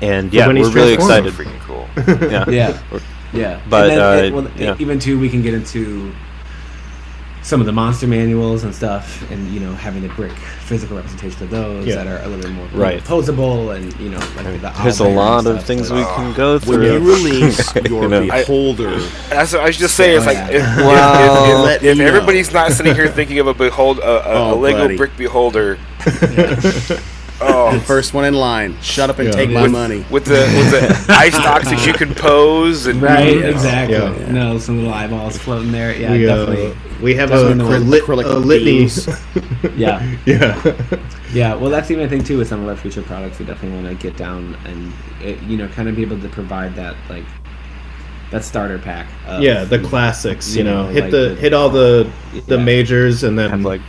And 0.02 0.34
yeah, 0.34 0.48
we're 0.48 0.56
he's 0.56 0.74
really 0.74 0.94
excited. 0.94 1.34
Freaking 1.34 1.60
cool. 1.62 1.88
Yeah. 2.30 2.50
yeah, 2.50 2.82
yeah. 3.34 3.62
But, 3.70 3.88
then, 3.88 4.00
uh, 4.00 4.24
it- 4.24 4.34
well, 4.34 4.52
yeah. 4.58 4.76
even 4.80 5.00
too, 5.00 5.20
we 5.20 5.30
can 5.30 5.42
get 5.42 5.54
into 5.54 6.14
some 7.42 7.60
of 7.60 7.68
the 7.68 7.72
monster 7.72 8.08
manuals 8.08 8.64
and 8.64 8.74
stuff, 8.74 9.30
and 9.30 9.48
you 9.54 9.60
know, 9.60 9.72
having 9.74 10.02
the 10.02 10.10
brick 10.10 10.32
physical 10.32 10.96
representation 10.98 11.44
of 11.44 11.52
those 11.52 11.86
Yeah. 11.86 11.98
that 12.04 12.08
are 12.08 12.18
a 12.26 12.28
little 12.28 12.42
bit 12.44 12.52
more 12.52 12.66
Right. 12.74 13.04
posable, 13.04 13.76
and 13.76 13.94
you 14.00 14.10
know, 14.10 14.18
like 14.36 14.46
the 14.46 14.74
There's 14.82 15.00
a 15.00 15.04
owlbear 15.04 15.08
and 15.08 15.16
lot 15.16 15.46
of 15.46 15.64
things 15.64 15.88
so- 15.90 15.96
we 15.96 16.04
can 16.04 16.34
go 16.34 16.58
through. 16.58 16.78
When 16.80 16.88
through. 16.88 16.94
you 16.94 17.16
release 17.16 17.76
your 17.88 18.04
You 18.04 18.08
know. 18.10 18.22
beholder, 18.22 19.00
That's 19.30 19.54
what 19.54 19.62
I 19.62 19.68
was 19.68 19.78
just 19.78 19.96
saying. 19.96 20.18
It's 20.18 20.26
like 20.26 20.38
if, 20.52 20.56
if- 20.64 20.78
Well, 20.78 21.60
if, 21.60 21.66
let 21.66 21.76
if, 21.78 21.84
if 21.84 21.98
me 22.00 22.04
know. 22.04 22.10
everybody's 22.10 22.52
not 22.52 22.72
sitting 22.72 22.96
here 22.96 23.10
thinking 23.10 23.38
of 23.40 23.46
a 23.48 23.54
behold 23.54 24.00
a, 24.00 24.04
a, 24.04 24.50
a 24.50 24.52
Oh, 24.54 24.58
Lego 24.58 24.80
buddy. 24.80 24.98
brick 24.98 25.16
beholder. 25.16 25.78
the 26.06 27.00
Oh, 27.42 27.78
first 27.82 28.14
one 28.14 28.24
in 28.26 28.34
line, 28.34 28.78
shut 28.82 29.10
up 29.10 29.20
and 29.20 29.28
Yeah. 29.28 29.34
take 29.36 29.50
my 29.50 29.64
with, 29.64 29.72
money. 29.72 30.06
with 30.10 30.26
the 30.26 30.32
with 30.34 30.72
the 30.72 31.14
eye 31.14 31.30
stalks 31.30 31.66
that 31.70 31.86
you 31.86 31.92
can 31.94 32.16
pose 32.16 32.88
and 32.88 33.02
Right, 33.02 33.38
Yeah. 33.40 33.46
exactly. 33.48 33.96
Yeah. 33.96 34.32
No, 34.32 34.58
some 34.58 34.78
little 34.78 34.94
eyeballs 34.94 35.38
floating 35.38 35.72
there. 35.72 35.94
Yeah, 35.96 36.12
we, 36.12 36.28
uh, 36.30 36.36
definitely. 36.46 36.78
we 37.02 37.16
have 37.16 37.30
Definitely 37.30 37.52
a, 37.76 37.80
the 37.80 37.86
lit, 37.86 38.04
acrylic 38.04 38.26
a 38.26 38.38
litany 38.38 38.66
beams. 38.80 39.10
Yeah, 39.76 40.16
yeah 40.26 40.62
yeah. 41.34 41.56
Well, 41.56 41.70
that's 41.70 41.92
even 41.92 42.06
a 42.06 42.10
thing 42.10 42.24
too 42.24 42.38
with 42.38 42.48
some 42.48 42.62
of 42.62 42.68
our 42.70 42.76
future 42.78 43.02
products. 43.02 43.40
We 43.40 43.46
definitely 43.46 43.82
want 43.84 44.00
to 44.00 44.02
get 44.02 44.16
down 44.16 44.56
and 44.66 44.94
you 45.50 45.58
know, 45.58 45.68
kind 45.70 45.90
of 45.90 45.96
be 45.96 46.04
able 46.04 46.20
to 46.22 46.30
provide 46.30 46.76
that 46.76 46.96
like 47.10 47.26
that 48.32 48.44
starter 48.44 48.80
pack. 48.80 49.08
Of, 49.28 49.42
yeah 49.44 49.64
the 49.64 49.80
classics 49.80 50.54
you, 50.56 50.60
You 50.60 50.64
know, 50.70 50.84
know, 50.84 50.90
hit 50.90 51.02
like 51.04 51.12
the, 51.12 51.18
the- 51.30 51.36
hit 51.36 51.54
all 51.54 51.70
the 51.70 52.10
the 52.48 52.58
Yeah. 52.58 52.64
majors 52.64 53.24
and 53.24 53.38
then 53.38 53.50
have 53.50 53.62
like 53.62 53.82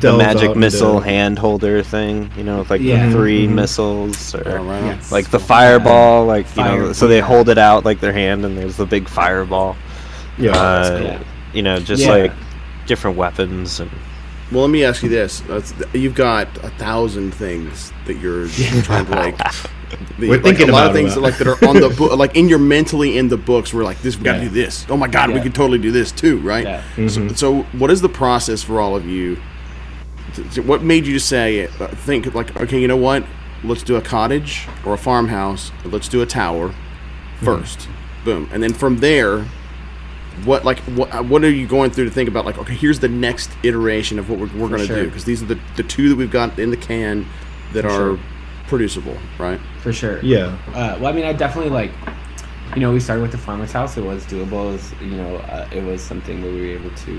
the 0.00 0.16
magic 0.16 0.56
missile 0.56 0.96
into- 0.96 1.08
hand 1.08 1.38
holder 1.38 1.82
thing, 1.82 2.30
you 2.36 2.42
know, 2.44 2.60
with 2.60 2.70
like 2.70 2.80
Yeah. 2.80 3.06
the 3.06 3.12
3 3.12 3.46
Mhm. 3.46 3.50
missiles 3.50 4.34
or 4.34 4.40
right 4.42 4.58
on. 4.58 4.86
Yes. 4.86 5.12
like 5.12 5.30
the 5.30 5.38
fireball, 5.38 6.24
like 6.24 6.46
you 6.56 6.64
know, 6.64 6.92
so 6.92 7.06
they 7.06 7.20
hold 7.20 7.48
it 7.50 7.58
out 7.58 7.84
like 7.84 8.00
their 8.00 8.12
hand 8.12 8.44
and 8.44 8.56
there's 8.56 8.76
the 8.76 8.86
big 8.86 9.08
fireball. 9.08 9.76
yeah 10.38 10.52
uh, 10.52 11.00
Yeah. 11.02 11.18
You 11.52 11.62
know, 11.62 11.78
just 11.78 12.02
Yeah. 12.04 12.10
like 12.14 12.32
different 12.86 13.16
weapons 13.18 13.78
and 13.80 13.90
Well, 14.50 14.62
let 14.62 14.70
me 14.70 14.84
ask 14.84 15.02
you 15.02 15.08
this: 15.10 15.42
you've 15.92 16.14
got 16.14 16.46
a 16.62 16.68
thousand 16.78 17.32
things 17.34 17.92
that 18.06 18.18
you're 18.18 18.46
trying 18.82 19.06
to 19.06 19.12
like. 19.12 19.38
That- 19.92 20.18
We're 20.18 20.32
like, 20.34 20.42
thinking 20.42 20.68
a 20.68 20.72
lot 20.72 20.86
of 20.86 20.92
things 20.92 21.16
it. 21.16 21.20
like 21.20 21.38
that 21.38 21.46
are 21.46 21.64
on 21.68 21.80
the 21.80 21.88
book, 21.90 22.16
like 22.18 22.36
in 22.36 22.48
your 22.48 22.58
mentally 22.58 23.16
in 23.18 23.28
the 23.28 23.36
books. 23.36 23.72
We're 23.72 23.84
like, 23.84 24.00
this, 24.02 24.16
we 24.16 24.24
got 24.24 24.32
to 24.34 24.38
Yeah. 24.38 24.44
do 24.44 24.50
this. 24.50 24.86
Oh 24.88 24.96
my 24.96 25.08
god, 25.08 25.30
we 25.30 25.40
could 25.40 25.54
totally 25.54 25.78
do 25.78 25.90
this 25.90 26.10
too, 26.12 26.38
right? 26.38 26.64
Yeah. 26.64 26.82
So, 27.08 27.20
Mhm. 27.20 27.36
so, 27.36 27.62
what 27.78 27.90
is 27.90 28.00
the 28.00 28.08
process 28.08 28.62
for 28.62 28.80
all 28.80 28.96
of 28.96 29.06
you? 29.06 29.36
What 30.64 30.82
made 30.82 31.06
you 31.06 31.18
say, 31.18 31.66
uh, 31.66 31.88
think 31.88 32.34
like, 32.34 32.58
okay, 32.58 32.80
you 32.80 32.88
know 32.88 32.96
what? 32.96 33.24
Let's 33.64 33.82
do 33.82 33.96
a 33.96 34.00
cottage 34.00 34.66
or 34.84 34.94
a 34.94 34.98
farmhouse. 34.98 35.70
Let's 35.84 36.08
do 36.08 36.22
a 36.22 36.26
tower 36.26 36.68
Mm-hmm. 37.40 37.46
1st 37.46 37.86
Boom, 38.24 38.48
and 38.52 38.62
then 38.62 38.72
from 38.72 38.98
there, 38.98 39.44
what 40.44 40.64
like 40.64 40.78
what 40.80 41.12
uh, 41.14 41.22
what 41.22 41.42
are 41.44 41.50
you 41.50 41.66
going 41.66 41.90
through 41.90 42.04
to 42.04 42.10
think 42.10 42.28
about? 42.28 42.46
Like, 42.46 42.56
okay, 42.56 42.74
here's 42.74 43.00
the 43.00 43.08
next 43.08 43.50
iteration 43.64 44.18
of 44.18 44.30
what 44.30 44.38
we're, 44.38 44.46
we're 44.56 44.68
going 44.68 44.80
to 44.80 44.86
sure. 44.86 44.96
do 45.02 45.06
because 45.06 45.24
these 45.24 45.42
are 45.42 45.46
the 45.46 45.58
the 45.76 45.82
two 45.82 46.08
that 46.08 46.14
we've 46.16 46.30
got 46.30 46.56
in 46.58 46.70
the 46.70 46.76
can 46.76 47.26
that 47.72 47.84
are 47.84 47.90
sure. 48.16 48.20
Producible, 48.72 49.16
right? 49.38 49.60
for 49.82 49.92
sure. 49.92 50.16
yeah 50.34 50.56
Uh, 50.68 50.96
well, 51.00 51.06
I 51.12 51.12
mean, 51.16 51.26
I 51.32 51.32
definitely 51.44 51.70
like. 51.80 51.92
you 52.74 52.80
know, 52.82 52.90
we 52.96 53.00
started 53.00 53.20
with 53.26 53.32
the 53.32 53.42
farmer's 53.46 53.72
house. 53.78 53.92
It 54.00 54.04
was 54.12 54.24
doable. 54.32 54.62
It 54.70 54.72
was, 54.76 54.84
you 55.10 55.16
know, 55.20 55.32
uh, 55.54 55.78
it 55.78 55.82
was 55.90 56.00
something 56.10 56.36
where 56.42 56.52
we 56.56 56.60
were 56.66 56.74
able 56.80 56.94
to 57.06 57.14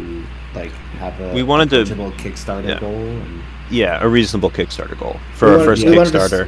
like 0.56 0.72
have 1.04 1.16
a 1.22 1.32
We 1.40 1.44
wanted 1.52 1.70
to- 1.70 1.82
approachable 1.82 2.12
Kickstarter 2.24 2.68
yeah. 2.70 2.80
goal. 2.80 2.96
And, 3.24 3.42
Yeah, 3.70 4.04
a 4.06 4.08
reasonable 4.18 4.50
Kickstarter 4.58 4.98
goal 5.04 5.18
for 5.36 5.46
We 5.48 5.52
our 5.52 5.58
wanted- 5.60 5.70
first 5.70 5.86
we 5.86 5.96
wanted 5.98 6.12
to 6.14 6.18
Kickstarter. 6.20 6.48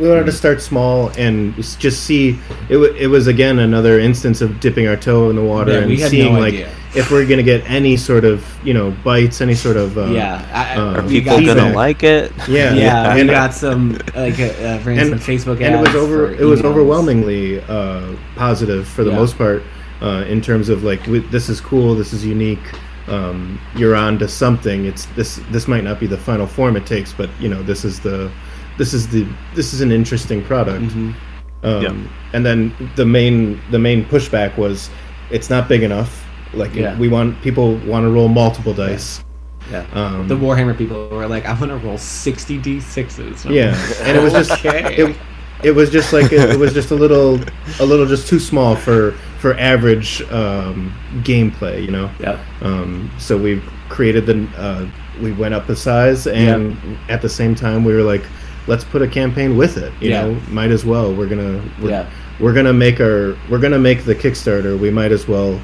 We 0.00 0.08
wanted 0.08 0.26
to 0.26 0.32
start 0.32 0.62
small 0.62 1.08
and 1.18 1.54
just 1.78 2.04
see. 2.04 2.30
It, 2.68 2.74
w- 2.74 2.94
it 2.94 3.06
was 3.06 3.26
again 3.26 3.58
another 3.58 4.00
instance 4.00 4.40
of 4.40 4.58
dipping 4.60 4.88
our 4.88 4.96
toe 4.96 5.30
in 5.30 5.36
the 5.36 5.42
water 5.44 5.72
Yeah, 5.72 5.78
and 5.80 5.98
seeing 6.10 6.32
no 6.34 6.40
like 6.40 6.54
idea. 6.54 6.72
if 6.94 7.10
we're 7.10 7.26
gonna 7.26 7.42
get 7.42 7.62
any 7.70 7.96
sort 7.96 8.24
of 8.24 8.44
you 8.64 8.72
know 8.74 8.90
bites, 9.04 9.40
any 9.40 9.54
sort 9.54 9.76
of 9.76 9.98
uh, 9.98 10.06
yeah, 10.06 10.46
I, 10.52 10.76
uh, 10.80 10.94
Are 11.02 11.08
people 11.08 11.32
got 11.32 11.44
gonna 11.44 11.60
feedback. 11.62 11.74
like 11.76 12.02
it? 12.02 12.32
yeah, 12.48 12.74
Yeah, 12.74 13.14
we 13.14 13.20
and, 13.20 13.30
got 13.30 13.52
some 13.54 13.92
like 14.16 14.40
uh, 14.40 14.44
uh, 14.44 14.80
ran 14.84 14.98
and- 14.98 15.14
Facebook 15.20 15.60
and 15.60 15.74
it 15.74 15.80
was 15.80 15.94
over. 15.94 16.32
It 16.32 16.44
was 16.44 16.60
emails. 16.60 16.64
overwhelmingly 16.64 17.60
uh, 17.62 18.14
positive 18.36 18.88
for 18.88 19.04
the 19.04 19.10
Yeah. 19.10 19.16
most 19.16 19.36
part 19.36 19.62
uh, 20.00 20.24
in 20.28 20.40
terms 20.40 20.68
of 20.70 20.82
like 20.82 21.00
w- 21.02 21.26
this 21.30 21.48
is 21.50 21.60
cool, 21.60 21.94
this 21.94 22.12
is 22.12 22.24
unique. 22.24 22.58
Um, 23.06 23.60
you're 23.76 23.96
on 23.96 24.18
to 24.20 24.28
something. 24.28 24.84
It's 24.86 25.04
this. 25.16 25.40
This 25.50 25.66
might 25.66 25.82
not 25.84 25.98
be 25.98 26.06
the 26.06 26.16
final 26.16 26.46
form 26.46 26.76
it 26.76 26.86
takes, 26.86 27.12
but 27.12 27.28
you 27.40 27.48
know 27.48 27.60
this 27.62 27.84
is 27.84 27.98
the, 27.98 28.30
this 28.78 28.94
is 28.94 29.08
the 29.08 29.26
this 29.54 29.72
is 29.74 29.80
an 29.80 29.92
interesting 29.92 30.42
product. 30.44 30.82
Mhm. 30.84 31.14
Um, 31.62 31.82
Yeah. 31.82 31.92
And 32.32 32.44
then 32.46 32.72
the 32.96 33.04
main 33.04 33.60
the 33.70 33.78
main 33.78 34.04
pushback 34.04 34.56
was, 34.56 34.90
it's 35.30 35.50
not 35.50 35.68
big 35.68 35.82
enough. 35.82 36.24
Like 36.54 36.74
Yeah. 36.74 36.96
we 36.98 37.08
want 37.08 37.40
people 37.42 37.76
want 37.86 38.04
to 38.04 38.10
roll 38.10 38.28
multiple 38.28 38.72
dice. 38.74 39.22
Yeah. 39.70 39.84
Um, 39.92 40.26
The 40.26 40.36
Warhammer 40.36 40.76
people 40.76 41.08
were 41.10 41.28
like, 41.28 41.46
"I'm 41.48 41.58
gonna 41.58 41.76
roll 41.76 41.98
60 41.98 42.58
d6s." 42.58 43.44
Yeah, 43.48 43.76
and 44.02 44.16
it 44.16 44.22
was 44.22 44.32
just 44.32 44.50
Okay. 44.52 44.96
it, 44.96 45.16
it 45.62 45.72
was 45.72 45.90
just 45.90 46.12
like 46.12 46.32
it, 46.32 46.50
it 46.50 46.58
was 46.58 46.72
just 46.72 46.90
a 46.90 46.94
little 46.96 47.38
a 47.78 47.84
little 47.84 48.06
just 48.06 48.26
too 48.26 48.38
small 48.40 48.74
for 48.74 49.12
for 49.38 49.54
average 49.58 50.22
um, 50.32 50.92
gameplay. 51.22 51.84
You 51.84 51.90
know. 51.92 52.10
Yep. 52.20 52.38
Um, 52.62 53.10
so 53.18 53.36
we 53.36 53.60
created 53.90 54.24
the 54.26 54.46
uh, 54.56 54.86
we 55.22 55.32
went 55.32 55.52
up 55.54 55.66
the 55.66 55.76
size 55.76 56.26
and 56.26 56.76
at 57.08 57.20
the 57.22 57.28
same 57.28 57.54
time 57.54 57.84
we 57.84 57.92
were 57.92 58.02
like 58.02 58.22
let's 58.66 58.84
put 58.84 59.02
a 59.02 59.08
campaign 59.08 59.56
with 59.56 59.76
it 59.76 59.92
you 60.00 60.10
Yeah. 60.10 60.22
know 60.26 60.40
might 60.48 60.70
as 60.70 60.84
well 60.84 61.14
we're 61.14 61.26
gonna 61.26 61.62
we're, 61.80 61.90
Yeah. 61.90 62.06
we're 62.38 62.52
gonna 62.52 62.72
make 62.72 63.00
our 63.00 63.36
we're 63.48 63.58
gonna 63.58 63.78
make 63.78 64.04
the 64.04 64.14
kickstarter 64.14 64.78
we 64.78 64.90
might 64.90 65.12
as 65.12 65.26
well 65.28 65.60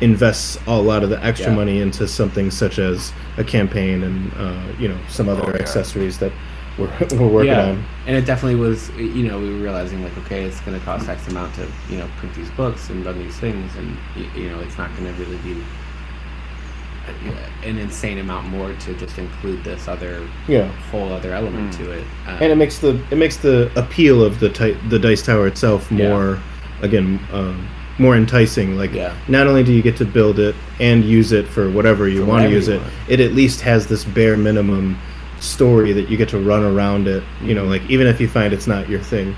invest 0.00 0.58
a 0.66 0.76
lot 0.78 1.02
of 1.02 1.08
the 1.10 1.22
extra 1.24 1.50
Yeah. 1.50 1.56
money 1.56 1.80
into 1.80 2.06
something 2.06 2.50
such 2.50 2.78
as 2.78 3.12
a 3.38 3.44
campaign 3.44 4.02
and 4.02 4.30
uh, 4.38 4.54
you 4.78 4.88
know 4.88 4.98
some 5.08 5.28
other 5.28 5.42
Oh, 5.46 5.52
accessories 5.58 6.18
that 6.18 6.32
we're, 6.78 6.90
we're 7.12 7.26
working 7.28 7.52
yeah. 7.52 7.70
on 7.70 7.84
And 8.06 8.14
it 8.16 8.26
definitely 8.26 8.60
was, 8.60 8.90
you 8.98 9.26
know, 9.26 9.38
we 9.40 9.48
were 9.48 9.60
realizing 9.60 10.02
like, 10.04 10.14
okay, 10.18 10.44
it's 10.44 10.60
going 10.60 10.78
to 10.78 10.84
cost 10.84 11.08
X 11.08 11.26
amount 11.28 11.54
to, 11.54 11.66
you 11.88 11.96
know, 11.96 12.06
print 12.18 12.34
these 12.34 12.50
books 12.50 12.90
and 12.90 13.02
run 13.04 13.18
these 13.18 13.34
things, 13.38 13.74
and 13.78 13.96
you 14.36 14.50
know, 14.50 14.60
it's 14.60 14.76
not 14.76 14.94
going 14.94 15.06
to 15.10 15.18
really 15.22 15.38
be 15.38 15.56
an 17.64 17.78
insane 17.78 18.18
amount 18.18 18.46
more 18.48 18.72
to 18.74 18.94
just 18.94 19.18
include 19.18 19.62
this 19.64 19.88
other 19.88 20.26
yeah 20.48 20.66
whole 20.90 21.12
other 21.12 21.32
element 21.32 21.72
to 21.74 21.90
it. 21.92 22.04
Um, 22.26 22.34
and 22.42 22.52
it 22.52 22.56
makes 22.56 22.78
the 22.78 23.00
it 23.10 23.16
makes 23.16 23.36
the 23.36 23.70
appeal 23.76 24.22
of 24.22 24.38
the 24.40 24.48
ti- 24.50 24.76
the 24.88 24.98
dice 24.98 25.22
tower 25.22 25.46
itself 25.46 25.90
Yeah. 25.90 26.08
more 26.08 26.38
again 26.82 27.18
um, 27.32 27.66
more 27.98 28.14
enticing 28.16 28.76
like 28.76 28.92
Yeah. 28.92 29.14
not 29.28 29.46
only 29.46 29.62
do 29.64 29.72
you 29.72 29.82
get 29.82 29.96
to 29.96 30.04
build 30.04 30.38
it 30.38 30.54
and 30.80 31.04
use 31.04 31.32
it 31.32 31.48
for 31.48 31.70
whatever 31.70 32.08
you 32.08 32.20
For 32.20 32.26
want 32.26 32.44
to 32.44 32.50
use 32.50 32.68
it 32.68 32.80
want. 32.80 32.92
it 33.08 33.20
at 33.20 33.32
least 33.32 33.60
has 33.62 33.86
this 33.86 34.04
bare 34.04 34.36
minimum 34.36 34.98
story 35.40 35.92
that 35.92 36.08
you 36.10 36.16
get 36.16 36.28
to 36.30 36.38
run 36.38 36.62
around 36.62 37.08
it 37.08 37.22
you 37.42 37.54
know 37.54 37.64
like 37.64 37.82
even 37.90 38.06
if 38.06 38.20
you 38.20 38.28
find 38.28 38.52
it's 38.52 38.66
not 38.66 38.88
your 38.88 39.00
thing 39.00 39.34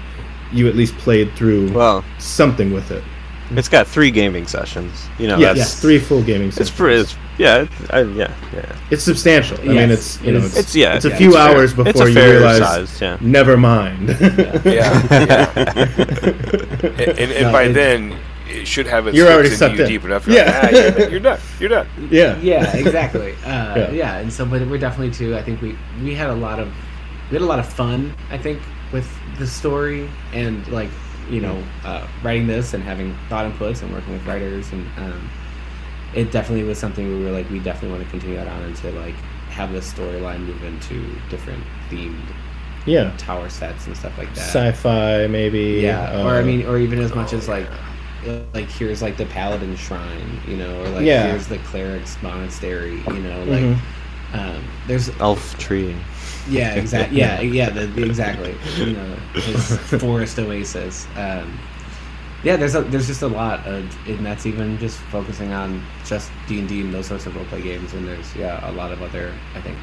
you 0.53 0.67
at 0.69 0.75
least 0.75 0.97
played 0.99 1.31
through 1.35 1.71
Well, 1.73 2.05
something 2.19 2.73
with 2.73 2.91
it 2.91 3.05
it's 3.53 3.69
got 3.69 3.87
three 3.87 4.11
gaming 4.11 4.47
sessions. 4.47 5.07
You 5.19 5.29
know, 5.29 5.39
yes, 5.39 5.57
that's 5.59 5.81
three 5.81 5.99
full 5.99 6.23
gaming 6.23 6.51
sessions. 6.51 6.69
it's 6.69 6.77
sessions. 6.77 6.77
pretty. 6.79 7.01
It's, 7.01 7.17
yeah, 7.39 7.63
it's, 7.63 7.91
I, 7.91 8.01
yeah, 8.03 8.35
yeah. 8.53 8.77
it's 8.91 9.05
substantial 9.05 9.61
i 9.61 9.65
mean 9.67 9.91
it's 9.93 10.21
you 10.23 10.31
it 10.31 10.33
know 10.41 10.45
it's, 10.45 10.57
It's 10.57 10.75
yeah. 10.75 10.97
it's 10.97 11.05
a 11.05 11.11
yeah, 11.11 11.17
few 11.19 11.29
it's 11.29 11.37
fair. 11.37 11.55
hours 11.57 11.73
before 11.73 12.09
you 12.09 12.21
realize 12.21 12.59
size, 12.59 13.01
yeah. 13.01 13.17
never 13.21 13.57
mind 13.57 14.09
Yeah, 14.09 14.65
yeah. 14.65 15.53
and, 15.97 17.01
and, 17.01 17.33
and 17.33 17.43
No, 17.43 17.53
by 17.53 17.63
it- 17.65 17.75
then, 17.75 18.19
it 18.49 18.67
should 18.67 18.87
have 18.89 19.07
its 19.07 19.17
You're 19.17 19.29
already 19.31 19.49
into 19.51 19.59
sucked 19.59 19.77
you 19.77 19.83
in. 19.85 19.89
deep 19.89 20.05
enough. 20.05 20.27
You're 20.27 20.37
Yeah. 20.37 20.61
like, 20.63 20.75
ah, 20.75 20.99
you're, 20.99 21.11
you're 21.11 21.21
done. 21.21 21.41
You're 21.61 21.69
done. 21.69 21.89
yeah 22.11 22.37
yeah, 22.39 22.77
exactly. 22.77 23.35
Uh, 23.47 23.75
Yeah. 23.77 23.91
yeah. 23.93 24.19
and 24.19 24.33
so, 24.33 24.45
but 24.45 24.67
we're 24.67 24.79
definitely 24.79 25.13
too. 25.15 25.37
I 25.37 25.43
think 25.43 25.63
we 25.63 25.79
we 26.03 26.15
had 26.15 26.31
a 26.31 26.35
lot 26.35 26.59
of 26.59 26.69
we 27.31 27.35
had 27.37 27.43
a 27.43 27.47
lot 27.47 27.61
of 27.61 27.69
fun. 27.73 28.13
I 28.31 28.39
think 28.39 28.61
with 28.93 29.09
the 29.39 29.47
story 29.47 30.09
and 30.33 30.67
like 30.69 30.91
you 31.31 31.41
know 31.41 31.63
uh, 31.85 32.07
writing 32.23 32.47
this 32.47 32.75
and 32.75 32.83
having 32.83 33.17
thought 33.29 33.51
inputs 33.51 33.83
and 33.83 33.93
working 33.93 34.13
with 34.13 34.25
writers 34.27 34.71
and 34.73 34.87
um, 34.99 35.31
it 36.15 36.31
definitely 36.33 36.65
was 36.65 36.79
something 36.79 37.07
we 37.07 37.25
were 37.25 37.31
like 37.31 37.49
we 37.51 37.59
definitely 37.61 37.91
want 37.97 38.03
to 38.05 38.11
continue 38.11 38.37
that 38.37 38.49
on 38.49 38.63
and 38.63 38.77
to 38.77 38.91
like 38.93 39.15
have 39.51 39.73
the 39.73 39.81
storyline 39.81 40.41
move 40.41 40.63
into 40.65 41.05
different 41.31 41.63
themed 41.91 42.23
yeah 42.87 43.15
tower 43.19 43.49
sets 43.49 43.87
and 43.87 43.97
stuff 43.97 44.17
like 44.17 44.29
that. 44.35 44.39
sci-fi 44.39 45.27
maybe 45.27 45.81
Yeah, 45.83 46.01
uh, 46.21 46.25
or 46.25 46.37
I 46.37 46.43
mean, 46.43 46.65
or 46.67 46.79
even 46.79 46.99
as 47.01 47.15
much 47.15 47.35
oh, 47.35 47.37
as 47.37 47.49
like, 47.49 47.67
uh, 48.27 48.41
like 48.55 48.69
here's 48.69 49.03
like 49.03 49.17
the 49.17 49.27
paladin 49.27 49.77
shrine, 49.77 50.41
you 50.47 50.57
know, 50.57 50.83
or 50.83 50.89
like 50.91 51.05
Yeah. 51.05 51.29
here's 51.29 51.47
the 51.49 51.59
cleric's 51.59 52.17
monastery, 52.23 53.03
you 53.09 53.21
know, 53.21 53.45
like 53.45 53.61
Mhm. 53.63 53.79
um, 54.33 54.65
there's 54.87 55.11
Elf 55.21 55.59
tree. 55.59 55.95
Yeah, 56.49 56.75
exactly, 56.83 57.19
yeah, 57.19 57.41
yeah, 57.41 57.71
the, 57.71 57.87
the- 57.87 58.05
exactly, 58.05 58.55
you 58.77 58.93
know, 58.95 59.15
his 59.35 59.77
forest 60.01 60.39
oasis. 60.39 61.07
Um, 61.17 61.59
yeah, 62.45 62.57
there's 62.57 62.75
a, 62.77 62.83
there's 62.83 63.09
just 63.09 63.23
a 63.23 63.27
lot 63.29 63.67
of, 63.67 63.85
and 64.09 64.25
that's 64.25 64.47
even 64.47 64.79
just 64.79 64.99
focusing 65.11 65.53
on 65.53 65.85
just 66.05 66.31
D 66.47 66.61
and 66.61 66.69
D 66.69 66.81
and 66.83 66.95
those 66.95 67.07
sorts 67.07 67.27
of 67.27 67.33
roleplay 67.35 67.63
games, 67.63 67.93
and 67.95 68.07
there's 68.07 68.35
yeah 68.37 68.69
a 68.71 68.73
lot 68.73 68.93
of 68.93 69.03
other 69.03 69.35
I 69.57 69.61
think 69.61 69.77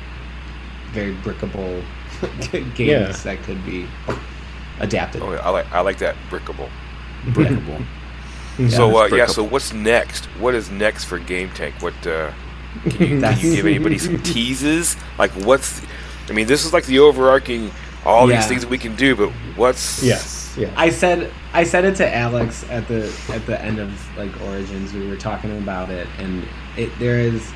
very 0.91 1.13
brickable 1.15 1.83
games 2.75 2.79
Yeah. 2.79 3.11
that 3.11 3.43
could 3.43 3.63
be 3.65 3.85
adapted. 4.79 5.21
Oh, 5.21 5.33
yeah, 5.33 5.39
I 5.39 5.49
like 5.49 5.71
I 5.73 5.81
like 5.81 5.97
that 5.97 6.15
brickable. 6.29 6.69
Breakable. 7.33 7.81
so 8.69 8.97
uh, 8.99 9.03
it's 9.05 9.15
yeah, 9.15 9.25
so 9.25 9.43
what's 9.43 9.73
next? 9.73 10.25
What 10.39 10.55
is 10.55 10.69
next 10.71 11.05
for 11.05 11.19
Game 11.19 11.49
Tank? 11.51 11.75
What 11.81 11.95
uh, 12.07 12.31
can 12.83 12.91
you 12.91 13.19
can 13.19 13.39
you 13.39 13.55
give 13.55 13.65
anybody 13.65 13.97
some 13.97 14.21
teases? 14.23 14.95
Like 15.19 15.31
what's? 15.31 15.81
I 16.29 16.33
mean, 16.33 16.47
this 16.47 16.65
is 16.65 16.73
like 16.73 16.85
the 16.85 16.99
overarching 16.99 17.71
all 18.05 18.29
Yeah. 18.29 18.37
these 18.37 18.47
things 18.47 18.61
that 18.61 18.69
we 18.69 18.77
can 18.77 18.95
do, 18.95 19.15
but 19.15 19.29
what's? 19.55 20.03
yes 20.03 20.55
yeah 20.57 20.71
I 20.77 20.89
said 20.89 21.31
I 21.53 21.65
said 21.65 21.83
it 21.83 21.95
to 21.97 22.15
Alex 22.15 22.63
at 22.69 22.87
the 22.87 23.11
at 23.33 23.45
the 23.45 23.61
end 23.61 23.77
of 23.79 23.89
like 24.17 24.31
Origins. 24.41 24.93
We 24.93 25.07
were 25.07 25.17
talking 25.17 25.57
about 25.57 25.89
it, 25.89 26.07
and 26.19 26.45
it 26.77 26.89
there 26.99 27.19
is 27.19 27.51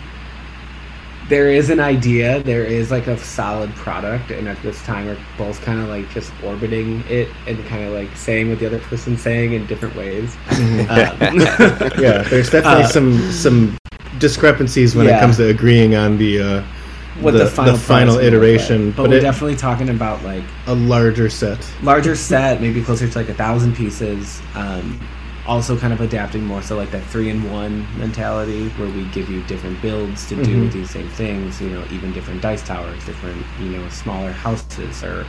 there 1.29 1.49
is 1.49 1.69
an 1.69 1.79
idea. 1.79 2.41
There 2.43 2.63
is 2.63 2.89
like 2.91 3.07
a 3.07 3.17
solid 3.17 3.73
product, 3.75 4.31
and 4.31 4.47
at 4.49 4.59
this 4.63 4.81
time 4.83 5.05
we're 5.05 5.17
both 5.37 5.61
kind 5.61 5.79
of 5.79 5.87
like 5.87 6.09
just 6.09 6.31
orbiting 6.43 7.03
it 7.07 7.29
and 7.47 7.63
kind 7.67 7.83
of 7.85 7.93
like 7.93 8.15
saying 8.17 8.49
what 8.49 8.59
the 8.59 8.65
other 8.65 8.79
person's 8.79 9.21
saying 9.21 9.53
in 9.53 9.65
different 9.67 9.95
ways. 9.95 10.35
Um, 10.49 10.57
yeah 11.99 12.23
there's 12.29 12.49
definitely 12.49 12.83
Uh, 12.83 12.87
some 12.87 13.31
some 13.31 13.77
discrepancies 14.17 14.95
when 14.95 15.07
it 15.07 15.17
comes 15.19 15.37
to 15.37 15.47
agreeing 15.47 15.95
on 15.95 16.17
the 16.17 16.41
uh 16.41 16.63
what 17.21 17.31
the, 17.31 17.39
the, 17.39 17.47
final, 17.49 17.73
the 17.73 17.79
final 17.79 17.79
product's 17.79 17.85
gonna 17.85 18.11
look 18.13 18.23
iteration. 18.23 18.91
But, 18.91 18.97
but 19.03 19.09
we're 19.11 19.17
it, 19.17 19.21
definitely 19.21 19.55
talking 19.57 19.89
about 19.89 20.23
like 20.23 20.43
a 20.67 20.75
larger 20.75 21.29
set 21.29 21.57
larger 21.81 22.15
set, 22.29 22.61
maybe 22.61 22.81
closer 22.83 23.07
to 23.07 23.17
like 23.17 23.29
a 23.29 23.33
thousand 23.33 23.75
pieces. 23.75 24.41
Um, 24.55 24.99
also, 25.47 25.75
kind 25.75 25.91
of 25.93 26.01
adapting 26.01 26.43
more 26.45 26.61
so 26.61 26.77
like 26.77 26.91
that 26.91 27.03
three 27.05 27.29
in 27.29 27.49
one 27.51 27.87
mentality, 27.97 28.69
where 28.71 28.87
we 28.89 29.05
give 29.05 29.29
you 29.31 29.41
different 29.43 29.81
builds 29.81 30.27
to 30.29 30.35
do 30.43 30.65
Mhm. 30.65 30.71
these 30.71 30.91
same 30.91 31.09
things. 31.09 31.59
You 31.59 31.69
know, 31.71 31.83
even 31.91 32.13
different 32.13 32.41
dice 32.41 32.61
towers, 32.61 33.03
different 33.05 33.43
you 33.59 33.69
know 33.69 33.89
smaller 33.89 34.31
houses, 34.31 35.03
or 35.03 35.25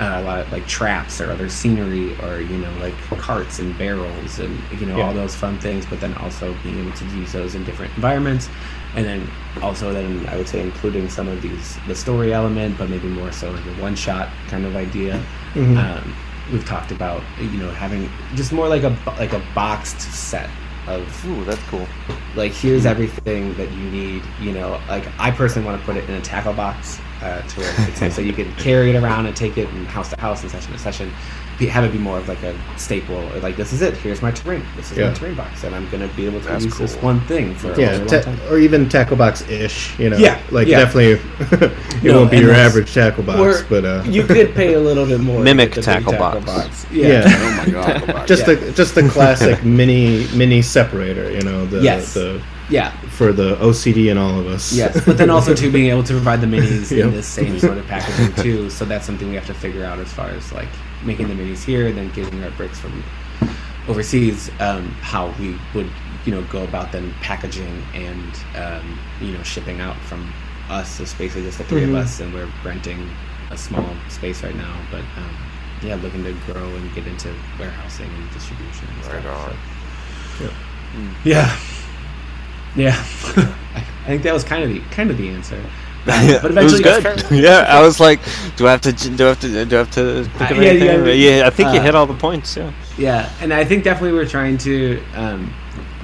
uh, 0.00 0.20
a 0.20 0.22
lot 0.22 0.38
of 0.40 0.50
like 0.52 0.66
traps 0.66 1.20
or 1.20 1.30
other 1.30 1.50
scenery, 1.50 2.16
or 2.22 2.40
you 2.40 2.56
know 2.56 2.72
like 2.80 2.94
carts 3.18 3.58
and 3.58 3.76
barrels, 3.76 4.38
and 4.38 4.58
you 4.80 4.86
know 4.86 4.96
Yeah. 4.96 5.06
all 5.08 5.12
those 5.12 5.34
fun 5.34 5.58
things. 5.58 5.84
But 5.84 6.00
then 6.00 6.14
also 6.14 6.54
being 6.62 6.78
able 6.80 6.96
to 6.96 7.04
use 7.16 7.32
those 7.32 7.54
in 7.54 7.64
different 7.64 7.94
environments, 7.96 8.48
and 8.96 9.04
then 9.04 9.28
also 9.62 9.92
then 9.92 10.26
I 10.28 10.36
would 10.36 10.48
say 10.48 10.60
including 10.62 11.08
some 11.08 11.28
of 11.28 11.42
these 11.42 11.78
the 11.86 11.94
story 11.94 12.32
element, 12.32 12.78
but 12.78 12.88
maybe 12.88 13.08
more 13.08 13.32
so 13.32 13.50
like 13.50 13.64
a 13.64 13.80
one 13.82 13.94
shot 13.96 14.28
kind 14.48 14.64
of 14.64 14.76
idea. 14.76 15.22
Mhm. 15.54 15.76
Um, 15.76 16.14
we've 16.52 16.64
talked 16.64 16.90
about 16.92 17.22
you 17.40 17.58
know 17.58 17.70
having 17.70 18.10
just 18.34 18.52
more 18.52 18.68
like 18.68 18.82
a 18.84 18.90
bo- 19.04 19.14
like 19.18 19.32
a 19.32 19.42
boxed 19.54 20.00
set 20.00 20.48
of 20.86 21.26
Ooh, 21.26 21.44
that's 21.44 21.62
cool. 21.64 21.86
like 22.34 22.52
here's 22.52 22.86
everything 22.86 23.54
that 23.54 23.70
you 23.72 23.90
need. 23.90 24.22
You 24.40 24.52
know, 24.52 24.80
like 24.88 25.06
I 25.18 25.30
personally 25.30 25.66
want 25.66 25.80
to 25.80 25.86
put 25.86 25.96
it 25.96 26.08
in 26.08 26.14
a 26.14 26.20
tackle 26.22 26.54
box 26.54 26.98
uh, 27.20 27.42
to 27.42 27.60
where 27.60 27.74
it's 27.88 28.14
so 28.16 28.22
you 28.22 28.32
can 28.32 28.50
carry 28.54 28.90
it 28.90 28.96
around 28.96 29.26
and 29.26 29.36
take 29.36 29.58
it 29.58 29.68
from 29.68 29.84
house 29.86 30.08
to 30.10 30.20
house 30.20 30.42
and 30.42 30.50
session 30.50 30.72
to 30.72 30.78
session. 30.78 31.12
Be, 31.58 31.66
have 31.66 31.82
it 31.82 31.90
be 31.90 31.98
more 31.98 32.18
of 32.18 32.28
like 32.28 32.40
a 32.44 32.54
staple, 32.76 33.16
or 33.16 33.40
like 33.40 33.56
this 33.56 33.72
is 33.72 33.82
it. 33.82 33.96
Here's 33.96 34.22
my 34.22 34.30
terrain. 34.30 34.62
This 34.76 34.92
is 34.92 34.98
Yeah. 34.98 35.08
my 35.08 35.14
terrain 35.14 35.34
box, 35.34 35.64
and 35.64 35.74
I'm 35.74 35.88
gonna 35.90 36.06
be 36.16 36.24
able 36.24 36.38
to 36.40 36.46
That's 36.46 36.64
use 36.64 36.78
this 36.78 36.94
one 36.96 37.20
thing 37.22 37.54
for 37.56 37.68
Yeah, 37.78 37.86
really 37.90 37.98
long 37.98 38.06
ta- 38.06 38.20
time. 38.20 38.38
or 38.48 38.58
even 38.58 38.88
tackle 38.88 39.16
box 39.16 39.42
ish. 39.48 39.98
You 39.98 40.10
know, 40.10 40.18
Yeah, 40.18 40.38
like 40.52 40.68
yeah. 40.68 40.78
definitely, 40.78 41.20
it 41.98 42.04
No, 42.04 42.18
won't 42.18 42.30
be 42.30 42.38
your 42.38 42.52
average 42.52 42.94
tackle 42.94 43.24
box, 43.24 43.64
but 43.68 43.84
uh, 43.84 44.04
you 44.06 44.22
could 44.34 44.54
pay 44.54 44.74
a 44.74 44.80
little 44.80 45.04
bit 45.04 45.18
more. 45.20 45.40
Mimic 45.42 45.72
get 45.74 45.84
the 45.84 45.92
big 45.94 46.04
tackle 46.06 46.40
box. 46.42 46.86
yeah, 46.92 47.24
Oh 47.26 47.64
my 47.66 47.72
god. 47.72 48.26
just 48.28 48.46
Yeah. 48.46 48.54
the 48.54 48.72
just 48.72 48.94
the 48.94 49.08
classic 49.08 49.64
mini 49.64 50.28
mini 50.34 50.62
separator. 50.62 51.28
You 51.32 51.40
know, 51.42 51.66
the 51.66 51.80
Yes. 51.80 52.14
the 52.14 52.40
yeah. 52.70 52.92
for 53.10 53.32
the 53.32 53.56
OCD 53.56 54.10
in 54.10 54.16
all 54.18 54.38
of 54.38 54.46
us. 54.46 54.72
Yes, 54.72 55.00
but 55.04 55.18
then 55.18 55.28
also 55.28 55.54
too 55.54 55.72
being 55.72 55.90
able 55.90 56.04
to 56.04 56.12
provide 56.12 56.40
the 56.40 56.46
minis 56.46 56.92
Yep. 56.92 57.06
in 57.06 57.10
this 57.12 57.26
same 57.26 57.58
sort 57.58 57.78
of 57.78 57.86
packaging 57.88 58.32
too. 58.44 58.70
So 58.70 58.84
that's 58.84 59.04
something 59.06 59.28
we 59.28 59.34
have 59.34 59.46
to 59.46 59.54
figure 59.54 59.84
out 59.84 59.98
as 59.98 60.12
far 60.12 60.28
as 60.28 60.52
like 60.52 60.68
making 61.04 61.28
the 61.28 61.34
minis 61.34 61.64
here, 61.64 61.90
then 61.92 62.10
getting 62.12 62.42
our 62.44 62.50
bricks 62.52 62.78
from 62.78 63.02
overseas. 63.88 64.50
Um, 64.60 64.88
how 65.00 65.34
we 65.38 65.56
would 65.74 65.90
you 66.24 66.32
know 66.32 66.42
go 66.44 66.64
about 66.64 66.92
then 66.92 67.12
packaging 67.22 67.82
and 67.94 68.32
um, 68.56 68.98
you 69.20 69.32
know 69.32 69.42
shipping 69.42 69.80
out 69.80 69.96
from 69.96 70.32
us. 70.68 70.90
So 70.90 71.04
basically 71.18 71.42
just 71.42 71.58
the 71.58 71.64
3 71.64 71.82
Mhm. 71.82 71.88
of 71.90 71.94
us, 71.96 72.20
and 72.20 72.32
we're 72.34 72.48
renting 72.64 73.08
a 73.50 73.56
small 73.56 73.88
space 74.08 74.42
right 74.42 74.54
now. 74.56 74.74
But 74.90 75.00
um, 75.16 75.36
yeah, 75.82 75.94
looking 75.96 76.24
to 76.24 76.32
grow 76.52 76.66
and 76.74 76.94
get 76.94 77.06
into 77.06 77.32
warehousing 77.58 78.10
and 78.10 78.30
distribution. 78.32 78.88
And 78.88 79.06
Right 79.12 79.22
stuff, 79.22 79.48
on. 79.50 79.56
so. 80.38 80.50
Yeah, 81.24 81.56
yeah. 82.76 83.04
I 83.36 83.54
I 84.04 84.10
think 84.10 84.22
that 84.22 84.32
was 84.32 84.42
kind 84.44 84.62
of 84.64 84.70
the 84.70 84.80
kind 84.90 85.10
of 85.10 85.16
the 85.18 85.28
answer. 85.28 85.60
Yeah, 86.06 86.38
but 86.40 86.52
it 86.52 86.62
was 86.62 86.80
eventually, 86.80 87.16
good. 87.28 87.30
yeah, 87.44 87.66
I 87.68 87.82
was 87.82 88.00
like, 88.00 88.20
do 88.56 88.66
I 88.66 88.70
have 88.70 88.80
to 88.82 88.92
do 88.92 89.24
I 89.26 89.28
have 89.28 89.40
to 89.40 89.64
do 89.66 89.76
I 89.76 89.78
have 89.78 89.90
to 89.92 90.24
think 90.24 90.50
Uh, 90.50 90.54
of 90.54 90.62
yeah, 90.62 90.70
anything? 90.70 91.06
yeah, 91.06 91.12
Yeah, 91.36 91.46
I 91.46 91.50
think 91.50 91.72
you 91.74 91.80
uh, 91.80 91.82
hit 91.82 91.94
all 91.94 92.06
the 92.06 92.14
points. 92.14 92.56
Yeah. 92.56 92.72
Yeah, 92.96 93.30
and 93.40 93.52
I 93.52 93.64
think 93.64 93.84
definitely 93.84 94.12
we're 94.12 94.26
trying 94.26 94.58
to 94.58 95.02
um, 95.14 95.52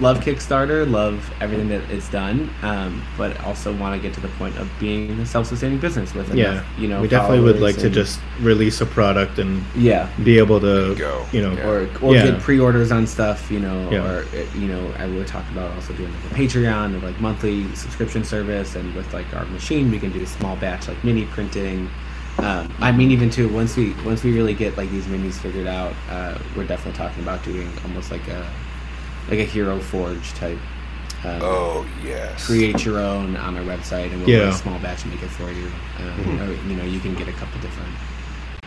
love 0.01 0.21
Kickstarter, 0.21 0.91
love 0.91 1.31
everything 1.41 1.69
that 1.69 1.83
it's 1.91 2.09
done, 2.11 2.51
um, 2.63 3.03
but 3.17 3.39
also 3.41 3.75
want 3.77 3.95
to 3.95 4.01
get 4.07 4.15
to 4.15 4.21
the 4.21 4.29
point 4.29 4.57
of 4.59 4.71
being 4.81 5.11
a 5.21 5.27
self-sustaining 5.27 5.79
business 5.79 6.15
with 6.15 6.35
yeah. 6.35 6.53
enough, 6.53 6.67
you 6.79 6.89
know, 6.89 7.01
we 7.01 7.09
definitely 7.09 7.41
would 7.41 7.57
followers 7.57 7.75
like 7.75 7.83
to 7.83 7.91
just 7.91 8.21
release 8.41 8.81
a 8.81 8.87
product 8.87 9.39
and 9.39 9.63
yeah, 9.77 10.09
be 10.23 10.39
able 10.39 10.61
to, 10.61 10.95
Go. 10.97 11.27
you 11.33 11.43
know, 11.43 11.53
Yeah. 11.53 11.69
or 11.69 11.89
or 12.03 12.15
Yeah. 12.15 12.31
get 12.31 12.41
pre-orders 12.41 12.93
on 12.93 13.07
stuff, 13.07 13.51
you 13.51 13.61
know, 13.61 13.89
Yeah. 13.91 14.05
or 14.07 14.25
you 14.59 14.69
know, 14.69 14.93
I 14.99 15.07
would 15.07 15.27
talk 15.27 15.45
about 15.53 15.73
also 15.75 15.93
doing 15.95 16.13
like 16.13 16.33
a 16.33 16.35
Patreon 16.35 16.97
of 16.97 17.03
like 17.03 17.21
monthly 17.21 17.67
subscription 17.75 18.25
service, 18.25 18.75
and 18.77 18.95
with 18.95 19.13
like 19.13 19.27
our 19.35 19.45
machine, 19.47 19.91
we 19.91 19.99
can 19.99 20.11
do 20.13 20.23
a 20.23 20.27
small 20.27 20.57
batch 20.57 20.89
like 20.89 21.03
mini 21.05 21.25
printing. 21.27 21.89
Um, 22.39 22.69
I 22.81 22.91
mean, 22.91 23.13
even 23.13 23.31
too 23.31 23.49
once 23.49 23.77
we 23.77 23.95
once 24.05 24.25
we 24.25 24.33
really 24.33 24.55
get 24.55 24.77
like 24.77 24.91
these 24.91 25.05
minis 25.07 25.35
figured 25.35 25.69
out, 25.69 25.93
uh, 26.11 26.37
we're 26.57 26.67
definitely 26.67 26.99
talking 26.99 27.23
about 27.23 27.45
doing 27.45 27.71
almost 27.85 28.11
like 28.11 28.27
a 28.27 28.45
like 29.29 29.39
a 29.39 29.45
Hero 29.45 29.79
Forge 29.81 30.33
type. 30.35 30.59
Um, 31.25 31.39
Oh 31.43 31.87
yes. 32.05 32.47
Create 32.47 32.85
your 32.85 32.99
own 32.99 33.37
on 33.37 33.57
our 33.57 33.63
website, 33.65 34.11
and 34.13 34.21
we'll 34.21 34.29
Yeah. 34.31 34.45
do 34.45 34.49
a 34.49 34.53
small 34.53 34.79
batch 34.79 35.05
and 35.05 35.13
make 35.13 35.23
it 35.23 35.31
for 35.31 35.51
you. 35.51 35.71
Um, 35.99 36.41
or, 36.41 36.53
you 36.69 36.77
know, 36.77 36.85
you 36.85 37.01
can 37.01 37.15
get 37.15 37.29
a 37.29 37.33
couple 37.33 37.61
different. 37.61 37.89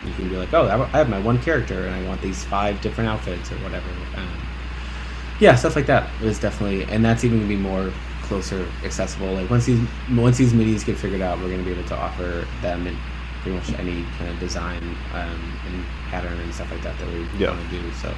You 0.06 0.14
can 0.14 0.30
be 0.30 0.36
like, 0.38 0.54
oh, 0.54 0.66
I 0.68 0.84
I 0.96 0.98
have 0.98 1.10
my 1.10 1.20
one 1.20 1.40
character, 1.40 1.86
and 1.86 1.94
I 1.96 2.02
want 2.08 2.22
these 2.22 2.44
five 2.46 2.82
different 2.82 3.10
outfits 3.10 3.52
or 3.52 3.56
whatever. 3.58 3.90
Um, 4.16 4.28
yeah, 5.40 5.54
stuff 5.56 5.76
like 5.76 5.86
that 5.88 6.10
is 6.24 6.40
definitely, 6.40 6.84
and 6.86 7.04
that's 7.06 7.24
even 7.24 7.38
gonna 7.40 7.50
be 7.50 7.56
more 7.58 7.92
closer 8.24 8.66
accessible. 8.84 9.34
Like 9.34 9.50
once 9.50 9.66
these 9.66 9.80
once 10.16 10.38
these 10.38 10.54
minis 10.54 10.84
get 10.86 10.98
figured 10.98 11.22
out, 11.22 11.40
we're 11.40 11.50
gonna 11.52 11.64
be 11.64 11.72
able 11.72 11.88
to 11.90 11.96
offer 11.98 12.46
them 12.62 12.88
in 12.88 12.98
pretty 13.44 13.56
much 13.58 13.70
any 13.80 14.04
kind 14.18 14.30
of 14.32 14.40
design 14.40 14.84
um, 15.14 15.40
and 15.68 15.86
pattern 16.10 16.40
and 16.40 16.54
stuff 16.54 16.72
like 16.72 16.82
that 16.82 16.98
that 16.98 17.08
we 17.08 17.26
Yeah. 17.38 17.52
want 17.52 17.70
to 17.70 17.80
do. 17.80 17.92
So 18.02 18.12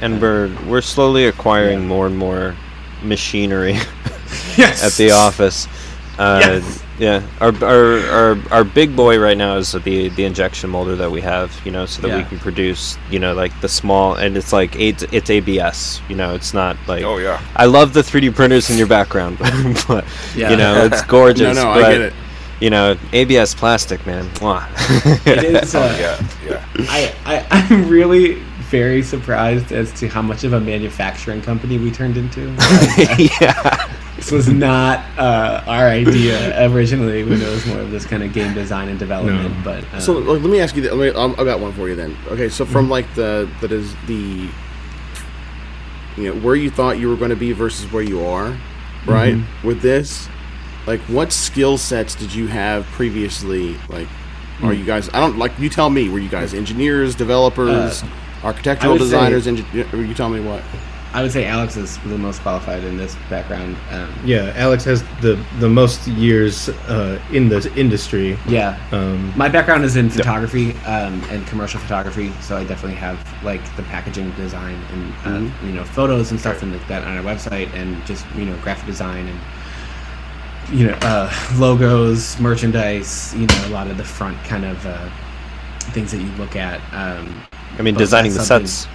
And 0.00 0.20
we're 0.20 0.50
we're 0.66 0.82
slowly 0.82 1.26
acquiring 1.26 1.80
Yeah. 1.80 1.86
more 1.86 2.06
and 2.06 2.16
more 2.16 2.54
machinery 3.02 3.72
yes, 4.56 4.82
at 4.84 4.92
the 4.94 5.10
office. 5.12 5.66
Uh, 6.18 6.40
Yes. 6.42 6.82
Yeah, 6.98 7.22
our, 7.40 7.48
our 7.64 7.98
our 8.10 8.38
our 8.50 8.62
big 8.64 8.94
boy 8.94 9.18
right 9.18 9.36
now 9.38 9.56
is 9.56 9.72
the 9.72 10.10
the 10.10 10.24
injection 10.26 10.68
molder 10.68 10.96
that 10.96 11.10
we 11.10 11.22
have, 11.22 11.50
you 11.64 11.70
know, 11.72 11.86
so 11.86 12.02
that 12.02 12.14
we 12.14 12.24
can 12.24 12.38
produce, 12.38 12.98
you 13.10 13.18
know, 13.18 13.32
like 13.32 13.58
the 13.62 13.68
small 13.70 14.16
and 14.16 14.36
it's 14.36 14.52
like 14.52 14.76
it's, 14.78 15.02
it's 15.10 15.30
ABS, 15.30 16.02
you 16.10 16.14
know, 16.16 16.34
it's 16.34 16.52
not 16.52 16.76
like. 16.86 17.02
Oh 17.02 17.16
yeah. 17.16 17.40
I 17.56 17.64
love 17.64 17.94
the 17.94 18.02
3D 18.02 18.34
printers 18.34 18.68
in 18.68 18.76
your 18.76 18.86
background, 18.86 19.38
but 19.88 20.04
Yeah. 20.36 20.50
you 20.50 20.58
know 20.58 20.84
it's 20.84 21.00
gorgeous. 21.06 21.56
No, 21.56 21.72
no, 21.72 21.80
but, 21.80 21.84
I 21.84 21.92
get 21.92 22.00
it. 22.02 22.12
You 22.60 22.68
know, 22.68 22.98
ABS 23.14 23.54
plastic, 23.54 24.04
man. 24.06 24.28
It 25.24 25.42
is. 25.42 25.74
Oh 25.74 25.80
Uh, 25.80 25.96
yeah. 25.98 26.28
Yeah. 26.46 26.66
I, 26.90 27.14
I 27.24 27.46
I'm 27.50 27.88
really 27.88 28.42
very 28.70 29.02
surprised 29.02 29.72
as 29.72 29.92
to 30.00 30.08
how 30.08 30.22
much 30.22 30.44
of 30.44 30.52
a 30.52 30.60
manufacturing 30.60 31.42
company 31.42 31.78
we 31.78 31.90
turned 31.90 32.16
into. 32.16 32.40
yeah. 33.40 33.88
this 34.16 34.30
was 34.30 34.48
not 34.48 35.00
uh, 35.18 35.62
our 35.66 35.88
idea 35.88 36.68
originally 36.70 37.24
when 37.24 37.40
it 37.42 37.48
was 37.48 37.66
more 37.66 37.80
of 37.80 37.90
this 37.90 38.06
kind 38.06 38.22
of 38.22 38.32
game 38.32 38.54
design 38.54 38.88
and 38.88 38.98
development. 38.98 39.56
No. 39.58 39.62
But 39.64 39.84
uh, 39.92 40.00
So 40.00 40.12
like, 40.14 40.40
let 40.42 40.50
me 40.50 40.60
ask 40.60 40.76
you. 40.76 40.82
That, 40.82 40.94
let 40.96 41.14
me, 41.14 41.20
I 41.20 41.44
got 41.44 41.60
one 41.60 41.72
for 41.72 41.88
you 41.88 41.94
then. 41.96 42.16
Okay, 42.28 42.48
so 42.48 42.64
from 42.64 42.84
Mm-hmm. 42.84 42.92
like 42.92 43.14
the 43.14 43.50
that 43.60 43.72
is 43.72 43.94
the 44.06 44.48
you 46.16 46.24
know 46.34 46.40
where 46.40 46.54
you 46.56 46.70
thought 46.70 46.98
you 46.98 47.08
were 47.08 47.16
going 47.16 47.30
to 47.30 47.36
be 47.36 47.52
versus 47.52 47.90
where 47.92 48.02
you 48.02 48.24
are, 48.24 48.56
right? 49.06 49.34
Mm-hmm. 49.34 49.66
With 49.66 49.80
this, 49.80 50.28
like, 50.86 51.00
what 51.02 51.32
skill 51.32 51.78
sets 51.78 52.14
did 52.14 52.34
you 52.34 52.46
have 52.48 52.84
previously? 52.86 53.76
Like, 53.88 54.08
Mm. 54.60 54.66
are 54.66 54.72
you 54.74 54.84
guys? 54.84 55.08
I 55.14 55.20
don't 55.20 55.38
like. 55.38 55.58
You 55.58 55.70
tell 55.70 55.88
me. 55.88 56.10
Were 56.10 56.18
you 56.18 56.28
guys 56.28 56.52
engineers, 56.52 57.14
developers, 57.14 58.02
Uh, 58.02 58.06
architectural 58.42 58.92
I 58.92 58.92
would 58.94 59.02
say- 59.02 59.30
designers? 59.30 59.46
Engi- 59.46 59.92
or 59.92 60.02
you 60.02 60.14
tell 60.14 60.28
me 60.30 60.40
what? 60.40 60.62
I 61.12 61.22
would 61.22 61.32
say 61.32 61.44
Alex 61.44 61.76
is 61.76 61.98
the 62.04 62.16
most 62.16 62.40
qualified 62.42 62.84
in 62.84 62.96
this 62.96 63.16
background. 63.28 63.76
Um, 63.90 64.14
yeah. 64.24 64.52
Alex 64.54 64.84
has 64.84 65.02
the 65.20 65.44
the 65.58 65.68
most 65.68 66.06
years 66.06 66.68
uh, 66.68 67.18
in 67.32 67.48
the 67.48 67.68
industry. 67.74 68.38
yeah, 68.46 68.78
Um, 68.92 69.32
My 69.36 69.48
background 69.48 69.84
is 69.84 69.96
in 69.96 70.08
photography 70.08 70.70
um, 70.86 71.20
and 71.30 71.44
commercial 71.48 71.80
photography, 71.80 72.30
so 72.40 72.56
I 72.56 72.62
definitely 72.62 72.94
have 72.98 73.18
like 73.42 73.60
the 73.74 73.82
packaging 73.82 74.30
design 74.36 74.78
and 74.92 75.50
uh, 75.50 75.66
you 75.66 75.72
know 75.72 75.82
photos 75.82 76.30
and 76.30 76.38
stuff 76.38 76.62
and 76.62 76.70
like 76.72 76.86
that 76.86 77.02
on 77.02 77.16
our 77.16 77.24
website, 77.24 77.74
and 77.74 78.00
just 78.06 78.24
you 78.36 78.44
know 78.44 78.56
graphic 78.58 78.86
design 78.86 79.26
and 79.26 80.78
you 80.78 80.86
know 80.86 80.98
uh, 81.02 81.28
logos, 81.56 82.38
merchandise, 82.38 83.34
you 83.34 83.46
know 83.48 83.66
a 83.66 83.70
lot 83.70 83.88
of 83.88 83.96
the 83.96 84.04
front 84.04 84.38
kind 84.44 84.64
of 84.64 84.86
uh, 84.86 85.10
things 85.92 86.12
that 86.12 86.18
you 86.20 86.30
look 86.38 86.54
at. 86.54 86.80
Um, 86.94 87.34
I 87.78 87.82
mean, 87.82 87.94
designing 87.94 88.32
the 88.34 88.40
sets. 88.42 88.86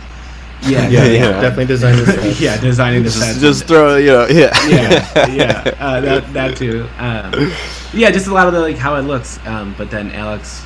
yeah, 0.62 0.88
yeah, 0.88 0.90
yeah, 0.90 1.04
yeah, 1.06 1.12
yeah. 1.12 1.42
definitely 1.42 1.66
design 1.66 1.96
this. 1.98 2.40
yeah, 2.42 2.60
designing 2.60 3.04
the 3.04 3.10
Just, 3.10 3.20
sets. 3.20 3.40
just 3.40 3.62
and- 3.62 3.70
throw, 3.70 3.98
you 3.98 4.08
know, 4.08 4.28
yeah. 4.28 4.52
yeah, 4.68 5.28
yeah, 5.28 5.76
uh, 5.80 6.02
that 6.02 6.34
that 6.34 6.58
too. 6.58 6.88
Um, 6.98 7.52
yeah, 7.94 8.12
just 8.12 8.28
a 8.28 8.34
lot 8.34 8.48
of 8.48 8.54
the 8.54 8.60
like 8.60 8.78
how 8.78 8.96
it 8.96 9.02
looks. 9.04 9.40
Um, 9.46 9.76
but 9.78 9.90
then 9.90 10.12
Alex 10.12 10.66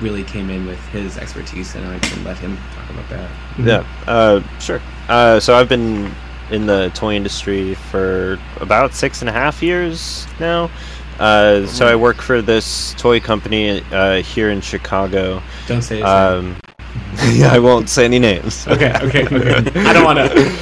really 0.00 0.24
came 0.24 0.50
in 0.50 0.66
with 0.66 0.78
his 0.88 1.18
expertise, 1.18 1.74
and 1.74 1.86
I 1.86 1.98
can 1.98 2.24
let 2.24 2.38
him 2.38 2.56
talk 2.74 2.88
about 2.90 3.08
that. 3.10 3.30
Yeah, 3.58 3.84
uh, 4.06 4.40
sure. 4.58 4.80
Uh, 5.08 5.40
so 5.40 5.54
I've 5.54 5.68
been 5.68 6.12
in 6.50 6.66
the 6.66 6.90
toy 6.94 7.14
industry 7.14 7.74
for 7.74 8.38
about 8.60 8.94
six 8.94 9.20
and 9.22 9.28
a 9.28 9.32
half 9.32 9.62
years 9.62 10.26
now. 10.38 10.70
Uh, 11.18 11.66
so 11.66 11.86
I 11.86 11.94
work 11.96 12.16
for 12.16 12.40
this 12.40 12.94
toy 12.94 13.20
company 13.20 13.82
uh, 13.92 14.22
here 14.22 14.50
in 14.50 14.62
Chicago. 14.62 15.42
Don't 15.66 15.82
say 15.82 15.96
his 15.96 16.04
name. 16.04 16.56
Yeah, 17.32 17.52
I 17.52 17.58
won't 17.58 17.88
say 17.88 18.04
any 18.04 18.18
names. 18.18 18.66
Okay, 18.68 18.92
okay, 19.02 19.24
okay. 19.26 19.80
I 19.84 19.92
don't 19.92 20.04
want 20.04 20.18
to. 20.18 20.52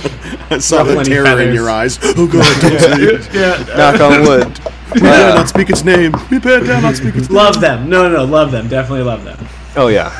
I 0.51 0.59
saw 0.59 0.83
the 0.83 0.95
any 0.99 1.05
terror 1.05 1.41
in 1.41 1.55
your 1.55 1.69
eyes. 1.71 1.99
Oh 2.03 2.27
god, 2.27 2.61
don't 2.63 2.81
say 2.81 3.03
it. 3.03 3.35
yeah, 3.35 3.77
Knock 3.77 4.01
on 4.01 4.23
wood. 4.23 4.61
We 4.95 5.01
better 5.03 5.35
not 5.37 5.49
speak 5.49 5.69
its 5.71 5.85
name. 5.85 6.13
We 6.31 6.39
better 6.39 6.65
not 6.81 6.97
speak 6.97 7.15
its 7.17 7.29
name. 7.29 7.37
love 7.37 7.61
them. 7.61 7.89
No, 7.89 8.09
no, 8.09 8.17
no, 8.17 8.25
love 8.25 8.51
them. 8.51 8.67
Definitely 8.69 9.05
love 9.05 9.25
them. 9.25 9.39
Oh 9.77 9.89
yeah, 9.89 10.11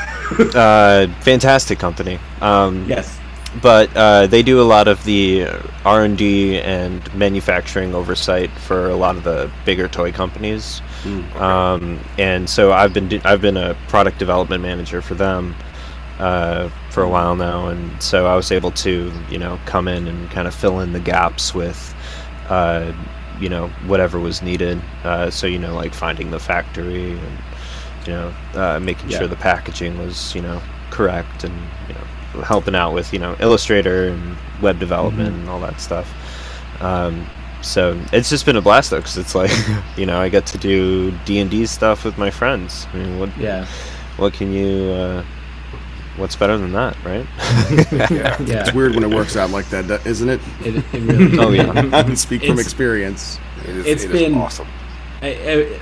uh, 0.55 1.07
fantastic 1.23 1.79
company. 1.79 2.19
Um, 2.43 2.85
Yes. 2.89 3.19
but 3.63 3.89
uh, 3.97 4.27
they 4.27 4.43
do 4.43 4.61
a 4.61 4.69
lot 4.75 4.87
of 4.87 5.03
the 5.05 5.47
R 5.85 6.05
and 6.05 6.17
D 6.19 6.61
and 6.61 7.03
manufacturing 7.15 7.95
oversight 7.95 8.51
for 8.51 8.91
a 8.91 8.95
lot 8.97 9.17
of 9.17 9.25
the 9.25 9.51
bigger 9.65 9.89
toy 9.89 10.13
companies. 10.13 10.83
Um, 11.37 11.99
and 12.19 12.49
so 12.49 12.73
I've 12.73 12.93
been 12.93 13.09
do- 13.09 13.21
I've 13.25 13.41
been 13.41 13.57
a 13.57 13.75
product 13.89 14.19
development 14.19 14.63
manager 14.63 15.01
for 15.01 15.15
them 15.15 15.55
uh, 16.19 16.69
for 16.91 17.03
a 17.03 17.09
while 17.09 17.37
now, 17.37 17.69
and 17.69 18.03
so 18.03 18.27
I 18.27 18.35
was 18.37 18.51
able 18.53 18.71
to 18.73 19.13
you 19.31 19.39
know 19.39 19.59
come 19.67 19.89
in 19.89 20.09
and 20.09 20.31
kind 20.31 20.47
of 20.49 20.55
fill 20.55 20.81
in 20.81 20.93
the 20.93 21.01
gaps 21.01 21.55
with. 21.55 21.95
Uh, 22.49 22.93
you 23.41 23.49
know 23.49 23.69
whatever 23.87 24.19
was 24.19 24.43
needed 24.43 24.83
uh, 25.05 25.31
so 25.31 25.47
you 25.47 25.61
know 25.61 25.73
like 25.73 25.95
finding 25.95 26.33
the 26.33 26.41
factory 26.41 27.13
and 27.13 27.39
you 28.05 28.13
know 28.13 28.35
uh, 28.55 28.81
making 28.81 29.09
Yeah. 29.11 29.19
sure 29.19 29.27
the 29.29 29.37
packaging 29.37 29.97
was 29.97 30.35
you 30.35 30.43
know 30.43 30.61
correct 30.91 31.45
and 31.45 31.55
you 31.87 31.95
know 31.95 32.43
helping 32.43 32.75
out 32.75 32.95
with 32.95 33.13
you 33.13 33.21
know 33.21 33.37
illustrator 33.39 34.09
and 34.09 34.37
web 34.61 34.81
development 34.81 35.37
and 35.37 35.49
all 35.49 35.61
that 35.61 35.81
stuff 35.81 36.13
um, 36.83 37.25
so 37.63 38.01
it's 38.13 38.29
just 38.29 38.45
been 38.45 38.57
a 38.57 38.61
blast 38.61 38.91
though, 38.91 38.97
because 38.99 39.17
it's 39.19 39.35
like, 39.37 39.51
you 39.97 40.07
know, 40.07 40.21
I 40.21 40.29
get 40.29 40.47
to 40.47 40.59
do 40.59 41.13
D 41.25 41.39
and 41.39 41.49
D 41.51 41.65
stuff 41.67 42.05
with 42.05 42.17
my 42.19 42.31
friends. 42.31 42.87
I 42.93 42.97
mean, 42.97 43.19
what 43.21 43.31
Yeah. 43.39 43.67
what 44.17 44.33
can 44.33 44.53
you? 44.53 44.91
Uh, 44.91 45.25
what's 46.19 46.37
better 46.37 46.59
than 46.59 46.73
that, 46.73 46.97
right? 47.05 47.27
Yeah. 48.11 48.41
Yeah. 48.43 48.61
It's 48.61 48.73
weird 48.75 48.95
when 48.95 49.05
it 49.05 49.15
works 49.15 49.37
out 49.37 49.51
like 49.51 49.69
that, 49.71 49.87
do- 49.87 49.99
isn't 50.09 50.29
it? 50.29 50.41
It, 50.65 50.77
it 50.93 51.01
really. 51.01 51.39
oh 51.39 51.51
yeah. 51.51 51.71
I 51.97 52.03
can 52.03 52.17
speak 52.17 52.45
from 52.45 52.59
experience. 52.59 53.39
It 53.65 53.71
is, 53.77 53.87
It's 53.87 54.05
it 54.05 54.11
is 54.15 54.23
been- 54.23 54.35
awesome. 54.35 54.67
I, 55.21 55.29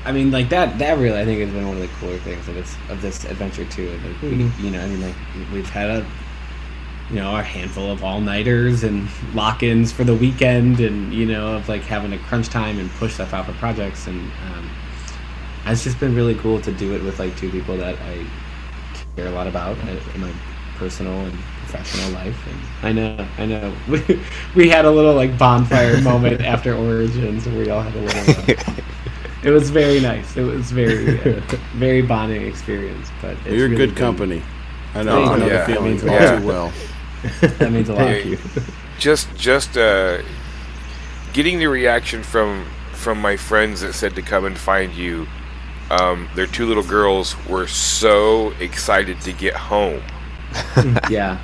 I, 0.05 0.09
I 0.09 0.13
mean, 0.13 0.31
like 0.31 0.49
that. 0.49 0.79
That 0.79 0.99
really, 0.99 1.21
I 1.21 1.25
think, 1.27 1.41
has 1.41 1.51
been 1.51 1.67
one 1.69 1.77
of 1.77 1.83
the 1.83 1.89
cooler 1.99 2.17
things 2.19 2.49
of 2.49 2.55
this 2.55 2.75
of 2.89 3.03
this 3.03 3.25
adventure 3.25 3.67
too. 3.67 3.89
And 3.89 4.05
like, 4.13 4.23
we, 4.23 4.65
you 4.65 4.71
know, 4.71 4.81
I 4.81 4.87
mean, 4.87 5.03
like 5.03 5.15
we've 5.53 5.69
had 5.69 5.91
a, 5.91 6.07
you 7.11 7.17
know, 7.17 7.37
a 7.37 7.43
handful 7.43 7.91
of 7.93 8.03
all 8.03 8.21
nighters 8.23 8.83
and 8.83 9.07
lock-ins 9.35 9.93
for 9.93 10.05
the 10.05 10.15
weekend, 10.15 10.81
and 10.81 11.13
you 11.13 11.27
know, 11.27 11.55
of 11.57 11.69
like 11.69 11.83
having 11.83 12.13
to 12.13 12.19
crunch 12.19 12.49
time 12.49 12.79
and 12.79 12.91
push 12.93 13.13
stuff 13.15 13.35
out 13.35 13.45
for 13.45 13.53
projects, 13.53 14.07
and 14.07 14.19
um, 14.55 14.71
it's 15.67 15.85
just 15.85 16.01
been 16.01 16.15
really 16.15 16.35
cool 16.37 16.59
to 16.63 16.73
do 16.73 16.95
it 16.95 17.03
with 17.03 17.19
like 17.19 17.37
two 17.37 17.51
people 17.51 17.77
that 17.77 17.97
I 18.01 18.25
care 19.17 19.27
a 19.27 19.31
lot 19.31 19.47
about 19.47 19.77
uh, 19.79 19.97
in 20.15 20.21
my 20.21 20.33
personal 20.77 21.13
and 21.13 21.33
professional 21.67 22.11
life. 22.13 22.37
And 22.83 22.87
I 22.87 22.93
know, 22.93 23.27
I 23.39 23.47
know, 23.47 23.75
we, 23.89 24.21
we 24.55 24.69
had 24.69 24.85
a 24.85 24.91
little 24.91 25.15
like 25.15 25.37
bonfire 25.39 26.01
moment 26.03 26.43
after 26.43 26.75
Origins, 26.75 27.47
where 27.47 27.59
we 27.59 27.71
all 27.71 27.83
had 27.83 27.95
a 27.95 28.01
little. 28.01 28.55
Uh, 28.55 28.83
it 29.43 29.51
was 29.51 29.71
very 29.71 30.01
nice. 30.01 30.37
It 30.37 30.43
was 30.45 30.71
very, 30.71 31.19
uh, 31.21 31.41
very 31.75 32.03
bonding 32.03 32.43
experience. 32.47 33.09
But 33.23 33.33
it's 33.39 33.47
You're 33.47 33.69
really 33.69 33.77
good 33.77 33.95
been- 33.95 34.05
company. 34.05 34.43
I 34.95 35.03
know, 35.03 35.27
Thank 35.27 35.31
I 35.31 35.37
know 35.39 35.45
you. 35.45 35.51
the 35.51 35.57
Yeah. 35.57 35.67
feeling 35.67 36.01
all 36.01 36.07
Yeah. 36.15 36.39
too 36.41 36.47
well. 36.47 36.73
That 37.59 37.73
means 37.73 37.89
a 37.89 37.95
lot. 37.95 38.07
Hey, 38.07 38.23
to 38.23 38.29
you. 38.31 38.39
just 38.99 39.35
just 39.37 39.77
uh, 39.77 40.23
getting 41.33 41.59
the 41.59 41.67
reaction 41.67 42.23
from 42.23 42.67
from 42.93 43.21
my 43.21 43.37
friends 43.37 43.81
that 43.81 43.93
said 43.95 44.15
to 44.15 44.23
come 44.23 44.45
and 44.45 44.57
find 44.57 44.95
you. 44.95 45.27
Um, 45.91 46.29
their 46.35 46.47
two 46.47 46.67
little 46.67 46.83
girls 46.83 47.37
were 47.47 47.67
so 47.69 48.51
excited 48.61 49.21
to 49.21 49.33
get 49.33 49.55
home 49.55 50.03
Yeah, 51.11 51.39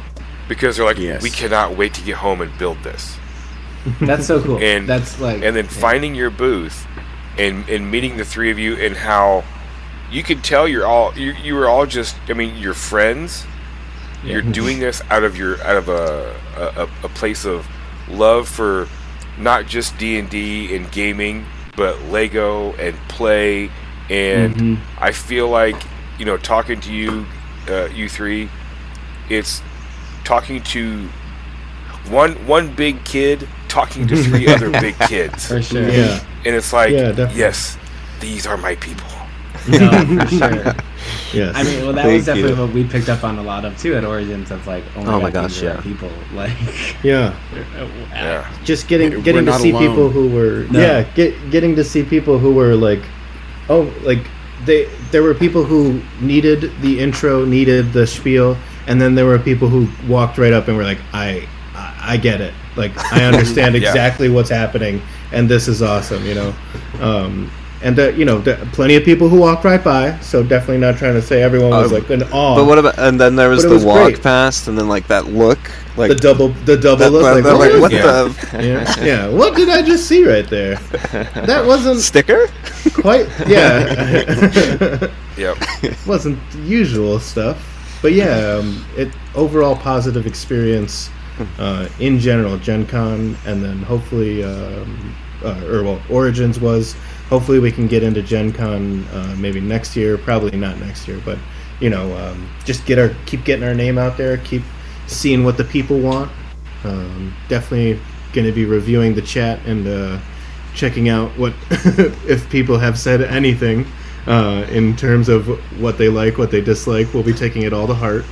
because 0.48 0.76
they're 0.76 0.86
like, 0.86 0.98
Yes. 0.98 1.22
"We 1.22 1.30
cannot 1.30 1.76
wait 1.76 1.94
to 1.94 2.02
get 2.02 2.16
home 2.16 2.40
and 2.40 2.56
build 2.58 2.82
this." 2.82 3.16
that's 4.00 4.26
so 4.26 4.42
cool. 4.42 4.58
And- 4.58 4.88
that's 4.88 5.20
like, 5.20 5.42
and 5.42 5.54
then 5.56 5.64
yeah. 5.64 5.70
finding 5.70 6.14
your 6.14 6.30
booth 6.30 6.86
and 7.38 7.68
and 7.68 7.90
meeting 7.90 8.16
the 8.16 8.24
three 8.24 8.50
of 8.50 8.58
you 8.58 8.76
and 8.76 8.96
how 8.96 9.44
you 10.10 10.22
could 10.22 10.44
tell 10.44 10.68
you're 10.68 10.86
all 10.86 11.16
you, 11.16 11.32
you 11.32 11.54
were 11.54 11.66
all 11.68 11.86
just 11.86 12.14
I 12.28 12.34
mean 12.34 12.56
you're 12.56 12.74
friends 12.74 13.46
you're 14.24 14.42
doing 14.42 14.78
this 14.78 15.00
out 15.10 15.24
of 15.24 15.36
your 15.36 15.60
out 15.62 15.76
of 15.76 15.88
a 15.88 16.36
a, 16.56 16.82
a 17.04 17.08
place 17.08 17.44
of 17.44 17.66
love 18.08 18.48
for 18.48 18.86
not 19.38 19.66
just 19.66 19.96
D&D 19.98 20.76
and 20.76 20.92
gaming 20.92 21.46
but 21.74 22.00
Lego 22.02 22.72
and 22.74 22.94
play 23.08 23.70
and 24.10 24.54
Mhm. 24.56 24.78
I 25.00 25.12
feel 25.12 25.48
like 25.48 25.76
you 26.18 26.24
know 26.24 26.36
talking 26.36 26.80
to 26.80 26.92
you 26.92 27.26
uh, 27.68 27.86
you 27.94 28.08
three 28.08 28.48
it's 29.28 29.62
talking 30.24 30.60
to 30.62 31.08
one 32.10 32.32
one 32.46 32.74
big 32.74 33.04
kid 33.04 33.48
talking 33.68 34.06
to 34.08 34.16
three 34.22 34.48
other 34.48 34.70
big 34.80 34.98
kids 35.00 35.46
for 35.46 35.62
sure. 35.62 35.88
Yeah. 35.88 36.20
and 36.44 36.54
it's 36.54 36.72
like 36.72 36.90
Yeah, 36.92 37.30
yes 37.34 37.78
these 38.20 38.46
are 38.46 38.56
my 38.56 38.74
people 38.76 39.08
No, 39.68 39.90
for 39.90 40.26
sure. 40.38 40.74
Yes. 41.32 41.54
I 41.56 41.62
mean, 41.62 41.82
well, 41.84 41.92
that 41.94 42.02
Thank 42.04 42.16
was 42.18 42.26
definitely 42.26 42.52
you. 42.52 42.60
what 42.60 42.72
we 42.72 42.84
picked 42.84 43.08
up 43.08 43.22
on 43.24 43.38
a 43.38 43.42
lot 43.42 43.64
of 43.64 43.76
too 43.78 43.94
at 43.94 44.04
Origins 44.04 44.50
of 44.50 44.66
like, 44.66 44.82
oh 44.96 45.02
my, 45.04 45.12
Oh 45.14 45.20
my 45.20 45.30
God, 45.30 45.42
gosh, 45.48 45.54
these 45.54 45.62
are 45.64 45.70
our 45.70 45.74
yeah. 45.76 45.80
people. 45.82 46.10
Like, 46.34 47.04
yeah. 47.04 47.34
yeah 48.12 48.50
just 48.64 48.88
getting 48.88 49.10
We're 49.10 49.20
getting 49.22 49.46
to 49.46 49.58
see 49.60 49.70
alone. 49.70 49.88
people 49.88 50.08
who 50.10 50.28
were 50.30 50.66
No. 50.70 50.80
yeah 50.80 51.02
get 51.14 51.34
getting 51.50 51.76
to 51.76 51.84
see 51.84 52.02
people 52.02 52.38
who 52.38 52.52
were 52.52 52.74
like 52.74 53.02
oh 53.68 53.92
like 54.02 54.26
they 54.64 54.84
there 55.10 55.22
were 55.22 55.34
people 55.34 55.64
who 55.64 56.00
needed 56.20 56.72
the 56.80 57.00
intro 57.00 57.44
needed 57.44 57.92
the 57.92 58.06
spiel 58.06 58.56
and 58.86 59.00
then 59.00 59.14
there 59.14 59.26
were 59.26 59.38
people 59.38 59.68
who 59.68 59.88
walked 60.10 60.38
right 60.38 60.52
up 60.52 60.68
and 60.68 60.76
were 60.76 60.84
like 60.84 60.98
i 61.12 61.46
i, 61.74 62.14
I 62.14 62.16
get 62.16 62.40
it 62.40 62.54
like 62.76 62.96
i 63.12 63.24
understand 63.30 63.74
Yeah. 63.74 63.88
exactly 63.88 64.28
what's 64.28 64.50
happening 64.50 65.02
and 65.32 65.48
this 65.48 65.68
is 65.68 65.82
awesome 65.82 66.24
you 66.24 66.34
know 66.34 66.54
um 67.00 67.50
and 67.82 67.98
uh, 67.98 68.08
you 68.10 68.24
know, 68.24 68.38
the, 68.40 68.54
plenty 68.72 68.94
of 68.96 69.04
people 69.04 69.28
who 69.28 69.38
walked 69.40 69.64
right 69.64 69.82
by. 69.82 70.18
So 70.20 70.42
definitely 70.42 70.78
not 70.78 70.96
trying 70.96 71.14
to 71.14 71.22
say 71.22 71.42
everyone 71.42 71.70
was 71.70 71.90
Uh, 71.92 71.96
like 71.96 72.10
in 72.10 72.22
awe. 72.24 72.54
But 72.56 72.66
what 72.66 72.78
about? 72.78 72.98
And 72.98 73.20
then 73.20 73.34
there 73.36 73.48
was 73.50 73.62
But 73.62 73.68
the 73.70 73.74
was 73.74 73.84
walk 73.84 74.04
great. 74.12 74.22
past, 74.22 74.68
and 74.68 74.78
then 74.78 74.88
like 74.88 75.06
that 75.08 75.26
look, 75.26 75.58
like 75.96 76.08
the 76.10 76.14
double, 76.14 76.48
the 76.64 76.76
double 76.76 76.98
that- 76.98 77.10
look, 77.12 77.22
like, 77.22 77.44
what, 77.44 77.58
like, 77.72 77.80
what 77.80 77.92
Yeah. 77.92 78.02
the 78.02 78.62
yeah, 78.66 79.04
yeah. 79.04 79.28
What 79.28 79.56
did 79.56 79.68
I 79.68 79.82
just 79.82 80.06
see 80.06 80.24
right 80.26 80.48
there? 80.48 80.76
That 81.46 81.64
wasn't 81.66 82.00
sticker? 82.00 82.48
quite, 82.94 83.26
yeah. 83.46 85.08
yep 85.36 85.56
wasn't 86.06 86.38
usual 86.64 87.18
stuff, 87.18 87.56
but 88.02 88.12
yeah, 88.12 88.58
um, 88.58 88.84
it 88.96 89.08
overall 89.34 89.74
positive 89.76 90.26
experience 90.26 91.10
uh, 91.58 91.88
in 91.98 92.18
general. 92.18 92.58
Gen 92.58 92.86
Con, 92.86 93.36
and 93.46 93.62
then 93.64 93.78
hopefully, 93.82 94.44
um, 94.44 95.14
uh, 95.44 95.64
or 95.66 95.82
well, 95.82 96.00
Origins 96.10 96.60
was. 96.60 96.94
Hopefully, 97.32 97.58
we 97.58 97.72
can 97.72 97.86
get 97.86 98.02
into 98.02 98.20
Gen 98.20 98.52
Con 98.52 99.06
uh, 99.06 99.34
maybe 99.38 99.58
next 99.58 99.96
year. 99.96 100.18
Probably 100.18 100.54
not 100.54 100.78
next 100.78 101.08
year, 101.08 101.18
but 101.24 101.38
you 101.80 101.88
know, 101.88 102.14
um, 102.18 102.46
just 102.66 102.84
get 102.84 102.98
our 102.98 103.08
keep 103.24 103.42
getting 103.46 103.64
our 103.66 103.72
name 103.72 103.96
out 103.96 104.18
there. 104.18 104.36
Keep 104.36 104.62
seeing 105.06 105.42
what 105.42 105.56
the 105.56 105.64
people 105.64 105.98
want. 105.98 106.30
Um, 106.84 107.34
definitely 107.48 107.98
going 108.34 108.46
to 108.46 108.52
be 108.52 108.66
reviewing 108.66 109.14
the 109.14 109.22
chat 109.22 109.60
and 109.64 109.88
uh, 109.88 110.18
checking 110.74 111.08
out 111.08 111.30
what 111.38 111.54
if 112.28 112.50
people 112.50 112.76
have 112.76 112.98
said 112.98 113.22
anything 113.22 113.86
uh, 114.26 114.66
in 114.70 114.94
terms 114.94 115.30
of 115.30 115.48
what 115.80 115.96
they 115.96 116.10
like, 116.10 116.36
what 116.36 116.50
they 116.50 116.60
dislike. 116.60 117.14
We'll 117.14 117.22
be 117.22 117.32
taking 117.32 117.62
it 117.62 117.72
all 117.72 117.86
to 117.86 117.94
heart. 117.94 118.26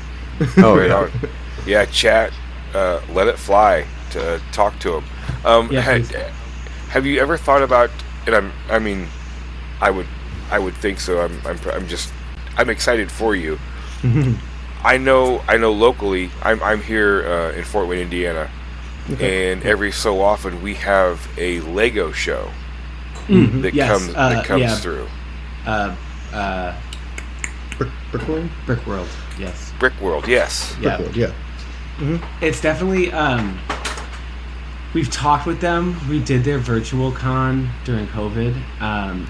Oh 0.59 0.78
yeah. 0.78 1.09
yeah 1.66 1.86
chat 1.86 2.34
uh, 2.74 3.01
let 3.14 3.28
it 3.28 3.38
fly 3.38 3.86
to 4.11 4.42
talk 4.53 4.78
to 4.80 4.90
them. 4.90 5.05
um, 5.46 5.72
Yeah, 5.72 5.80
had- 5.80 6.05
have 6.90 7.07
you 7.07 7.18
ever 7.18 7.38
thought 7.38 7.62
about 7.62 7.88
and 8.26 8.34
I'm 8.34 8.52
I 8.68 8.78
mean 8.78 9.06
I 9.80 9.90
would 9.90 10.06
I 10.50 10.58
would 10.58 10.74
think 10.74 11.00
so 11.00 11.20
I'm 11.20 11.40
I'm, 11.46 11.58
I'm 11.70 11.86
just 11.88 12.12
I'm 12.56 12.70
excited 12.70 13.10
for 13.10 13.34
you 13.34 13.58
I 14.84 14.96
know 14.96 15.42
I 15.48 15.56
know 15.56 15.72
locally 15.72 16.30
I'm, 16.42 16.62
I'm 16.62 16.82
here 16.82 17.26
uh, 17.26 17.52
in 17.52 17.64
Fort 17.64 17.88
Wayne 17.88 18.00
Indiana 18.00 18.50
and 19.20 19.62
every 19.64 19.92
so 19.92 20.20
often 20.22 20.62
we 20.62 20.74
have 20.74 21.26
a 21.38 21.60
Lego 21.60 22.12
show 22.12 22.50
Mm-hmm. 23.28 23.60
that 23.60 23.74
yes, 23.74 23.88
comes 23.88 24.14
uh, 24.16 24.28
that 24.30 24.44
comes 24.44 24.62
yeah. 24.62 24.76
through 24.76 25.06
uh, 25.64 25.94
uh, 26.32 26.74
Brick, 27.78 27.90
Brickworld? 28.10 28.48
Brick 28.66 28.84
World. 28.86 29.08
Yes. 29.38 29.72
Brick 29.78 30.00
World 30.00 30.26
yes 30.26 30.74
Yeah. 30.80 30.96
Brickworld, 30.96 31.14
yeah. 31.16 31.32
It's 32.40 32.60
definitely. 32.60 33.12
Um, 33.12 33.58
we've 34.95 35.11
talked 35.11 35.47
with 35.47 35.61
them. 35.61 35.97
We 36.09 36.20
did 36.20 36.45
their 36.45 36.59
virtual 36.59 37.12
con 37.12 37.70
during 37.84 38.07
COVID. 38.09 38.55
Um, 38.80 39.26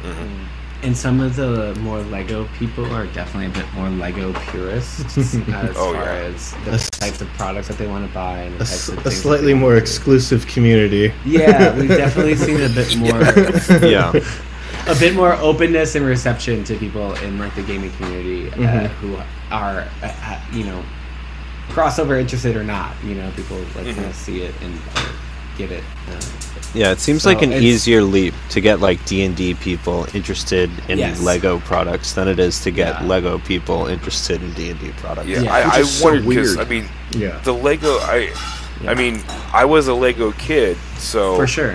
And 0.82 0.96
some 0.96 1.20
of 1.20 1.36
the 1.36 1.74
more 1.82 1.98
Lego 2.04 2.48
people 2.58 2.86
are 2.94 3.04
definitely 3.08 3.48
a 3.48 3.62
bit 3.62 3.70
more 3.74 3.90
Lego 3.90 4.32
purists 4.50 5.18
as 5.18 5.34
Oh, 5.76 5.92
far 5.92 6.04
yeah. 6.04 6.32
as 6.32 6.52
the 6.64 6.70
A 6.70 6.74
s- 6.74 6.88
types 6.92 7.20
of 7.20 7.28
products 7.36 7.68
that 7.68 7.76
they 7.76 7.86
want 7.86 8.08
to 8.08 8.14
buy 8.14 8.38
and 8.38 8.54
the 8.54 8.62
A, 8.62 8.66
types 8.66 8.72
s- 8.72 8.88
of 8.88 8.94
a 8.94 9.00
things 9.02 9.04
that 9.16 9.20
slightly 9.20 9.52
more 9.52 9.76
exclusive 9.76 10.46
community. 10.46 11.12
Yeah, 11.26 11.78
we've 11.78 11.86
definitely 12.04 12.34
seen 12.36 12.62
a 12.62 12.70
bit 12.70 12.96
more, 12.96 13.20
Yeah. 13.86 14.10
a 14.88 14.94
bit 14.98 15.14
more 15.14 15.34
openness 15.34 15.96
and 15.96 16.06
reception 16.06 16.64
to 16.64 16.74
people 16.76 17.12
in 17.16 17.38
like 17.38 17.54
the 17.56 17.62
gaming 17.62 17.90
community 17.98 18.48
uh, 18.48 18.56
Mhm. 18.56 18.86
who 19.02 19.18
are, 19.50 19.84
uh, 20.02 20.38
you 20.50 20.64
know, 20.64 20.82
crossover 21.68 22.18
interested 22.18 22.56
or 22.56 22.64
not. 22.64 22.94
You 23.04 23.16
know, 23.16 23.30
people 23.36 23.58
like 23.76 23.84
Mhm. 23.84 23.98
want 23.98 24.14
to 24.14 24.18
see 24.18 24.40
it 24.40 24.54
and 24.62 24.72
get 25.58 25.70
it. 25.70 25.84
Uh, 26.08 26.20
Yeah, 26.72 26.92
it 26.92 27.00
seems 27.00 27.22
So 27.24 27.30
like 27.30 27.42
an 27.42 27.52
easier 27.52 28.00
leap 28.02 28.32
to 28.50 28.60
get 28.60 28.78
like 28.80 29.04
D 29.04 29.24
and 29.24 29.34
D 29.36 29.54
people 29.54 30.06
interested 30.14 30.70
in 30.88 30.98
Yes. 30.98 31.20
Lego 31.20 31.58
products 31.60 32.12
than 32.12 32.28
it 32.28 32.38
is 32.38 32.60
to 32.60 32.70
get 32.70 33.00
Yeah. 33.00 33.06
Lego 33.08 33.38
people 33.38 33.86
interested 33.88 34.40
in 34.42 34.52
D 34.54 34.70
and 34.70 34.78
D 34.80 34.92
products. 35.00 35.26
yeah, 35.28 35.40
Yeah, 35.42 35.52
I, 35.54 35.76
I 35.76 35.80
is 35.80 35.90
so 35.98 36.04
wondered 36.04 36.28
because. 36.28 36.56
I 36.58 36.64
mean 36.64 36.86
Yeah. 37.10 37.40
the 37.42 37.52
Lego 37.54 37.98
I 37.98 38.30
Yeah. 38.82 38.92
I 38.92 38.94
mean 38.94 39.20
I 39.52 39.64
was 39.64 39.88
a 39.88 39.94
Lego 39.94 40.30
kid 40.32 40.76
so 40.98 41.34
for 41.36 41.46
sure. 41.48 41.74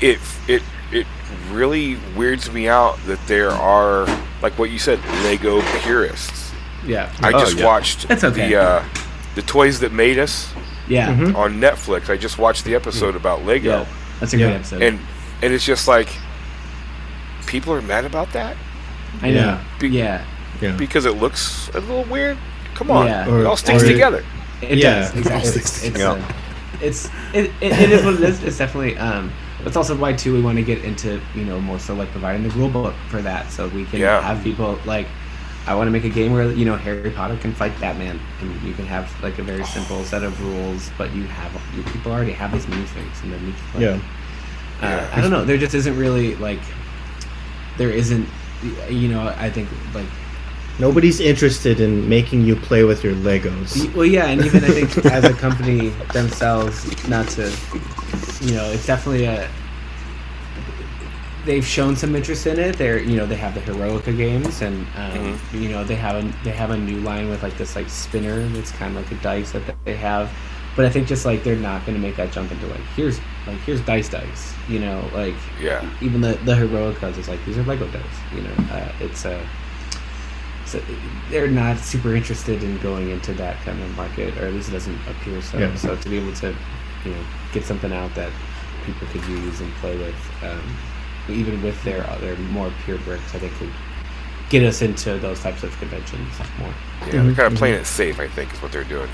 it 0.00 0.18
it 0.48 0.62
it 0.90 1.06
really 1.52 1.96
weirds 2.16 2.50
me 2.52 2.68
out 2.68 2.98
that 3.06 3.20
there 3.28 3.50
are 3.52 4.06
like 4.42 4.58
what 4.58 4.70
you 4.70 4.78
said 4.78 4.98
Lego 5.24 5.62
purists. 5.82 6.50
Yeah. 6.84 7.08
I 7.20 7.28
Oh, 7.32 7.38
just 7.38 7.56
yeah. 7.58 7.64
watched 7.64 8.10
It's 8.10 8.24
okay. 8.24 8.48
the 8.48 8.56
uh, 8.60 8.84
the 9.36 9.42
toys 9.42 9.78
that 9.80 9.92
made 9.92 10.18
us 10.18 10.48
Yeah. 10.88 11.14
Mhm. 11.14 11.34
on 11.36 11.60
Netflix. 11.60 12.08
I 12.10 12.16
just 12.16 12.38
watched 12.38 12.64
the 12.64 12.74
episode 12.74 13.14
about 13.16 13.44
Lego 13.44 13.80
Yeah. 13.80 13.86
That's 14.20 14.34
a 14.34 14.38
Yeah. 14.38 14.46
great 14.46 14.54
episode. 14.56 14.82
and 14.82 14.98
and 15.42 15.52
it's 15.52 15.64
just 15.64 15.86
like 15.88 16.08
people 17.46 17.72
are 17.72 17.82
mad 17.82 18.04
about 18.04 18.32
that 18.32 18.56
I 19.22 19.30
know. 19.30 19.34
Yeah. 19.34 19.60
Be- 19.78 19.88
yeah. 19.88 20.24
Yeah. 20.60 20.72
because 20.72 21.04
it 21.06 21.16
looks 21.16 21.68
a 21.74 21.80
little 21.80 22.04
weird. 22.04 22.38
Come 22.74 22.90
on, 22.90 23.06
Yeah. 23.06 23.28
it 23.40 23.46
all 23.46 23.56
sticks 23.56 23.82
together. 23.82 24.24
It 24.62 24.78
Yeah. 24.78 25.00
does 25.00 25.16
exactly. 25.16 25.50
It's 25.60 25.84
it's, 25.84 26.00
uh, 26.00 26.20
it's 26.80 27.10
it, 27.34 27.50
it, 27.60 27.72
it 27.72 27.90
is 27.90 28.04
what 28.04 28.14
it 28.14 28.20
is. 28.22 28.42
It's 28.42 28.58
definitely 28.58 28.96
um 28.98 29.30
That's 29.64 29.76
also 29.76 29.94
why 29.94 30.12
too 30.12 30.32
we 30.32 30.40
want 30.40 30.56
to 30.58 30.64
get 30.64 30.82
into 30.82 31.20
you 31.36 31.44
know 31.44 31.60
more 31.60 31.78
so 31.78 31.94
like 31.94 32.10
providing 32.10 32.42
the 32.42 32.50
rule 32.50 32.68
book 32.68 32.94
for 33.08 33.22
that, 33.22 33.50
so 33.52 33.68
we 33.68 33.84
can 33.84 34.00
Yeah. 34.00 34.20
have 34.20 34.42
people 34.42 34.78
like. 34.84 35.06
I 35.66 35.74
want 35.74 35.86
to 35.86 35.92
make 35.92 36.04
a 36.04 36.08
game 36.08 36.32
where 36.32 36.50
you 36.50 36.64
know 36.64 36.76
Harry 36.76 37.10
Potter 37.10 37.36
can 37.36 37.52
fight 37.52 37.78
Batman, 37.80 38.18
and 38.40 38.62
you 38.62 38.74
can 38.74 38.86
have 38.86 39.10
like 39.22 39.38
a 39.38 39.42
very 39.42 39.64
simple 39.64 40.02
set 40.04 40.22
of 40.22 40.40
rules, 40.44 40.90
but 40.98 41.14
you 41.14 41.24
have 41.24 41.52
you, 41.76 41.82
people 41.92 42.12
already 42.12 42.32
have 42.32 42.52
these 42.52 42.66
minifigs, 42.66 43.22
and 43.22 43.32
then 43.32 43.46
you 43.46 43.52
can 43.52 43.62
play. 43.72 43.82
Yeah. 43.82 44.00
Uh, 44.80 45.10
I 45.12 45.20
don't 45.20 45.30
know. 45.30 45.44
There 45.44 45.56
just 45.58 45.74
isn't 45.74 45.96
really 45.96 46.34
like 46.36 46.58
there 47.78 47.90
isn't 47.90 48.28
you 48.88 49.08
know 49.08 49.34
I 49.38 49.50
think 49.50 49.68
like 49.94 50.06
Nobody's 50.78 51.20
interested 51.20 51.80
in 51.80 52.08
making 52.08 52.42
you 52.46 52.56
play 52.56 52.82
with 52.82 53.04
your 53.04 53.14
Legos. 53.14 53.94
well 53.94 54.06
yeah 54.06 54.26
and 54.26 54.44
even 54.44 54.64
I 54.64 54.68
think 54.68 55.04
as 55.06 55.24
a 55.24 55.34
company 55.34 55.90
themselves 56.12 57.08
not 57.08 57.28
to 57.30 57.52
you 58.40 58.54
know 58.54 58.64
it's 58.70 58.86
definitely 58.86 59.24
a 59.24 59.48
they've 61.44 61.66
shown 61.66 61.96
some 61.96 62.14
interest 62.14 62.46
in 62.46 62.58
it 62.58 62.76
they're 62.78 62.98
you 63.00 63.16
know 63.16 63.26
they 63.26 63.36
have 63.36 63.54
the 63.54 63.60
heroica 63.60 64.12
games 64.12 64.62
and 64.62 64.86
um, 64.96 65.40
you 65.52 65.68
know 65.68 65.82
they 65.84 65.94
have 65.96 66.16
a 66.24 66.44
they 66.44 66.50
have 66.52 66.70
a 66.70 66.76
new 66.76 67.00
line 67.00 67.28
with 67.28 67.42
like 67.42 67.56
this 67.58 67.74
like 67.76 67.88
spinner 67.88 68.46
that's 68.50 68.70
kind 68.72 68.96
of 68.96 69.02
like 69.02 69.12
a 69.12 69.22
dice 69.22 69.50
that 69.52 69.62
they 69.84 69.96
have 69.96 70.30
but 70.76 70.86
I 70.86 70.90
think 70.90 71.06
just 71.06 71.26
like 71.26 71.44
they're 71.44 71.56
not 71.56 71.84
going 71.84 71.96
to 71.96 72.00
make 72.00 72.16
that 72.16 72.32
jump 72.32 72.50
into 72.52 72.66
like 72.68 72.80
here's 72.96 73.18
like 73.46 73.58
here's 73.66 73.80
dice 73.82 74.08
dice 74.08 74.54
you 74.68 74.78
know 74.78 75.06
like 75.12 75.34
Yeah. 75.60 75.86
even 76.00 76.20
the 76.20 76.32
the 76.44 76.54
heroicas 76.54 77.18
is 77.18 77.28
like 77.28 77.44
these 77.44 77.58
are 77.58 77.62
Lego 77.64 77.86
dice. 77.88 78.02
You 78.34 78.42
know, 78.42 78.54
uh, 78.70 78.92
it's 79.00 79.24
a. 79.24 79.44
So 80.64 80.80
they're 81.28 81.48
not 81.48 81.76
super 81.78 82.14
interested 82.14 82.62
in 82.62 82.78
going 82.78 83.10
into 83.10 83.34
that 83.34 83.56
kind 83.64 83.82
of 83.82 83.94
market, 83.96 84.38
or 84.38 84.46
at 84.46 84.54
least 84.54 84.68
it 84.70 84.72
doesn't 84.72 84.98
appear 85.08 85.42
so. 85.42 85.58
Yeah. 85.58 85.74
So 85.74 85.96
to 85.96 86.08
be 86.08 86.16
able 86.18 86.32
to, 86.36 86.54
you 87.04 87.10
know, 87.10 87.22
get 87.52 87.64
something 87.64 87.92
out 87.92 88.14
that 88.14 88.30
people 88.86 89.06
could 89.08 89.24
use 89.26 89.60
and 89.60 89.70
play 89.74 89.98
with, 89.98 90.14
um, 90.42 90.62
even 91.28 91.62
with 91.62 91.82
their 91.84 92.02
uh, 92.04 92.14
other 92.14 92.36
more 92.36 92.72
pure 92.84 92.98
bricks, 92.98 93.34
I 93.34 93.38
think 93.38 93.52
could 93.54 93.70
get 94.50 94.62
us 94.62 94.82
into 94.82 95.18
those 95.18 95.40
types 95.40 95.62
of 95.62 95.76
conventions 95.78 96.28
more. 96.58 96.68
Yeah, 96.68 96.74
mm-hmm. 96.74 97.10
they're 97.10 97.22
kind 97.22 97.28
of 97.28 97.36
mm-hmm. 97.36 97.56
playing 97.56 97.74
it 97.80 97.86
safe. 97.86 98.20
I 98.20 98.28
think 98.28 98.52
is 98.52 98.62
what 98.62 98.72
they're 98.72 98.84
doing. 98.84 99.08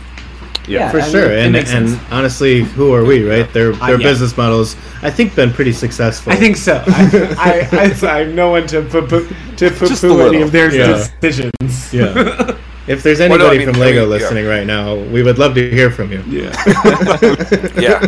Yeah, 0.67 0.91
For 0.91 1.01
I 1.01 1.09
sure, 1.09 1.33
it 1.33 1.47
and 1.47 1.57
and 1.57 2.01
honestly, 2.11 2.63
who 2.63 2.93
are 2.93 3.05
we, 3.05 3.27
right? 3.29 3.51
Their 3.53 3.73
Uh, 3.73 3.87
their 3.87 4.01
yeah. 4.01 4.09
business 4.09 4.37
models, 4.37 4.77
I 5.03 5.11
think, 5.11 5.35
been 5.35 5.51
pretty 5.51 5.73
successful. 5.73 6.33
I 6.33 6.37
think 6.37 6.57
so. 6.57 6.83
I, 6.87 7.67
I, 7.73 8.07
I, 8.07 8.21
I'm 8.21 8.35
no 8.43 8.51
one 8.51 8.67
to 8.69 8.83
poo 8.83 9.07
poo 9.07 9.27
to 9.57 9.71
poo 9.71 9.89
poo 9.97 10.21
any 10.29 10.43
of 10.43 10.53
their 10.53 10.75
Yeah. 10.75 11.07
decisions. 11.21 11.93
Yeah. 11.93 12.57
If 12.89 13.03
there's 13.03 13.19
Well, 13.19 13.29
no, 13.29 13.35
anybody 13.35 13.57
I 13.57 13.67
mean- 13.67 13.75
from 13.75 13.83
I 13.83 13.85
Lego 13.85 14.01
mean, 14.01 14.09
yeah. 14.09 14.17
listening 14.17 14.47
right 14.47 14.67
now, 14.67 14.95
we 14.97 15.23
would 15.23 15.39
love 15.39 15.55
to 15.57 15.71
hear 15.71 15.91
from 15.91 16.11
you. 16.11 16.25
Yeah. 16.27 16.57
Yeah. 17.79 18.01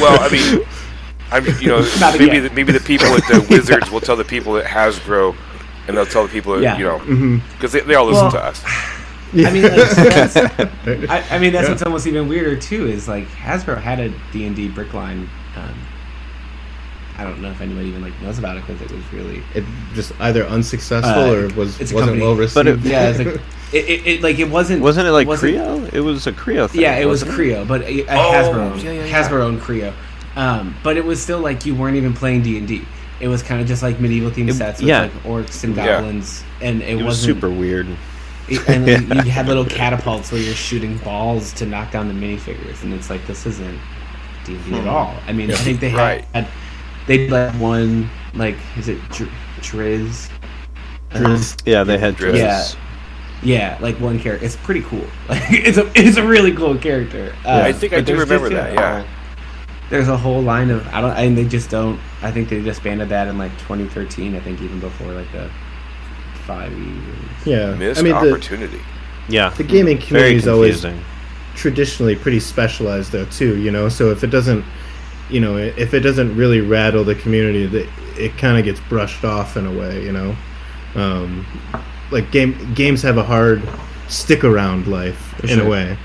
well, 0.00 0.16
I 0.20 0.28
mean, 0.30 0.64
I'm 1.30 1.44
you 1.60 1.68
know 1.68 1.80
maybe 2.18 2.38
the, 2.40 2.50
maybe 2.54 2.72
the 2.72 2.80
people 2.80 3.06
at 3.08 3.22
the 3.28 3.46
Wizards 3.50 3.90
will 3.90 4.00
tell 4.00 4.16
the 4.16 4.24
people 4.24 4.56
at 4.56 4.64
Hasbro, 4.66 5.36
and 5.86 5.96
they'll 5.96 6.06
tell 6.06 6.22
the 6.26 6.32
people 6.32 6.54
at, 6.54 6.62
Yeah. 6.62 6.78
you 6.78 6.84
know 6.84 7.40
because 7.52 7.72
they, 7.72 7.80
they 7.80 7.94
all 7.94 8.06
listen 8.06 8.22
Well, 8.24 8.32
to 8.32 8.44
us. 8.44 8.64
I 9.34 9.50
mean, 9.52 9.62
like, 9.62 9.72
that's, 9.74 10.36
I, 11.10 11.24
I 11.32 11.38
mean, 11.38 11.52
that's 11.52 11.64
Yeah. 11.66 11.70
what's 11.72 11.82
almost 11.82 12.06
even 12.06 12.28
weirder 12.28 12.56
too. 12.56 12.86
Is 12.86 13.08
like 13.08 13.26
Hasbro 13.28 13.78
had 13.78 14.00
a 14.00 14.08
D 14.32 14.46
and 14.46 14.56
D 14.56 14.68
brick 14.68 14.94
line. 14.94 15.28
Um, 15.56 15.74
I 17.18 17.24
don't 17.24 17.42
know 17.42 17.50
if 17.50 17.60
anybody 17.60 17.88
even 17.88 18.00
like 18.00 18.18
knows 18.22 18.38
about 18.38 18.56
it 18.56 18.64
because 18.66 18.80
it 18.80 18.90
was 18.92 19.12
really 19.12 19.42
It 19.54 19.64
just 19.92 20.12
either 20.20 20.44
unsuccessful 20.46 21.10
Uh, 21.24 21.34
or 21.34 21.48
was 21.56 21.80
it's 21.80 21.92
wasn't 21.92 22.12
company. 22.12 22.20
well 22.22 22.36
received. 22.36 22.54
But 22.54 22.66
it- 22.68 22.78
yeah. 22.80 23.08
It's 23.08 23.18
like 23.18 23.40
it, 23.72 23.84
it, 23.90 24.06
it 24.06 24.22
like 24.22 24.38
it 24.38 24.48
wasn't 24.48 24.80
Wasn't 24.82 25.06
it 25.06 25.10
like 25.10 25.26
wasn't- 25.26 25.56
Kre-O? 25.56 25.90
It 25.92 26.00
was 26.00 26.26
a 26.26 26.32
Kre-O 26.32 26.68
thing. 26.68 26.80
Yeah, 26.80 26.94
it 26.96 27.04
was 27.06 27.22
wasn't 27.24 27.38
Kre-O, 27.38 27.64
but 27.66 27.82
it, 27.82 28.08
uh, 28.08 28.12
Oh, 28.12 28.32
Hasbro 28.32 28.54
owned, 28.70 28.82
yeah, 28.82 28.92
yeah, 28.92 29.04
yeah. 29.04 29.22
Hasbro 29.22 29.40
owned 29.42 29.60
Kre-O. 29.60 29.92
Um, 30.38 30.74
but 30.84 30.96
it 30.96 31.04
was 31.04 31.20
still 31.22 31.40
like 31.40 31.66
you 31.66 31.74
weren't 31.74 31.96
even 31.96 32.14
playing 32.14 32.42
D 32.42 32.56
and 32.58 32.66
D. 32.66 32.84
It 33.20 33.26
was 33.28 33.42
kind 33.42 33.60
of 33.60 33.66
just 33.66 33.82
like 33.82 33.98
medieval 33.98 34.30
themed 34.30 34.52
sets 34.54 34.80
with 34.80 34.88
yeah. 34.88 35.02
like 35.02 35.12
orcs 35.24 35.64
and 35.64 35.74
Yeah. 35.76 35.86
goblins, 35.86 36.44
and 36.62 36.80
it, 36.80 36.90
It 36.90 36.94
was 36.94 37.04
wasn't 37.04 37.34
super 37.36 37.50
weird. 37.50 37.88
It- 38.48 38.66
and 38.68 39.08
like, 39.10 39.24
you 39.26 39.30
had 39.32 39.48
little 39.48 39.64
catapults 39.64 40.30
where 40.30 40.40
you're 40.40 40.54
shooting 40.54 40.96
balls 40.98 41.52
to 41.54 41.66
knock 41.66 41.90
down 41.90 42.06
the 42.08 42.14
minifigures, 42.14 42.82
and 42.84 42.94
it's 42.94 43.10
like 43.10 43.26
this 43.26 43.44
isn't 43.46 43.78
D 44.44 44.54
and 44.54 44.64
D 44.64 44.74
at 44.74 44.86
all. 44.86 45.14
I 45.26 45.32
mean, 45.32 45.50
I 45.50 45.54
think 45.56 45.80
they 45.80 45.88
had, 45.90 45.98
Right. 45.98 46.24
had 46.32 46.46
they 47.08 47.28
like 47.28 47.52
one 47.54 48.08
like 48.34 48.56
is 48.76 48.88
it 48.88 49.00
Dr- 49.10 49.30
Triz? 49.60 50.30
Drizzt. 51.10 51.62
Yeah, 51.66 51.82
they 51.84 51.98
had 51.98 52.14
Drizzt. 52.16 52.34
Drizzt. 52.34 52.74
Yeah. 52.76 52.80
Yeah, 53.40 53.78
like 53.80 53.98
one 54.00 54.18
character. 54.18 54.44
It's 54.44 54.56
pretty 54.56 54.82
cool. 54.82 55.06
Like 55.28 55.42
it's 55.50 55.78
a 55.78 55.90
it's 55.94 56.16
a 56.16 56.26
really 56.26 56.52
cool 56.52 56.76
character. 56.76 57.34
Uh, 57.44 57.62
I 57.64 57.72
think 57.72 57.92
I 57.92 58.00
do 58.00 58.12
remember 58.16 58.50
just, 58.50 58.62
that. 58.62 58.74
Yeah. 58.74 59.04
There's 59.90 60.08
a 60.08 60.16
whole 60.16 60.42
line 60.42 60.70
of 60.70 60.86
I 60.88 61.00
don't 61.00 61.12
and 61.12 61.36
they 61.36 61.46
just 61.46 61.70
don't. 61.70 61.98
I 62.22 62.30
think 62.30 62.48
they 62.48 62.60
disbanded 62.60 63.08
that 63.08 63.28
in 63.28 63.38
like 63.38 63.52
2013. 63.58 64.34
I 64.34 64.40
think 64.40 64.60
even 64.60 64.80
before 64.80 65.12
like 65.12 65.30
the 65.32 65.50
five 66.46 66.72
years. 66.72 67.46
yeah, 67.46 67.74
Missed 67.74 68.00
I 68.00 68.02
mean 68.02 68.12
the, 68.12 68.30
opportunity. 68.30 68.80
Yeah. 69.28 69.50
the 69.50 69.64
gaming 69.64 69.98
community 69.98 70.36
is 70.36 70.48
always 70.48 70.84
traditionally 71.54 72.16
pretty 72.16 72.40
specialized 72.40 73.10
though 73.10 73.24
too 73.26 73.56
you 73.56 73.72
know 73.72 73.88
so 73.88 74.10
if 74.10 74.22
it 74.22 74.28
doesn't 74.28 74.64
you 75.28 75.40
know 75.40 75.56
if 75.56 75.92
it 75.92 76.00
doesn't 76.00 76.34
really 76.36 76.60
rattle 76.60 77.02
the 77.02 77.16
community 77.16 77.66
that 77.66 77.88
it 78.16 78.36
kind 78.38 78.56
of 78.56 78.64
gets 78.64 78.78
brushed 78.88 79.24
off 79.24 79.56
in 79.56 79.66
a 79.66 79.72
way 79.72 80.04
you 80.04 80.12
know 80.12 80.36
um, 80.94 81.44
like 82.10 82.30
game 82.30 82.72
games 82.74 83.02
have 83.02 83.18
a 83.18 83.22
hard 83.24 83.62
stick 84.08 84.44
around 84.44 84.86
life 84.86 85.38
in 85.42 85.58
sure. 85.58 85.66
a 85.66 85.68
way 85.68 85.98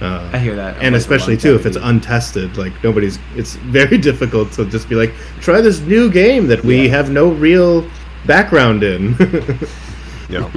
I 0.00 0.06
uh, 0.06 0.38
hear 0.38 0.56
that. 0.56 0.76
and 0.82 0.92
Like, 0.92 1.00
especially 1.00 1.36
too 1.36 1.54
if 1.54 1.64
it's 1.66 1.76
untested 1.80 2.56
like 2.56 2.72
nobody's 2.82 3.18
it's 3.36 3.54
very 3.56 3.96
difficult 4.10 4.50
to 4.52 4.64
just 4.66 4.88
be 4.88 4.94
like 4.96 5.12
try 5.40 5.60
this 5.60 5.80
new 5.80 6.10
game 6.10 6.46
that 6.48 6.62
we 6.64 6.82
Yeah. 6.82 6.96
have 6.96 7.10
no 7.10 7.28
real 7.30 7.88
background 8.26 8.82
in 8.82 9.14
Yeah. 10.28 10.50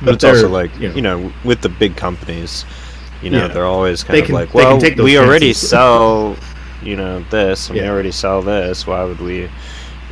But 0.00 0.04
But 0.04 0.14
it's 0.14 0.24
also 0.24 0.48
like 0.48 0.70
you 0.80 0.88
know- 0.88 0.94
you 0.94 1.02
know, 1.02 1.32
with 1.44 1.60
the 1.62 1.68
big 1.68 1.96
companies, 1.96 2.64
you 3.22 3.30
know, 3.30 3.46
Yeah. 3.46 3.48
they're 3.48 3.64
always 3.66 4.02
kind 4.04 4.16
They 4.16 4.20
of 4.20 4.26
can- 4.26 4.34
like, 4.34 4.54
well, 4.54 4.78
take 4.80 4.96
those 4.96 5.04
we 5.04 5.18
already 5.18 5.52
sell, 5.72 6.36
you 6.82 6.96
know, 6.96 7.24
this, 7.30 7.68
and 7.70 7.78
we 7.78 7.86
already 7.86 8.12
sell 8.12 8.42
this. 8.42 8.86
Why 8.86 9.04
would 9.04 9.20
we, 9.20 9.48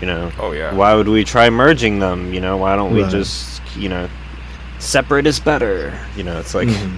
you 0.00 0.06
know, 0.06 0.30
Oh 0.38 0.52
yeah. 0.52 0.74
why 0.74 0.94
would 0.94 1.08
we 1.08 1.22
try 1.24 1.50
merging 1.50 1.98
them? 1.98 2.32
You 2.32 2.40
know, 2.40 2.56
why 2.56 2.76
don't 2.76 2.92
we 2.94 3.02
Right. 3.02 3.10
just, 3.12 3.60
you 3.76 3.88
know, 3.90 4.08
separate 4.78 5.26
is 5.26 5.38
better? 5.38 5.92
You 6.16 6.24
know, 6.24 6.38
it's 6.40 6.54
like, 6.54 6.68
Mhm. 6.68 6.96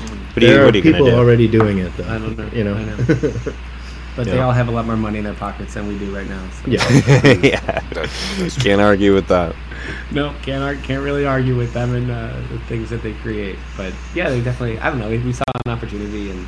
What 0.00 0.42
are 0.42 0.46
you, 0.46 0.46
there 0.52 0.64
what 0.64 0.66
are 0.66 0.72
are 0.72 0.76
you 0.76 0.82
people 0.82 1.06
do? 1.06 1.12
already 1.14 1.48
doing 1.48 1.78
it 1.78 1.96
though 1.96 2.04
I 2.08 2.18
don't 2.18 2.36
know. 2.38 2.48
you 2.52 2.64
know, 2.64 2.74
I 2.74 2.84
know. 2.84 2.96
But 4.16 4.26
they 4.26 4.40
all 4.40 4.50
have 4.52 4.66
a 4.66 4.72
lot 4.72 4.86
more 4.86 4.96
money 4.96 5.18
in 5.18 5.24
their 5.24 5.34
pockets 5.34 5.74
than 5.74 5.86
we 5.86 5.96
do 5.96 6.14
right 6.14 6.28
now. 6.28 6.44
So. 6.50 6.70
yeah 6.72 6.82
yeah, 7.42 7.80
That- 7.94 8.56
can't 8.60 8.80
argue 8.80 9.14
with 9.14 9.28
that. 9.28 9.54
No, 10.10 10.34
can't 10.42 10.62
ar- 10.64 10.74
can't 10.84 11.02
really 11.04 11.24
argue 11.24 11.56
with 11.56 11.72
them 11.72 11.94
and 11.94 12.10
uh, 12.10 12.34
the 12.50 12.58
things 12.66 12.90
that 12.90 13.02
they 13.02 13.12
create. 13.14 13.56
But 13.76 13.94
yeah, 14.14 14.28
they 14.28 14.40
definitely. 14.42 14.78
I 14.80 14.90
don't 14.90 14.98
know. 14.98 15.08
We, 15.08 15.18
we 15.18 15.32
saw 15.32 15.44
an 15.64 15.72
opportunity, 15.72 16.32
and 16.32 16.46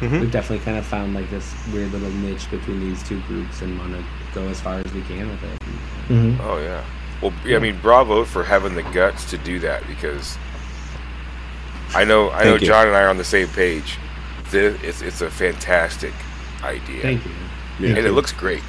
Mhm. 0.00 0.20
we've 0.20 0.32
definitely 0.32 0.64
kind 0.64 0.78
of 0.78 0.86
found 0.86 1.14
like 1.14 1.28
this 1.30 1.54
weird 1.72 1.92
little 1.92 2.10
niche 2.10 2.50
between 2.50 2.80
these 2.80 3.02
two 3.04 3.20
groups, 3.28 3.60
and 3.60 3.78
want 3.78 3.92
to 3.92 4.02
go 4.34 4.48
as 4.48 4.58
far 4.60 4.78
as 4.78 4.92
we 4.94 5.02
can 5.02 5.28
with 5.28 5.44
it. 5.44 5.62
Mhm. 6.08 6.40
Oh 6.40 6.58
yeah. 6.58 6.82
Well, 7.20 7.32
yeah, 7.44 7.56
I 7.56 7.60
mean, 7.60 7.78
bravo 7.80 8.24
for 8.24 8.42
having 8.42 8.74
the 8.74 8.82
guts 8.84 9.26
to 9.30 9.38
do 9.38 9.58
that 9.60 9.86
because 9.86 10.36
I 11.94 12.04
know 12.04 12.30
I 12.30 12.44
know 12.44 12.54
you. 12.54 12.66
Jon 12.66 12.86
and 12.86 12.96
I 12.96 13.02
are 13.02 13.08
on 13.08 13.18
the 13.18 13.24
same 13.24 13.48
page. 13.48 13.98
This, 14.50 14.80
it's 14.82 15.02
it's 15.02 15.20
a 15.20 15.30
fantastic 15.30 16.12
idea, 16.62 17.02
Thank 17.02 17.24
you. 17.24 17.86
and 17.88 17.98
it 18.06 18.12
looks 18.12 18.32
great. 18.32 18.62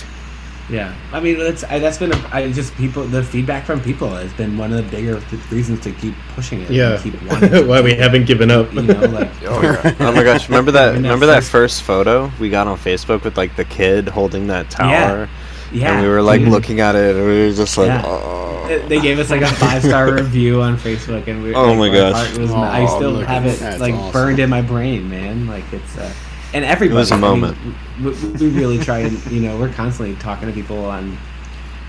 Yeah, 0.69 0.95
I 1.11 1.19
mean 1.19 1.37
that's 1.37 1.65
I, 1.65 1.79
that's 1.79 1.97
been 1.97 2.13
a, 2.13 2.29
I 2.31 2.49
just 2.51 2.73
people 2.75 3.03
the 3.03 3.21
feedback 3.21 3.65
from 3.65 3.81
people 3.81 4.07
has 4.09 4.31
been 4.33 4.57
one 4.57 4.71
of 4.71 4.77
the 4.77 4.89
bigger 4.95 5.19
th- 5.19 5.51
reasons 5.51 5.81
to 5.81 5.91
keep 5.91 6.15
pushing 6.35 6.61
it. 6.61 6.71
yeah 6.71 6.97
keep 7.03 7.21
wanting 7.29 7.67
why 7.67 7.81
we 7.81 7.93
haven't 7.95 8.25
given 8.25 8.49
up 8.49 8.71
You 8.73 8.83
know, 8.83 8.93
like 9.07 9.29
Oh 9.43 9.61
yeah. 9.61 9.93
Oh 9.99 10.13
my 10.13 10.23
gosh! 10.23 10.47
Remember 10.47 10.71
that? 10.71 10.93
Remember 10.95 11.25
that 11.25 11.43
first- 11.43 11.51
first 11.51 11.83
photo 11.83 12.31
we 12.39 12.49
got 12.49 12.67
on 12.67 12.77
Facebook 12.77 13.25
with 13.25 13.35
like 13.35 13.57
the 13.57 13.65
kid 13.65 14.07
holding 14.07 14.47
that 14.47 14.69
tower, 14.69 15.27
yeah, 15.73 15.91
and 15.95 16.01
we 16.01 16.07
were 16.07 16.21
like 16.21 16.39
dude. 16.39 16.47
looking 16.49 16.79
at 16.79 16.95
it, 16.95 17.17
and 17.17 17.25
we 17.25 17.47
were 17.47 17.53
just 17.53 17.77
like, 17.77 17.87
Yeah. 17.87 18.03
oh. 18.05 18.42
They 18.87 18.99
gave 19.01 19.19
us 19.19 19.29
like 19.29 19.41
a 19.41 19.47
five 19.47 19.83
star 19.83 20.11
review 20.15 20.61
on 20.61 20.77
Facebook, 20.77 21.27
and 21.27 21.43
we. 21.43 21.53
Oh 21.53 21.73
like, 21.73 21.77
my 21.77 21.89
our 21.89 22.11
gosh. 22.11 22.27
heart 22.27 22.37
was- 22.39 22.51
I 22.51 22.85
still 22.85 23.11
look 23.11 23.25
have 23.27 23.45
it 23.45 23.59
that. 23.59 23.79
like 23.79 23.93
awesome. 23.93 24.11
burned 24.11 24.39
in 24.39 24.49
my 24.49 24.61
brain, 24.61 25.09
man. 25.09 25.47
Like 25.47 25.65
it's, 25.71 25.97
uh, 25.97 26.11
and 26.53 26.63
everybody. 26.65 26.97
was 26.97 27.11
a 27.11 27.15
I 27.15 27.17
mean, 27.17 27.41
moment. 27.41 27.57
we, 28.01 28.11
we 28.11 28.49
really 28.49 28.77
try 28.79 28.99
and 28.99 29.25
you 29.31 29.41
know 29.41 29.57
we're 29.59 29.71
constantly 29.73 30.15
talking 30.17 30.47
to 30.47 30.53
people 30.53 30.85
on 30.85 31.17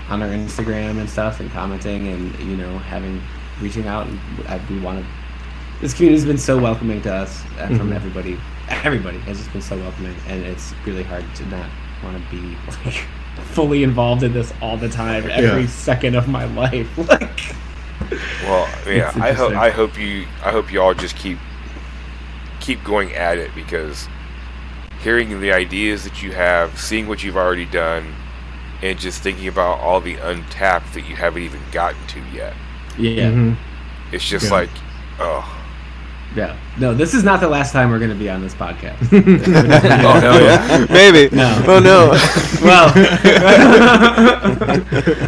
on 0.09 0.21
our 0.21 0.29
Instagram 0.29 0.99
and 0.99 1.09
stuff 1.09 1.39
and 1.39 1.51
commenting 1.51 2.07
and 2.09 2.37
you 2.39 2.57
know 2.57 2.77
having 2.79 3.21
reaching 3.61 3.87
out 3.87 4.07
and 4.07 4.69
we 4.69 4.79
want 4.79 4.99
to. 5.03 5.05
This 5.81 5.93
community 5.93 6.19
has 6.21 6.25
been 6.25 6.37
so 6.37 6.57
welcoming 6.57 7.01
to 7.03 7.13
us 7.13 7.43
uh, 7.59 7.67
from 7.67 7.89
Mhm. 7.91 7.95
everybody. 7.95 8.39
Everybody 8.69 9.19
has 9.19 9.37
just 9.37 9.51
been 9.53 9.61
so 9.61 9.77
welcoming, 9.77 10.15
and 10.27 10.43
it's 10.43 10.73
really 10.85 11.03
hard 11.03 11.23
to 11.35 11.45
not 11.47 11.69
want 12.03 12.17
to 12.17 12.31
be 12.35 12.55
like 12.85 13.03
fully 13.35 13.83
involved 13.83 14.23
in 14.23 14.33
this 14.33 14.53
all 14.61 14.77
the 14.77 14.89
time, 14.89 15.29
every 15.29 15.61
Yeah. 15.61 15.67
second 15.67 16.15
of 16.15 16.27
my 16.27 16.45
life. 16.45 16.87
Like, 16.97 17.55
Well, 18.43 18.67
yeah. 18.87 19.11
I 19.15 19.31
hope. 19.31 19.53
I 19.53 19.69
hope 19.69 19.97
you 19.97 20.25
I 20.43 20.51
hope 20.51 20.71
you 20.71 20.81
all 20.81 20.93
just 20.93 21.15
keep 21.15 21.37
keep 22.59 22.83
going 22.83 23.13
at 23.15 23.37
it 23.37 23.51
because 23.55 24.07
hearing 25.01 25.39
the 25.39 25.51
ideas 25.53 26.03
that 26.03 26.21
you 26.21 26.31
have, 26.33 26.79
seeing 26.79 27.07
what 27.07 27.23
you've 27.23 27.37
already 27.37 27.65
done, 27.65 28.13
and 28.81 28.99
just 28.99 29.21
thinking 29.21 29.47
about 29.47 29.79
all 29.79 30.01
the 30.01 30.15
untapped 30.15 30.93
that 30.93 31.07
you 31.07 31.15
haven't 31.15 31.43
even 31.43 31.61
gotten 31.71 32.05
to 32.07 32.19
yet. 32.33 32.53
Yeah. 32.97 33.29
Mhm. 33.31 33.55
It's 34.11 34.27
just 34.27 34.45
Yeah. 34.47 34.51
like, 34.51 34.69
oh, 35.19 35.54
Yeah. 36.35 36.57
No, 36.77 36.93
this 36.93 37.13
is 37.13 37.23
not 37.23 37.39
the 37.39 37.47
last 37.47 37.71
time 37.71 37.89
we're 37.89 37.99
going 37.99 38.11
to 38.11 38.15
be 38.17 38.29
on 38.29 38.41
this 38.41 38.53
podcast. 38.53 38.97
oh 40.03 40.19
hell 40.19 40.41
yeah! 40.41 40.85
Maybe. 40.89 41.33
No. 41.33 41.63
Oh 41.65 41.79
no. 41.79 42.09
well, 42.61 42.89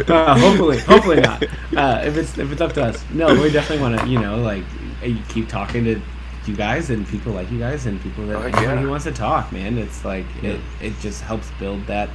uh, 0.08 0.38
hopefully, 0.38 0.78
hopefully 0.80 1.20
not. 1.20 1.42
Uh, 1.76 2.02
if 2.04 2.16
it's 2.16 2.36
if 2.38 2.52
it's 2.52 2.60
up 2.60 2.72
to 2.74 2.82
us, 2.84 3.04
no, 3.12 3.28
we 3.40 3.50
definitely 3.50 3.80
want 3.82 3.98
to, 3.98 4.06
you 4.06 4.18
know, 4.20 4.36
like 4.40 4.64
uh, 5.02 5.08
keep 5.28 5.48
talking 5.48 5.84
to 5.84 6.00
you 6.46 6.56
guys 6.56 6.90
and 6.90 7.06
people 7.08 7.32
like 7.32 7.50
you 7.50 7.58
guys 7.58 7.86
and 7.86 8.00
people 8.02 8.26
that 8.26 8.36
Oh, 8.36 8.42
anybody 8.42 8.64
yeah. 8.66 8.76
who 8.76 8.90
wants 8.90 9.04
to 9.04 9.12
talk. 9.12 9.50
Man, 9.52 9.78
it's 9.78 10.04
like 10.04 10.26
it 10.42 10.60
it 10.80 10.92
just 11.00 11.22
helps 11.22 11.50
build 11.58 11.86
that 11.86 12.08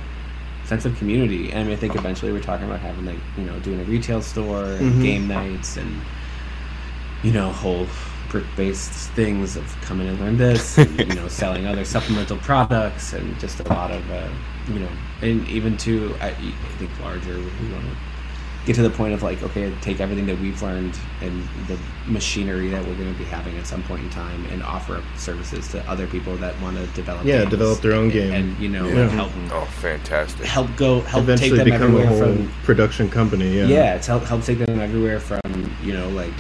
sense 0.66 0.86
of 0.86 0.96
community. 0.98 1.50
And 1.52 1.60
I 1.60 1.64
mean, 1.64 1.74
I 1.74 1.76
think 1.76 1.96
eventually 1.96 2.32
we're 2.32 2.42
talking 2.42 2.66
about 2.68 2.80
having 2.80 3.06
like 3.06 3.20
you 3.38 3.46
know 3.46 3.58
doing 3.60 3.80
a 3.80 3.84
retail 3.86 4.22
store 4.22 4.64
and 4.66 4.94
Mhm. 4.94 5.02
game 5.04 5.28
nights 5.28 5.78
and 5.78 6.02
you 7.24 7.32
know 7.32 7.50
whole 7.52 7.88
brick-based 8.34 8.92
things 9.12 9.56
of 9.56 9.64
coming 9.82 10.08
and 10.08 10.20
learn 10.20 10.36
this, 10.38 10.78
and, 10.80 10.90
you 11.08 11.16
know, 11.16 11.28
selling 11.28 11.68
other 11.68 11.86
supplemental 11.86 12.38
products, 12.38 13.14
and 13.14 13.40
just 13.40 13.60
a 13.60 13.64
lot 13.70 13.92
of, 13.92 14.12
uh, 14.12 14.28
you 14.68 14.80
know, 14.80 14.90
and 15.22 15.48
even 15.48 15.78
to 15.78 16.14
I, 16.20 16.30
I 16.30 16.34
think 16.80 16.90
larger, 17.00 17.38
we 17.38 17.44
want 17.72 17.86
to 17.86 17.96
get 18.66 18.76
to 18.78 18.82
the 18.82 18.90
point 18.90 19.14
of 19.14 19.22
like, 19.22 19.44
okay, 19.44 19.72
take 19.82 20.00
everything 20.00 20.26
that 20.26 20.40
we've 20.40 20.60
learned 20.64 20.98
and 21.22 21.46
the 21.68 21.78
machinery 22.08 22.70
that 22.70 22.80
we're 22.88 22.96
going 22.96 23.12
to 23.12 23.20
be 23.20 23.26
having 23.26 23.56
at 23.58 23.68
some 23.68 23.84
point 23.84 24.02
in 24.02 24.10
time, 24.10 24.44
and 24.48 24.64
offer 24.64 24.96
up 24.98 25.04
services 25.16 25.68
to 25.68 25.88
other 25.88 26.08
people 26.08 26.36
that 26.38 26.60
want 26.60 26.76
to 26.78 26.88
develop, 26.88 27.26
Yeah, 27.26 27.46
develop 27.46 27.82
their 27.82 27.94
own 27.94 28.06
and- 28.06 28.14
game. 28.14 28.34
and 28.34 28.58
you 28.60 28.68
know, 28.70 28.88
Yeah. 28.88 29.10
help 29.10 29.32
Oh, 29.52 29.66
fantastic! 29.80 30.48
help 30.48 30.76
go 30.76 31.02
help 31.02 31.22
Eventually 31.26 31.50
take 31.52 31.58
them 31.60 31.66
become 31.66 31.82
a 31.96 32.00
everywhere 32.00 32.08
whole 32.08 32.36
from 32.38 32.52
production 32.64 33.10
company. 33.12 33.56
Yeah. 33.60 33.66
yeah, 33.68 33.94
it's 33.96 34.08
help, 34.08 34.24
help 34.24 34.42
take 34.44 34.58
them 34.58 34.80
everywhere 34.80 35.20
from 35.20 35.40
you 35.84 35.94
know 35.94 36.10
like 36.10 36.34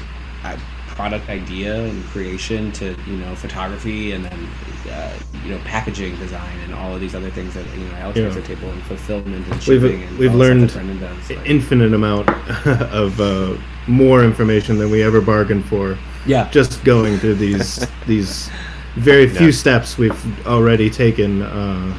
uh, 0.44 0.58
product 0.96 1.28
idea 1.30 1.84
and 1.86 2.04
creation 2.06 2.72
to 2.74 2.96
you 3.08 3.18
know 3.18 3.36
photography 3.36 4.12
and 4.12 4.26
then 4.26 4.48
uh, 4.91 5.12
you 5.44 5.52
know 5.52 5.58
packaging 5.66 6.16
design 6.18 6.58
and 6.66 6.74
all 6.74 6.94
of 6.94 7.02
these 7.02 7.16
other 7.16 7.30
things 7.32 7.54
that 7.54 7.66
you 7.78 7.84
know 7.86 7.94
Alex 7.96 8.18
Yeah. 8.18 8.30
brings 8.30 8.36
to 8.36 8.41
the 8.41 8.56
table 8.56 8.70
and 8.72 8.84
fulfillment 8.84 9.46
and 9.48 9.56
We've- 9.56 9.62
shipping 9.62 10.04
and 10.04 10.18
we've 10.18 10.32
the 10.34 10.38
stuff 10.66 10.76
learned 10.86 11.00
does. 11.00 11.30
like- 11.30 11.46
Infinite 11.50 11.94
amount 11.94 12.30
of 12.94 13.20
uh, 13.20 13.56
more 13.88 14.24
information 14.24 14.78
than 14.78 14.89
we 14.91 15.02
ever 15.04 15.20
bargained 15.22 15.66
for. 15.66 15.98
yeah, 16.26 16.50
Just 16.52 16.84
going 16.84 17.18
through 17.18 17.36
these 17.36 17.86
these 18.08 18.50
very 18.96 19.28
few 19.28 19.52
steps 19.52 19.98
we've 19.98 20.48
already 20.48 20.89
taken 20.89 21.41
uh, 21.41 21.98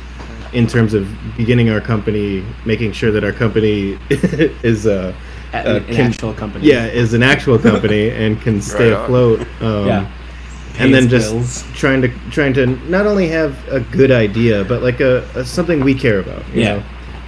in 0.53 0.69
terms 0.69 0.95
of 0.95 1.09
beginning 1.37 1.69
our 1.69 1.81
company, 1.81 2.45
making 2.65 2.93
sure 2.93 3.11
that 3.11 3.25
our 3.25 3.33
company 3.33 3.99
is 4.63 4.87
uh, 4.87 5.13
an, 5.61 5.67
uh, 5.67 5.75
an 5.77 5.85
can- 5.95 6.07
actual 6.11 6.35
company. 6.35 6.67
yeah 6.67 6.87
is 6.87 7.15
an 7.15 7.23
actual 7.23 7.59
company 7.59 8.11
and 8.23 8.41
can 8.43 8.61
stay 8.63 8.91
Right 8.93 9.03
afloat. 9.05 9.41
Um, 9.61 9.87
Yeah. 9.87 10.07
and 10.79 10.93
then 10.93 11.09
just 11.09 11.31
bills. 11.33 11.65
trying 11.75 12.03
to 12.03 12.09
trying 12.31 12.53
to 12.55 12.67
not 12.91 13.07
only 13.07 13.29
have 13.29 13.57
a 13.71 13.81
good 13.81 14.11
idea, 14.11 14.65
but 14.65 14.83
like 14.83 15.01
a, 15.01 15.23
a 15.35 15.45
something 15.45 15.81
we 15.85 15.95
care 15.95 16.19
about. 16.19 16.43
You 16.53 16.63
Yeah. 16.63 16.75
know? 16.77 16.83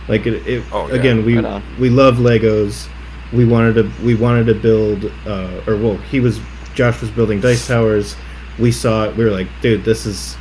Like 0.08 0.26
it, 0.26 0.46
it 0.46 0.62
Oh, 0.72 0.86
yeah. 0.88 0.94
again, 0.94 1.24
we 1.24 1.38
Right 1.38 1.62
we 1.78 1.88
love 1.90 2.16
Legos. 2.16 2.88
We 3.32 3.44
wanted 3.44 3.74
to 3.74 3.90
we 4.04 4.14
wanted 4.14 4.46
to 4.46 4.54
build, 4.54 5.10
uh, 5.26 5.66
or 5.66 5.76
well, 5.76 5.96
he 6.10 6.20
was 6.20 6.40
Josh 6.74 7.00
was 7.00 7.10
building 7.10 7.40
dice 7.40 7.66
towers. 7.66 8.16
We 8.58 8.70
saw 8.72 9.04
it. 9.06 9.16
We 9.16 9.24
were 9.24 9.30
like, 9.30 9.48
dude, 9.62 9.84
this 9.84 10.06
is 10.06 10.36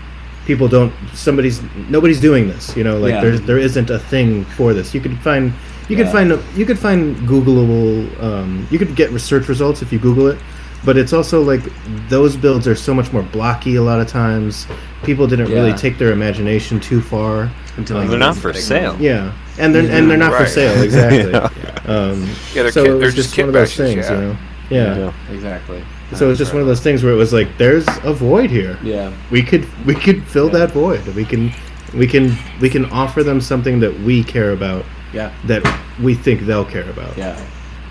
people 0.45 0.67
don't 0.67 0.93
somebody's 1.13 1.61
nobody's 1.89 2.19
doing 2.21 2.47
this. 2.47 2.75
You 2.77 2.83
know, 2.83 2.97
like 2.99 3.13
Yeah. 3.13 3.21
there's 3.21 3.41
there 3.41 3.57
isn't 3.59 3.89
a 3.89 3.99
thing 3.99 4.45
for 4.57 4.73
this. 4.73 4.93
You 4.93 5.01
could 5.01 5.17
find 5.19 5.51
you 5.89 5.95
could 5.95 6.07
Yeah. 6.07 6.11
find 6.11 6.39
you 6.55 6.65
could 6.65 6.79
find 6.79 7.15
Googleable. 7.27 8.23
Um, 8.23 8.67
you 8.71 8.79
could 8.79 8.95
get 8.95 9.11
research 9.11 9.47
results 9.47 9.81
if 9.81 9.91
you 9.93 9.99
Google 9.99 10.27
it. 10.27 10.38
But 10.83 10.97
it's 10.97 11.13
also 11.13 11.41
like 11.41 11.61
those 12.09 12.36
builds 12.38 12.67
are 12.67 12.75
so 12.75 12.93
much 12.93 13.11
more 13.11 13.23
blocky 13.23 13.75
a 13.75 13.81
lot 13.81 13.99
of 13.99 14.07
times. 14.07 14.67
People 15.03 15.25
didn't 15.25 15.47
really 15.49 15.73
take 15.73 15.97
their 15.97 16.11
imagination 16.11 16.79
too 16.79 17.01
far. 17.01 17.49
Until 17.77 18.07
They're 18.07 18.19
not 18.19 18.38
for 18.38 18.53
sale. 18.53 18.95
Yeah, 18.99 19.31
and 19.57 19.73
they're 19.73 19.89
and 19.91 20.09
they're 20.09 20.17
not 20.17 20.33
for 20.39 20.45
sale 20.45 20.81
exactly. 20.83 21.31
Yeah. 21.31 21.49
Um, 21.88 22.21
Yeah, 22.53 22.63
they're 22.63 22.71
so 22.71 22.83
kit- 22.86 22.99
they're 22.99 23.09
just 23.11 23.29
just 23.33 23.38
one 23.38 23.47
of 23.47 23.53
those 23.53 23.75
things, 23.75 24.05
yeah. 24.05 24.13
you 24.13 24.21
know. 24.21 24.38
Yeah. 24.69 24.97
Yeah. 24.97 25.33
Exactly. 25.33 25.83
So 26.13 26.29
it's 26.29 26.38
just 26.39 26.53
one 26.53 26.61
of 26.61 26.67
those 26.67 26.81
things 26.81 27.03
where 27.03 27.11
it 27.11 27.17
was 27.17 27.33
like, 27.33 27.47
there's 27.57 27.86
a 28.03 28.13
void 28.13 28.49
here. 28.51 28.77
Yeah. 28.83 29.11
We 29.31 29.41
could 29.41 29.65
we 29.86 29.95
could 29.95 30.23
fill 30.23 30.47
Yeah. 30.47 30.59
that 30.59 30.71
void. 30.71 31.05
We 31.15 31.25
can 31.25 31.51
we 31.95 32.05
can 32.07 32.38
we 32.61 32.69
can 32.69 32.86
offer 32.86 33.23
them 33.23 33.41
something 33.41 33.79
that 33.79 33.99
we 34.01 34.23
care 34.23 34.51
about 34.51 34.86
Yeah. 35.16 35.34
that 35.45 35.63
we 36.01 36.13
think 36.13 36.41
they'll 36.41 36.66
care 36.66 36.88
about. 36.89 37.18
Yeah, 37.18 37.39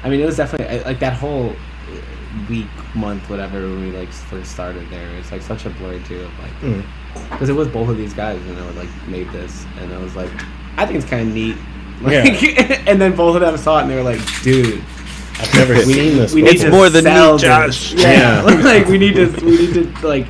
I 0.05 0.09
mean, 0.11 0.21
it 0.21 0.27
was 0.27 0.37
definitely 0.37 0.81
like 0.85 1.01
that 1.01 1.15
whole 1.15 1.55
week, 2.49 2.67
month, 2.95 3.29
whatever 3.31 3.61
when 3.61 3.81
we 3.81 3.91
like 3.97 4.11
first 4.11 4.53
started 4.53 4.89
there. 4.91 5.09
It's 5.17 5.33
like 5.33 5.43
such 5.43 5.67
a 5.67 5.71
blur 5.71 5.99
too 6.01 6.21
of 6.23 6.39
like 6.39 6.53
Mm. 6.61 6.85
because 7.31 7.49
it 7.49 7.55
was 7.55 7.69
both 7.69 7.89
of 7.89 7.97
these 7.97 8.13
guys 8.13 8.41
and 8.47 8.59
I 8.59 8.71
like 8.73 8.89
made 9.09 9.31
this 9.33 9.65
and 9.81 9.93
I 9.93 9.99
was 9.99 10.15
like, 10.17 10.31
I 10.77 10.85
think 10.87 10.99
it's 11.01 11.09
kind 11.09 11.29
of 11.29 11.35
neat. 11.35 11.57
Yeah. 12.03 12.25
Like, 12.25 12.43
and 12.89 13.01
then 13.01 13.15
both 13.15 13.37
of 13.37 13.41
them 13.41 13.57
saw 13.57 13.79
it 13.79 13.83
and 13.83 13.91
they 13.91 13.97
were 13.97 14.03
like, 14.03 14.21
dude. 14.43 14.83
I've 15.37 15.53
never 15.55 15.77
seen 15.83 16.17
this. 16.19 16.33
We 16.33 16.43
before. 16.43 16.53
need 16.55 16.61
to 16.63 16.71
more 16.71 16.89
than 16.91 17.03
sell 17.05 17.33
neat, 17.33 17.41
this. 17.41 17.91
Josh. 17.91 17.95
Yeah, 17.95 18.45
Yeah. 18.47 18.63
like 18.65 18.87
we 18.87 18.99
need 18.99 19.15
to, 19.17 19.27
we 19.45 19.57
need 19.67 19.75
to 19.75 20.07
like, 20.07 20.27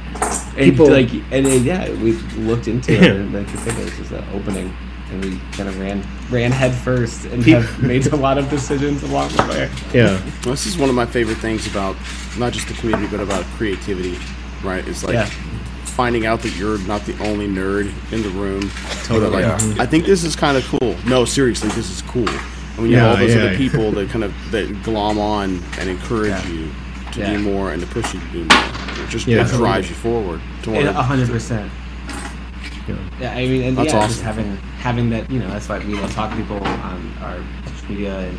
and 0.57 0.57
People- 0.57 0.89
like, 0.91 1.11
and 1.31 1.45
then, 1.45 1.63
yeah, 1.65 1.91
we 2.03 2.13
looked 2.49 2.69
into 2.69 2.93
it, 2.95 3.03
Yeah. 3.03 3.09
and 3.13 3.33
like 3.35 3.51
you 3.51 3.59
said, 3.59 3.79
it 3.79 3.85
was 3.85 3.97
just 3.99 4.13
an 4.13 4.25
opening, 4.33 4.75
and 5.15 5.25
we 5.25 5.39
kind 5.53 5.69
of 5.69 5.79
ran 5.79 6.05
ran 6.31 6.51
head 6.51 6.75
first 6.75 7.25
and 7.27 7.45
have 7.45 7.83
made 7.83 8.07
a 8.07 8.17
lot 8.17 8.39
of 8.39 8.49
decisions 8.51 9.03
along 9.03 9.31
the 9.31 9.43
way. 9.45 9.71
Yeah, 9.93 10.21
well, 10.45 10.55
this 10.55 10.67
is 10.67 10.77
one 10.77 10.89
of 10.89 10.95
my 10.95 11.07
favorite 11.07 11.39
things 11.39 11.67
about 11.67 11.97
not 12.39 12.53
just 12.53 12.69
the 12.69 12.75
community 12.75 13.09
but 13.09 13.21
about 13.21 13.45
creativity. 13.57 14.19
Right? 14.63 14.87
It's 14.89 15.05
like 15.05 15.15
yeah. 15.15 15.27
finding 15.85 16.27
out 16.27 16.41
that 16.41 16.57
you're 16.57 16.79
not 16.79 17.03
the 17.05 17.17
only 17.25 17.47
nerd 17.47 17.93
in 18.13 18.23
the 18.23 18.31
room. 18.31 18.71
Totally. 19.05 19.43
Like. 19.43 19.79
I 19.79 19.87
think 19.87 20.07
this 20.07 20.25
is 20.25 20.35
kind 20.35 20.57
of 20.57 20.65
cool. 20.65 20.97
No, 21.07 21.25
seriously, 21.25 21.69
this 21.71 21.91
is 21.91 22.03
cool. 22.03 22.29
I 22.29 22.79
mean, 22.79 22.91
you 22.91 22.97
yeah, 22.97 23.03
have 23.03 23.11
all 23.11 23.17
those 23.19 23.37
other 23.37 23.57
people 23.57 23.93
that 23.93 24.09
kind 24.11 24.25
of 24.25 24.35
that 24.51 24.83
glom 24.83 25.19
on 25.19 25.63
and 25.79 25.89
encourage 25.89 26.45
you 26.47 26.71
to 27.13 27.27
do 27.27 27.39
more 27.39 27.73
and 27.73 27.81
to 27.81 27.87
push 27.87 28.13
you 28.15 28.21
to 28.21 28.27
do 28.33 28.45
more. 28.45 29.05
It 29.05 29.11
just 29.11 29.27
drives 29.27 29.89
you 29.89 29.95
forward. 29.95 30.41
To 30.65 30.71
100%. 30.71 31.71
Yeah, 32.87 33.33
I 33.33 33.47
mean, 33.47 33.63
and 33.63 33.79
that's 33.79 33.93
yeah, 33.93 33.99
awesome. 33.99 34.11
just 34.11 34.23
having 34.23 34.57
having 34.79 35.11
that, 35.11 35.31
you 35.31 35.39
know, 35.39 35.49
that's 35.49 35.69
why 35.69 35.79
you 35.79 35.97
know, 35.97 36.07
to 36.07 36.37
people 36.37 36.57
on 36.57 37.13
our 37.23 37.43
media 37.89 38.19
and 38.21 38.39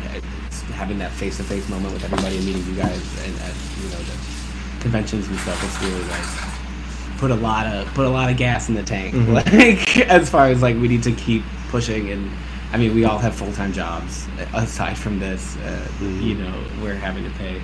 having 0.74 0.98
that 0.98 1.12
face 1.12 1.36
to 1.36 1.44
face 1.44 1.68
moment 1.68 1.92
with 1.92 2.04
everybody 2.04 2.36
and 2.36 2.46
meeting 2.46 2.64
you 2.66 2.74
guys 2.74 3.24
and 3.24 3.34
at 3.40 3.54
you 3.82 3.88
know 3.90 3.98
the 3.98 4.16
conventions 4.80 5.28
and 5.28 5.38
stuff. 5.40 5.62
It's 5.64 5.82
really 5.82 6.02
like 6.04 7.18
put 7.18 7.30
a 7.30 7.34
lot 7.34 7.66
of 7.66 7.86
put 7.94 8.06
a 8.06 8.10
lot 8.10 8.30
of 8.30 8.36
gas 8.36 8.68
in 8.68 8.74
the 8.74 8.82
tank. 8.82 9.14
Mm-hmm. 9.14 9.32
Like 9.36 9.98
as 10.08 10.30
far 10.30 10.48
as 10.48 10.62
like 10.62 10.76
we 10.76 10.88
need 10.88 11.02
to 11.04 11.12
keep 11.12 11.42
pushing 11.68 12.10
and. 12.10 12.30
I 12.72 12.78
mean, 12.78 12.96
we 12.96 13.04
all 13.04 13.18
have 13.18 13.34
full 13.34 13.52
time 13.52 13.72
jobs 13.72 14.26
uh, 14.40 14.46
aside 14.54 14.98
from 14.98 15.20
this. 15.20 15.56
Uh, 15.56 15.60
mm-hmm. 15.60 16.20
you 16.20 16.34
know, 16.34 16.64
we're 16.82 16.96
having 16.96 17.22
to 17.22 17.30
pay 17.38 17.62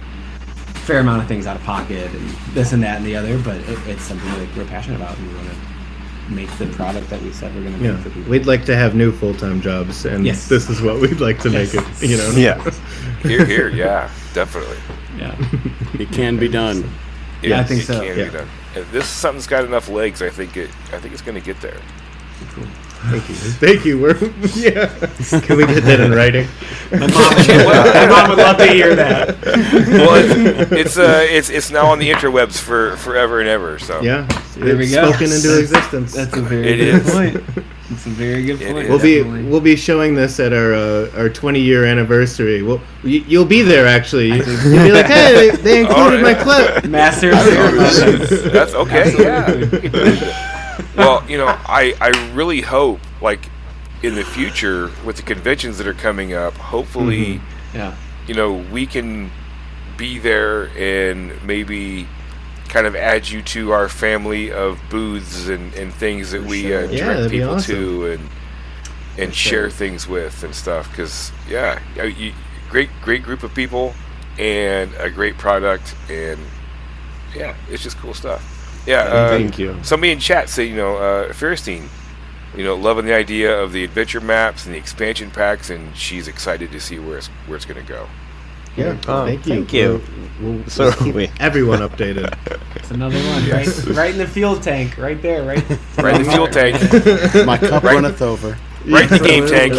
fair 0.87 1.01
amount 1.01 1.21
of 1.21 1.29
things 1.29 1.47
out 1.47 1.57
of 1.57 1.63
pocket 1.65 2.11
and 2.13 2.31
this 2.55 2.73
and 2.73 2.83
that 2.85 2.99
and 2.99 3.05
the 3.05 3.17
other, 3.17 3.37
but 3.39 3.57
it, 3.57 3.79
it's 3.89 4.03
something 4.03 4.31
that 4.31 4.57
we're 4.57 4.65
passionate 4.65 4.97
about 4.97 5.19
and 5.19 5.29
we 5.29 5.35
want 5.35 5.49
to 5.49 5.72
make 6.29 6.51
the 6.59 6.67
product 6.67 7.09
that 7.11 7.21
we 7.23 7.33
said 7.33 7.55
we're 7.55 7.63
going 7.63 7.79
to 7.79 7.85
Yeah. 7.85 7.93
make 7.93 8.03
for 8.03 8.11
people. 8.11 8.31
We'd 8.31 8.47
like 8.47 8.65
to 8.67 8.77
have 8.77 8.95
new 8.95 9.13
full 9.13 9.35
time 9.35 9.61
jobs, 9.61 10.05
and 10.05 10.25
Yes. 10.25 10.49
this 10.49 10.69
is 10.71 10.81
what 10.81 11.01
we'd 11.01 11.21
like 11.21 11.39
to 11.41 11.51
make 11.51 11.75
it. 11.75 11.85
You 12.03 12.17
know. 12.17 12.31
Yeah. 12.37 12.63
Here, 13.23 13.45
here, 13.47 13.69
yeah, 13.69 14.11
definitely. 14.35 14.77
yeah. 15.17 15.37
it 16.01 16.11
can 16.11 16.39
be 16.39 16.49
done. 16.49 16.79
It- 17.41 17.51
Yeah, 17.51 17.61
I 17.61 17.65
think 17.65 17.83
it 17.83 17.87
so. 17.87 18.01
Can 18.01 18.19
Yeah. 18.19 18.25
be 18.25 18.31
done. 18.31 18.49
If 18.75 18.91
this 18.91 19.07
something's 19.07 19.47
got 19.47 19.65
enough 19.65 19.89
legs, 19.89 20.23
I 20.23 20.29
think 20.31 20.57
it. 20.57 20.71
I 20.93 20.99
think 20.99 21.13
it's 21.13 21.23
going 21.23 21.37
to 21.37 21.45
get 21.45 21.61
there. 21.61 21.77
Thank 23.11 23.29
you. 23.29 23.35
Thank 23.35 23.85
you. 23.85 24.01
We're 24.01 24.17
yeah. 24.55 24.87
Can 25.41 25.57
we 25.57 25.67
get 25.67 25.83
that 25.85 26.01
in 26.01 26.13
writing? 26.13 26.47
My 26.93 26.99
mom, 26.99 27.09
my 27.09 28.07
mom 28.07 28.29
would 28.31 28.39
love 28.39 28.57
to 28.59 28.67
hear 28.67 28.95
that. 28.95 29.41
Well, 29.45 30.15
it's 30.25 30.73
it's, 30.73 30.97
uh, 30.99 31.27
it's 31.29 31.51
it's 31.51 31.71
now 31.71 31.87
on 31.87 31.99
the 31.99 32.11
interwebs 32.11 32.59
for 32.61 32.97
forever 32.99 33.41
and 33.41 33.49
ever. 33.49 33.79
So 33.79 34.01
Yeah. 34.03 34.27
There 34.57 34.77
we 34.77 34.89
go. 34.91 35.11
Spoken 35.11 35.33
into 35.33 35.59
existence. 35.59 36.13
That's 36.15 36.37
a 36.37 36.43
very 36.43 36.69
It 36.69 36.77
good 36.77 37.07
is. 37.07 37.11
point. 37.13 37.65
It's 37.91 38.07
a 38.07 38.11
very 38.11 38.45
good 38.45 38.61
point. 38.61 38.89
We'll 38.89 38.99
be 39.01 39.23
we'll 39.23 39.61
be 39.61 39.75
showing 39.77 40.15
this 40.15 40.39
at 40.39 40.53
our 40.53 40.73
uh, 40.73 41.11
our 41.17 41.29
20 41.29 41.59
year 41.61 41.85
anniversary. 41.85 42.63
Well, 42.63 42.81
you, 43.03 43.21
you'll 43.27 43.45
be 43.45 43.63
there 43.63 43.87
actually. 43.87 44.29
You'll 44.29 44.85
be 44.85 44.93
like, 44.93 45.07
hey, 45.07 45.51
they, 45.51 45.57
they 45.57 45.81
included 45.85 46.21
Oh, 46.21 46.23
my 46.23 46.35
clip. 46.35 46.85
master 46.85 47.31
of 47.31 48.53
that's 48.53 48.75
okay. 48.75 49.13
Yeah. 49.19 50.49
Well, 50.97 51.25
you 51.29 51.37
know, 51.39 51.47
I, 51.47 51.95
I 52.01 52.09
really 52.35 52.61
hope, 52.61 53.01
like, 53.21 53.49
in 54.03 54.15
the 54.15 54.25
future, 54.25 54.91
with 55.05 55.17
the 55.17 55.23
conventions 55.23 55.79
that 55.79 55.87
are 55.87 55.95
coming 55.95 56.33
up, 56.35 56.55
hopefully, 56.55 57.41
Yeah. 57.75 57.95
you 58.27 58.35
know, 58.35 58.53
we 58.73 58.87
can 58.87 59.31
be 59.97 60.19
there 60.19 60.69
and 60.77 61.43
maybe 61.45 62.07
kind 62.69 62.87
of 62.87 62.97
add 62.97 63.29
you 63.29 63.43
to 63.43 63.71
our 63.73 63.89
family 63.89 64.51
of 64.51 64.81
booths 64.91 65.49
and, 65.49 65.73
and 65.75 65.93
things 65.93 66.31
that 66.33 66.43
we 66.43 66.75
uh, 66.75 66.81
Yeah, 66.89 67.05
direct 67.15 67.31
people 67.31 67.55
awesome. 67.55 67.75
to 67.77 68.07
and 68.13 68.29
and 69.19 69.35
share 69.35 69.69
things 69.71 70.09
with 70.09 70.43
and 70.43 70.55
stuff. 70.55 70.89
Because 70.91 71.31
yeah, 71.49 71.79
you, 72.03 72.33
great 72.71 72.89
great 73.03 73.23
group 73.23 73.43
of 73.43 73.53
people 73.55 73.93
and 74.39 74.91
a 74.99 75.11
great 75.11 75.37
product 75.37 75.95
and 76.09 76.41
yeah, 77.37 77.55
it's 77.71 77.83
just 77.83 77.99
cool 77.99 78.15
stuff. 78.15 78.43
Yeah, 78.87 79.01
uh, 79.03 79.29
Thank 79.31 79.59
you. 79.59 79.77
Somebody 79.83 80.13
in 80.13 80.19
chat 80.19 80.49
said, 80.49 80.63
you 80.69 80.75
know, 80.77 80.97
uh, 80.97 81.33
Ferristine, 81.33 81.87
you 82.57 82.65
know, 82.65 82.75
loving 82.75 83.07
the 83.07 83.15
idea 83.15 83.57
of 83.59 83.73
the 83.73 83.85
adventure 83.85 84.21
maps 84.21 84.67
and 84.67 84.75
the 84.75 84.79
expansion 84.79 85.31
packs, 85.31 85.71
and 85.71 85.97
she's 85.97 86.27
excited 86.29 86.73
to 86.73 86.81
see 86.81 86.99
where 86.99 87.19
it's 87.19 87.29
where 87.47 87.57
it's 87.57 87.65
going 87.65 87.81
to 87.81 87.87
go. 87.89 88.09
Yeah, 88.77 88.97
Oh, 89.07 89.27
thank 89.27 89.47
you. 89.47 89.55
thank 89.55 89.73
you. 89.75 90.03
We'll, 90.41 90.53
we'll, 90.55 90.67
So 90.67 90.85
we'll 90.85 90.93
keep 90.95 91.15
we- 91.15 91.31
everyone 91.41 91.81
updated. 91.81 92.37
It's 92.75 92.91
another 92.91 93.17
one, 93.19 93.49
right? 93.49 93.85
right 93.97 94.11
in 94.11 94.19
the 94.19 94.27
fuel 94.27 94.59
tank, 94.59 94.99
right 94.99 95.21
there, 95.23 95.45
right. 95.45 95.63
Right 95.99 96.17
in 96.17 96.25
the 96.25 96.31
fuel 96.33 96.49
tank, 97.37 97.47
My 97.47 97.57
cup 97.59 97.85
Right. 97.85 97.95
runneth 97.95 98.21
over. 98.23 98.59
right 98.87 99.05
in 99.13 99.19
the 99.19 99.25
game 99.25 99.47
tank. 99.47 99.75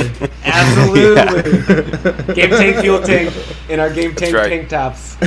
Absolutely. 0.46 2.34
Game 2.36 2.50
tank, 2.52 2.78
fuel 2.78 3.02
tank, 3.02 3.34
in 3.68 3.80
our 3.80 3.92
game 3.92 4.16
tank 4.16 4.34
right. 4.36 4.48
tank 4.50 4.70
tops. 4.70 5.18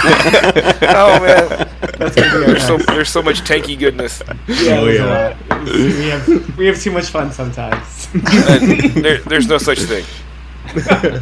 Oh 0.00 1.20
man, 1.20 1.67
That's 1.80 2.14
gonna 2.16 2.30
be 2.30 2.44
our 2.44 2.46
there's 2.46 2.66
so 2.66 2.76
there's 2.78 3.08
so 3.08 3.22
much 3.22 3.40
tanky 3.42 3.78
goodness. 3.78 4.22
Yeah, 4.48 4.78
Oh, 4.80 4.84
there's 4.84 5.00
a 5.00 5.04
yeah. 5.04 5.36
lot. 5.50 5.62
It's- 5.68 5.98
We 5.98 6.06
have 6.08 6.58
we 6.58 6.66
have 6.66 6.80
too 6.80 6.90
much 6.92 7.06
fun 7.10 7.32
sometimes. 7.32 8.08
And 8.14 8.22
there, 9.04 9.18
there's 9.26 9.46
no 9.48 9.58
such 9.58 9.80
thing. 9.80 10.04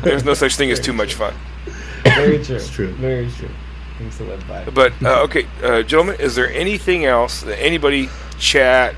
There's 0.03 0.25
no 0.25 0.35
such 0.35 0.57
thing 0.57 0.71
as 0.71 0.81
too 0.81 0.93
much 0.93 1.15
fun. 1.15 1.35
Very 2.05 2.43
true. 2.45 2.57
It's 2.57 2.71
true. 2.71 2.89
Very 2.95 3.31
true. 3.39 3.49
Things 3.99 4.17
to 4.19 4.25
live 4.25 4.47
by. 4.49 4.65
But 4.65 4.93
uh, 5.03 5.23
okay, 5.25 5.47
uh, 5.63 5.83
gentlemen, 5.83 6.17
is 6.21 6.35
there 6.35 6.51
anything 6.53 7.05
else 7.05 7.43
that 7.43 7.59
anybody, 7.61 8.09
chat, 8.39 8.95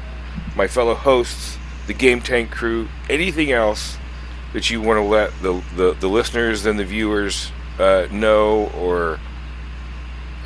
my 0.57 0.67
fellow 0.67 0.95
hosts, 0.95 1.57
the 1.87 1.95
Game 1.95 2.21
Tank 2.21 2.51
crew, 2.51 2.89
anything 3.09 3.53
else 3.53 3.97
that 4.53 4.71
you 4.71 4.81
want 4.81 4.99
to 4.99 5.03
let 5.03 5.31
the, 5.43 5.63
the, 5.77 5.95
the 6.01 6.09
listeners 6.09 6.67
and 6.67 6.79
the 6.79 6.85
viewers 6.85 7.53
uh, 7.79 8.07
know 8.11 8.67
or 8.71 9.21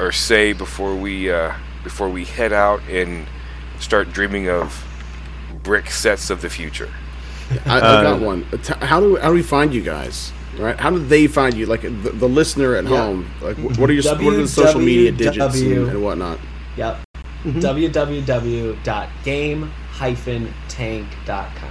or 0.02 0.10
say 0.12 0.52
before 0.52 0.94
we 0.96 1.30
uh, 1.30 1.52
before 1.84 2.08
we 2.08 2.24
head 2.24 2.52
out 2.52 2.80
and 2.90 3.26
start 3.78 4.12
dreaming 4.12 4.48
of 4.50 4.84
brick 5.62 5.90
sets 5.90 6.28
of 6.30 6.40
the 6.42 6.50
future? 6.50 6.90
I, 7.66 7.78
I 7.78 7.80
Uh, 7.80 8.02
got 8.02 8.20
one. 8.20 8.42
How 8.80 9.00
do 9.00 9.16
how 9.16 9.28
do 9.28 9.34
we 9.34 9.42
find 9.42 9.72
you 9.72 9.82
guys? 9.82 10.32
Right? 10.58 10.78
How 10.78 10.90
do 10.90 10.98
they 10.98 11.26
find 11.28 11.54
you? 11.54 11.66
Like 11.66 11.82
the, 11.82 11.88
the 12.10 12.28
listener 12.28 12.74
at 12.74 12.84
Yeah. 12.84 12.90
home. 12.90 13.30
Like 13.40 13.56
what 13.78 13.88
are 13.88 13.92
your 13.94 14.04
what 14.16 14.34
are 14.34 14.42
the 14.42 14.48
social 14.48 14.80
media 14.80 15.12
digits 15.12 15.60
and, 15.60 15.88
and 15.88 16.02
whatnot? 16.02 16.38
Yep. 16.76 16.98
www.game-tank.com. 20.42 21.70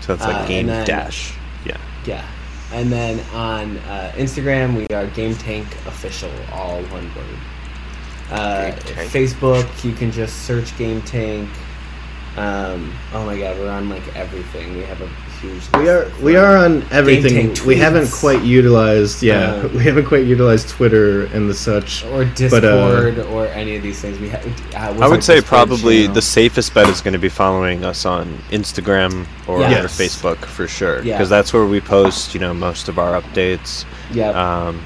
So 0.00 0.14
it's 0.14 0.22
like 0.24 0.36
Uh, 0.36 0.46
game 0.46 0.66
then- 0.66 0.86
dash. 0.86 1.34
Yeah. 1.64 1.76
Yeah. 2.06 2.24
And 2.72 2.90
then 2.90 3.20
on 3.34 3.76
uh, 3.78 4.12
Instagram, 4.16 4.74
we 4.76 4.86
are 4.96 5.06
Game 5.08 5.34
Tank 5.36 5.66
Official, 5.86 6.30
all 6.52 6.80
one 6.84 7.04
word. 7.14 7.38
Uh, 8.32 8.72
Facebook, 9.10 9.84
you 9.84 9.92
can 9.92 10.10
just 10.10 10.46
search 10.46 10.76
Game 10.78 11.02
Tank. 11.02 11.48
Um, 12.36 12.90
oh 13.12 13.26
my 13.26 13.38
god, 13.38 13.58
we're 13.58 13.68
on 13.70 13.90
like 13.90 14.16
everything. 14.16 14.74
We 14.74 14.84
have 14.84 15.02
a 15.02 15.08
huge. 15.42 15.62
We 15.74 15.90
are 15.90 16.02
of, 16.04 16.22
we 16.22 16.36
are 16.36 16.56
on 16.56 16.82
everything. 16.90 17.52
Tank 17.54 17.66
We 17.66 17.76
haven't 17.76 18.10
quite 18.10 18.42
utilized 18.42 19.22
yeah 19.22 19.56
Uh, 19.56 19.68
we 19.74 19.80
haven't 19.84 20.06
quite 20.06 20.24
utilized 20.24 20.70
Twitter 20.70 21.26
and 21.26 21.50
the 21.50 21.52
such. 21.52 22.04
or 22.06 22.24
but, 22.24 22.34
Discord 22.36 23.18
uh, 23.18 23.24
or 23.24 23.48
any 23.48 23.76
of 23.76 23.82
these 23.82 24.00
things. 24.00 24.18
We 24.18 24.30
have. 24.30 24.46
Uh, 24.74 25.04
I 25.04 25.08
would 25.08 25.22
say 25.22 25.34
Discord 25.40 25.68
probably 25.68 26.00
channel? 26.02 26.14
the 26.14 26.22
safest 26.22 26.72
bet 26.72 26.88
is 26.88 27.02
going 27.02 27.12
to 27.12 27.18
be 27.18 27.28
following 27.28 27.84
us 27.84 28.06
on 28.06 28.38
Instagram 28.50 29.26
or, 29.46 29.60
Yeah. 29.60 29.82
or 29.82 29.88
Facebook 29.88 30.38
for 30.46 30.66
sure, 30.66 31.02
Yeah. 31.02 31.18
because 31.18 31.28
that's 31.28 31.52
where 31.52 31.66
we 31.66 31.82
post, 31.82 32.32
you 32.32 32.40
know, 32.40 32.54
most 32.54 32.88
of 32.88 32.98
our 32.98 33.20
updates. 33.20 33.84
Yeah. 34.10 34.30
Um, 34.30 34.80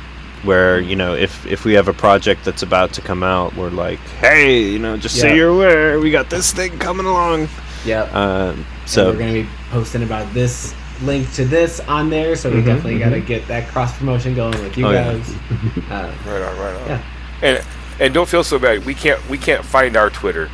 where 0.46 0.80
you 0.80 0.96
know, 0.96 1.14
if 1.14 1.44
if 1.46 1.64
we 1.64 1.74
have 1.74 1.88
a 1.88 1.92
project 1.92 2.44
that's 2.44 2.62
about 2.62 2.92
to 2.94 3.02
come 3.02 3.22
out, 3.22 3.54
we're 3.56 3.70
like, 3.70 3.98
hey, 4.20 4.62
you 4.62 4.78
know, 4.78 4.96
just 4.96 5.16
Yeah. 5.16 5.22
so 5.22 5.28
you're 5.34 5.48
aware, 5.50 6.00
we 6.00 6.10
got 6.10 6.30
this 6.30 6.52
thing 6.52 6.78
coming 6.78 7.06
along. 7.06 7.48
yeah 7.84 8.02
Um, 8.12 8.64
so 8.86 9.04
so 9.04 9.10
we're 9.12 9.18
gonna 9.18 9.32
be 9.32 9.48
posting 9.70 10.02
about 10.02 10.32
this 10.32 10.74
link 11.02 11.30
to 11.34 11.44
this 11.44 11.80
on 11.88 12.08
there. 12.08 12.34
So 12.36 12.50
we 12.50 12.56
Mhm, 12.62 12.64
definitely 12.66 12.98
got 12.98 13.10
to 13.10 13.20
mhm. 13.20 13.26
get 13.26 13.46
that 13.48 13.68
cross 13.68 13.92
promotion 13.98 14.34
going 14.34 14.58
with 14.62 14.78
you 14.78 14.86
Oh, 14.86 14.92
yeah. 14.92 15.12
guys. 15.12 15.34
Uh, 15.90 16.10
Right 16.26 16.42
on, 16.42 16.58
right 16.58 16.74
on. 16.80 16.88
Yeah. 16.88 17.00
And 17.42 17.62
and 18.00 18.14
don't 18.14 18.28
feel 18.28 18.44
so 18.44 18.58
bad. 18.58 18.84
We 18.86 18.94
can't 18.94 19.20
we 19.28 19.36
can't 19.38 19.64
find 19.64 19.96
our 19.96 20.08
Twitter. 20.10 20.48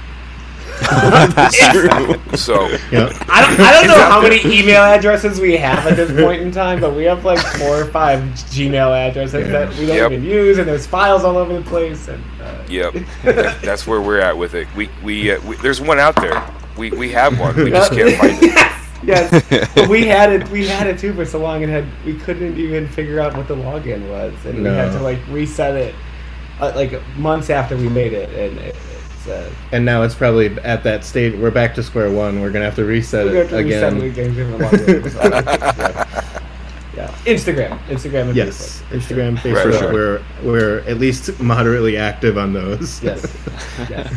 So 2.36 2.68
Yeah. 2.90 3.12
I 3.28 3.40
don't, 3.46 3.60
I 3.60 3.72
don't 3.72 3.86
know 3.88 3.98
how 3.98 4.20
many 4.20 4.40
email 4.44 4.82
addresses 4.82 5.40
we 5.40 5.56
have 5.56 5.86
at 5.86 5.96
this 5.96 6.10
point 6.20 6.42
in 6.42 6.50
time, 6.50 6.80
but 6.80 6.94
we 6.94 7.04
have 7.04 7.24
like 7.24 7.38
four 7.58 7.82
or 7.82 7.84
five 7.86 8.20
Gmail 8.50 8.90
addresses 9.08 9.46
Yeah. 9.46 9.52
that 9.66 9.68
we 9.78 9.86
don't 9.86 9.96
Yep. 9.96 10.12
even 10.12 10.24
use, 10.24 10.58
and 10.58 10.66
there's 10.68 10.86
files 10.86 11.24
all 11.24 11.36
over 11.36 11.52
the 11.54 11.62
place. 11.62 12.08
And 12.08 12.22
uh, 12.42 12.54
Yep, 12.68 12.94
That- 13.24 13.62
that's 13.62 13.86
where 13.86 14.00
we're 14.00 14.20
at 14.20 14.36
with 14.36 14.54
it. 14.54 14.66
We 14.76 14.88
we, 15.02 15.32
uh, 15.32 15.40
we 15.42 15.56
there's 15.56 15.80
one 15.80 15.98
out 15.98 16.16
there. 16.16 16.42
We 16.76 16.90
we 16.90 17.10
have 17.12 17.38
one. 17.38 17.54
We 17.56 17.70
just 17.70 17.92
can't 17.92 18.16
find 18.16 18.42
it. 18.42 18.54
yes, 19.04 19.44
yes. 19.50 19.68
but 19.74 19.88
we 19.88 20.06
had 20.06 20.32
it. 20.32 20.48
We 20.50 20.66
had 20.66 20.86
it 20.86 20.98
too 20.98 21.12
for 21.12 21.26
so 21.26 21.38
long, 21.38 21.62
and 21.62 21.70
had 21.72 21.84
we 22.06 22.14
couldn't 22.14 22.56
even 22.56 22.88
figure 22.88 23.20
out 23.20 23.36
what 23.36 23.46
the 23.48 23.56
login 23.56 24.08
was, 24.08 24.32
and 24.46 24.62
we 24.62 24.70
had 24.70 24.92
to 24.92 25.00
like 25.02 25.18
reset 25.28 25.76
it, 25.76 25.94
uh, 26.60 26.72
like 26.74 26.94
months 27.18 27.50
after 27.50 27.76
we 27.76 27.88
made 27.90 28.12
it, 28.14 28.30
and 28.30 28.58
it, 28.58 28.76
it's. 29.26 29.28
Uh, 29.28 29.50
And 29.72 29.84
now 29.84 30.02
it's 30.02 30.14
probably 30.14 30.46
at 30.60 30.82
that 30.84 31.04
state. 31.04 31.36
We're 31.38 31.50
back 31.50 31.74
to 31.76 31.82
square 31.82 32.10
one. 32.10 32.40
We're 32.40 32.50
gonna 32.50 32.64
have 32.64 32.76
to 32.76 32.84
reset 32.84 33.26
it 33.28 33.48
to 33.48 33.56
again. 33.56 33.96
it 33.98 34.04
again, 34.04 34.34
give 34.34 34.48
them 34.50 34.62
a 34.62 34.68
login. 34.68 35.14
yeah. 35.22 36.32
yeah, 36.96 37.08
Instagram, 37.24 37.78
Instagram, 37.86 38.28
and 38.28 38.36
Yes, 38.36 38.82
Facebook. 38.90 38.98
Instagram, 39.00 39.38
For 39.40 39.48
Facebook. 39.48 39.78
sure. 39.78 39.92
We're 39.92 40.22
we're 40.42 40.78
at 40.80 40.98
least 40.98 41.40
moderately 41.40 41.96
active 41.96 42.36
on 42.36 42.52
those. 42.52 43.02
Yes. 43.02 43.24
yes. 43.90 44.12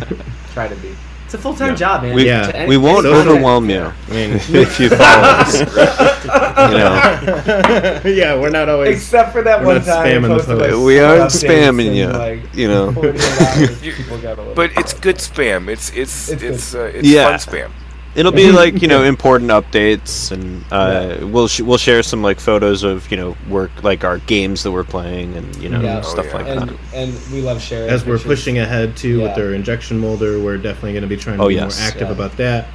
Try 0.53 0.67
to 0.67 0.75
be. 0.75 0.95
It's 1.35 1.41
a 1.41 1.43
full 1.43 1.53
time 1.53 1.69
Yeah. 1.71 1.75
job, 1.75 2.03
man. 2.03 2.15
we, 2.15 2.25
Yeah. 2.25 2.51
To- 2.51 2.65
we 2.67 2.77
won't 2.77 3.05
overwhelm 3.05 3.69
you 3.69 3.91
I 4.09 4.11
mean, 4.11 4.31
if 4.35 4.79
you 4.79 4.89
follow 4.89 5.27
us. 5.43 5.59
You 6.55 6.77
know, 6.77 8.01
yeah, 8.05 8.39
we're 8.39 8.49
not 8.49 8.69
always. 8.69 8.95
Except 8.95 9.33
for 9.33 9.41
that 9.43 9.59
We're 9.59 9.65
one 9.67 9.75
not 9.75 9.85
time. 9.85 10.05
spamming 10.07 10.21
the 10.23 10.27
posted, 10.29 10.57
like, 10.57 10.69
post. 10.71 10.85
we 10.85 10.99
aren't 10.99 11.31
spamming 11.31 11.93
you. 11.95 12.07
Like, 12.07 12.55
You 12.55 12.67
know. 12.69 12.91
48 12.93 13.21
hours, 13.21 13.83
You- 13.83 13.91
people 13.93 14.17
got 14.19 14.37
a 14.37 14.41
little 14.41 14.55
But 14.55 14.71
it's 14.77 14.93
good 14.93 15.17
spam. 15.17 15.67
It's 15.67 15.89
it's 15.93 16.29
It's 16.29 16.41
it's 16.43 16.73
uh, 16.75 16.91
it's 16.95 17.07
Yeah. 17.07 17.25
fun 17.37 17.39
spam. 17.39 17.69
It'll 18.15 18.31
be 18.31 18.51
like 18.63 18.81
you 18.81 18.87
know 18.87 19.03
important 19.03 19.51
updates, 19.51 20.31
and 20.31 20.63
uh, 20.71 21.25
we'll 21.27 21.47
sh- 21.47 21.61
we'll 21.61 21.77
share 21.77 22.01
some 22.03 22.21
like 22.21 22.39
photos 22.39 22.83
of 22.83 23.09
you 23.11 23.17
know 23.17 23.35
work 23.49 23.71
like 23.83 24.03
our 24.03 24.19
games 24.19 24.63
that 24.63 24.71
we're 24.71 24.83
playing 24.85 25.35
and 25.35 25.55
you 25.57 25.69
know 25.69 25.81
Yeah. 25.81 26.01
stuff 26.01 26.27
Oh, 26.31 26.37
like 26.37 26.47
yeah. 26.47 26.55
that. 26.55 26.69
and 26.69 26.79
and 27.13 27.33
we 27.33 27.41
love 27.41 27.61
sharing. 27.61 27.89
As 27.89 28.05
we're 28.05 28.19
pushing 28.19 28.57
ahead 28.59 28.95
too 28.95 29.21
with 29.21 29.37
Yeah. 29.37 29.43
our 29.43 29.53
injection 29.53 29.99
molder, 29.99 30.39
we're 30.39 30.57
definitely 30.57 30.93
going 30.93 31.03
to 31.03 31.07
be 31.09 31.17
trying 31.17 31.37
to 31.37 31.43
Oh, 31.43 31.47
be 31.49 31.55
yes. 31.55 31.77
more 31.79 31.87
active 31.87 32.07
Yeah. 32.07 32.13
about 32.13 32.37
that 32.37 32.67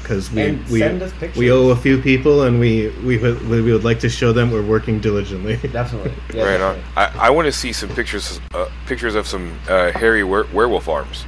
because 0.00 0.30
we 0.32 0.40
And 0.42 0.66
we, 0.68 0.78
send 0.78 1.02
us 1.02 1.12
pictures. 1.20 1.36
we 1.38 1.50
owe 1.52 1.68
a 1.68 1.76
few 1.76 2.00
people 2.00 2.44
and 2.44 2.58
we 2.58 2.88
we 3.04 3.18
would, 3.18 3.46
we 3.48 3.60
would 3.60 3.84
like 3.84 4.00
to 4.00 4.08
show 4.08 4.32
them 4.32 4.50
we're 4.50 4.62
working 4.62 4.98
diligently. 5.00 5.56
Definitely. 5.72 6.12
Yeah, 6.34 6.44
right 6.44 6.60
on. 6.60 6.80
I, 6.96 7.26
I 7.26 7.30
want 7.30 7.46
to 7.46 7.52
see 7.52 7.72
some 7.72 7.88
pictures 7.90 8.40
uh, 8.54 8.68
pictures 8.86 9.14
of 9.14 9.26
some 9.26 9.58
uh, 9.68 9.90
hairy 9.92 10.22
were- 10.24 10.46
werewolf 10.54 10.88
arms. 10.88 11.24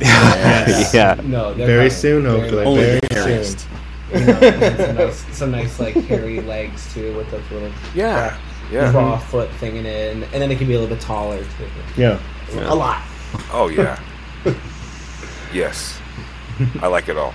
yeah. 0.94 1.20
No, 1.24 1.52
they're 1.54 1.66
Very 1.66 1.78
coming. 1.88 1.90
soon, 1.90 2.22
Very 2.24 2.40
hopefully. 2.40 2.64
Only 2.64 2.80
Very 2.82 3.00
the 3.00 3.06
hairiest. 3.14 3.58
soon. 3.60 3.70
You 4.12 4.26
know, 4.26 4.76
some 4.76 4.96
nice, 4.96 5.36
some 5.38 5.50
nice 5.52 5.80
like 5.80 5.94
hairy 5.94 6.40
legs 6.40 6.92
too, 6.92 7.14
with 7.16 7.30
those 7.30 7.48
little 7.52 7.70
Yeah, 7.94 8.36
yeah. 8.72 8.90
claw 8.90 9.18
foot 9.18 9.50
thing 9.52 9.76
in 9.76 9.86
it, 9.86 10.12
and, 10.16 10.24
and 10.24 10.42
then 10.42 10.50
it 10.50 10.58
can 10.58 10.66
be 10.66 10.74
a 10.74 10.80
little 10.80 10.94
bit 10.94 11.00
taller 11.02 11.38
too. 11.38 11.66
Yeah. 11.96 12.18
A 12.68 12.74
lot. 12.74 13.02
Oh 13.52 13.68
yeah. 13.68 14.00
yes, 15.52 15.98
I 16.80 16.86
like 16.88 17.08
it 17.08 17.16
all. 17.16 17.34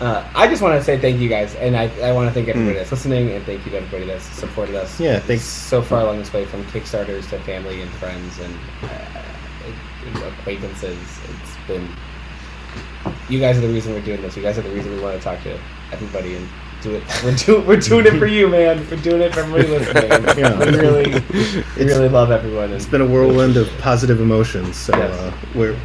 Uh, 0.00 0.26
I 0.34 0.48
just 0.48 0.62
want 0.62 0.78
to 0.78 0.82
say 0.82 0.98
thank 0.98 1.20
you 1.20 1.28
guys, 1.28 1.54
and 1.56 1.76
I, 1.76 1.90
I 2.00 2.12
want 2.12 2.26
to 2.28 2.32
thank 2.32 2.48
everybody 2.48 2.78
that's 2.78 2.90
listening, 2.90 3.32
and 3.32 3.44
thank 3.44 3.66
you 3.66 3.70
to 3.72 3.76
everybody 3.78 4.06
that's 4.06 4.24
supported 4.24 4.74
us. 4.76 4.98
Yeah, 4.98 5.18
thanks. 5.18 5.44
So 5.44 5.82
far 5.82 6.00
along 6.00 6.20
this 6.20 6.32
way, 6.32 6.46
from 6.46 6.64
Kickstarters 6.64 7.28
to 7.28 7.38
family 7.40 7.82
and 7.82 7.90
friends 7.92 8.38
and 8.38 8.54
uh, 8.82 8.86
it- 8.86 9.24
acquaintances, 10.06 10.98
it's 11.24 11.66
been. 11.66 11.88
You 13.28 13.40
guys 13.40 13.56
are 13.56 13.62
the 13.62 13.68
reason 13.68 13.92
we're 13.94 14.02
doing 14.04 14.20
this. 14.22 14.36
You 14.36 14.42
guys 14.42 14.58
are 14.58 14.62
the 14.62 14.70
reason 14.70 14.94
we 14.94 15.00
want 15.00 15.16
to 15.16 15.22
talk 15.22 15.42
to 15.44 15.58
everybody 15.92 16.36
and 16.36 16.48
do 16.82 16.94
it. 16.94 17.02
We're 17.24 17.34
doing 17.36 17.66
we're 17.66 17.76
doing 17.76 18.06
it 18.06 18.18
for 18.18 18.26
you, 18.26 18.48
man. 18.48 18.86
We're 18.90 18.96
doing 19.02 19.20
it 19.22 19.34
for 19.34 19.40
everybody 19.40 19.68
listening. 19.68 20.38
Yeah. 20.38 20.58
We 20.58 20.76
really, 20.78 21.64
we 21.76 21.84
really 21.84 22.08
love 22.08 22.30
everyone. 22.30 22.72
It's 22.72 22.84
And 22.84 22.90
been 22.92 23.00
a 23.02 23.06
whirlwind 23.06 23.56
of 23.58 23.68
positive 23.78 24.18
emotions. 24.20 24.76
So 24.76 24.96
Yes. 24.96 25.12
uh, 25.20 25.36
we're 25.54 25.76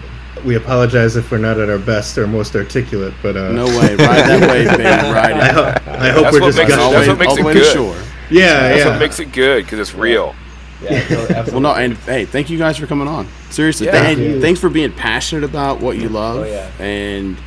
we 0.45 0.55
apologize 0.55 1.15
if 1.17 1.29
we're 1.31 1.37
not 1.39 1.59
at 1.59 1.69
our 1.69 1.79
best 1.79 2.17
or 2.17 2.27
most 2.27 2.55
articulate, 2.55 3.13
but 3.21 3.35
uh, 3.35 3.51
No 3.51 3.65
way. 3.65 3.95
Ride 3.95 3.97
that 3.97 4.41
wave, 4.49 4.69
baby. 4.69 4.83
Ride 4.83 5.33
I, 5.33 5.49
it. 5.49 5.53
ho- 5.53 5.91
I 5.91 6.09
hope 6.11 6.23
That's 6.23 6.33
we're 6.33 6.41
what 6.41 6.47
just 6.47 6.57
makes 6.59 6.71
it- 6.71 6.75
gushing. 6.77 6.91
that's 6.93 7.07
what 7.07 7.09
all 7.09 7.15
makes 7.17 7.33
the 7.35 7.39
it 7.41 7.45
way 7.45 7.53
to 7.53 7.59
good. 7.59 7.73
shore. 7.73 7.95
yeah, 8.29 8.53
That's 8.69 8.79
yeah. 8.85 8.89
what 8.91 8.99
makes 8.99 9.19
it 9.19 9.31
good 9.33 9.65
because 9.65 9.79
it's 9.79 9.93
real. 9.95 10.33
Yeah. 10.81 11.45
Well, 11.51 11.61
no, 11.61 11.73
and 11.73 11.95
hey, 11.99 12.25
thank 12.25 12.49
you 12.49 12.57
guys 12.57 12.77
for 12.77 12.85
coming 12.87 13.07
on. 13.07 13.27
Seriously, 13.49 13.85
Yeah. 13.87 13.93
th- 13.93 14.03
Thank 14.03 14.19
you. 14.19 14.41
thanks 14.41 14.59
for 14.59 14.69
being 14.69 14.91
passionate 14.91 15.43
about 15.43 15.79
what 15.79 15.97
you 15.97 16.09
love, 16.09 16.37
Oh, 16.37 16.43
yeah. 16.43 16.69
and 16.83 17.37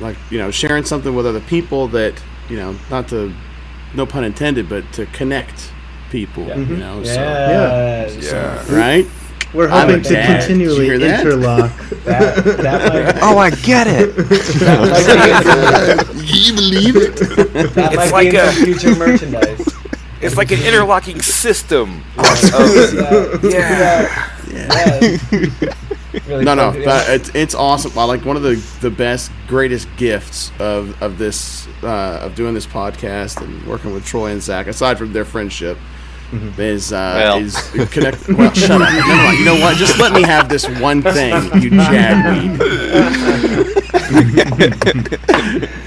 like 0.00 0.16
you 0.30 0.38
know, 0.38 0.50
sharing 0.50 0.84
something 0.84 1.14
with 1.14 1.26
other 1.26 1.40
people 1.40 1.88
that 1.88 2.14
you 2.50 2.56
know, 2.56 2.76
not 2.90 3.08
to, 3.08 3.32
no 3.94 4.04
pun 4.04 4.22
intended, 4.24 4.68
but 4.68 4.84
to 4.92 5.06
connect 5.06 5.72
people. 6.10 6.46
Yeah. 6.46 6.56
You 6.56 6.64
mm-hmm. 6.66 6.78
know, 6.78 7.00
Yes. 7.02 8.16
Yeah. 8.32 8.62
so 8.64 8.74
right. 8.76 9.06
We're 9.54 9.68
hoping 9.68 10.02
to 10.02 10.12
dad. 10.12 10.40
Continually 10.46 10.98
that? 10.98 11.20
interlock. 11.20 11.72
That, 12.04 12.44
that 12.44 12.92
might, 13.14 13.22
Oh, 13.22 13.38
I 13.38 13.48
get 13.50 13.86
it. 13.86 14.14
that 14.16 16.06
might 16.06 16.12
be, 16.20 16.26
you 16.26 16.52
believe 16.54 16.96
it? 16.96 17.16
that 17.16 17.92
It's 17.94 17.96
might 17.96 18.12
like 18.12 18.30
be 18.32 18.36
a- 18.36 18.52
future 18.52 18.94
merchandise. 18.96 19.66
It's 20.24 20.36
like 20.36 20.50
an 20.52 20.62
interlocking 20.62 21.20
system. 21.20 22.02
yeah. 23.42 24.30
Yeah. 24.50 25.18
yeah. 25.30 25.74
Really 26.28 26.44
No, 26.44 26.54
no, 26.54 26.72
fun 26.72 26.84
but 26.84 27.08
it's, 27.08 27.34
it's 27.34 27.54
awesome. 27.56 27.98
I 27.98 28.04
like 28.04 28.24
one 28.24 28.36
of 28.36 28.42
the, 28.42 28.54
the 28.80 28.90
best, 28.90 29.32
greatest 29.48 29.88
gifts 29.96 30.52
of 30.60 31.00
of 31.02 31.18
this 31.18 31.66
uh, 31.82 32.20
of 32.22 32.36
doing 32.36 32.54
this 32.54 32.66
podcast 32.66 33.42
and 33.42 33.66
working 33.66 33.92
with 33.92 34.06
Troy 34.06 34.30
and 34.30 34.40
Zac, 34.40 34.68
aside 34.68 34.96
from 34.96 35.12
their 35.12 35.24
friendship, 35.24 35.76
is 36.56 36.92
uh, 36.92 37.14
Well. 37.16 37.38
is 37.38 37.56
connect. 37.90 38.28
Well, 38.28 38.52
shut 38.54 38.80
up. 38.80 38.92
Never 38.92 39.08
mind. 39.08 39.38
You 39.38 39.44
know 39.44 39.56
what? 39.56 39.76
Just 39.76 39.98
let 39.98 40.12
me 40.12 40.22
have 40.22 40.48
this 40.48 40.68
one 40.80 41.02
thing, 41.02 41.32
you 41.60 41.70
jagweed. 41.70 42.60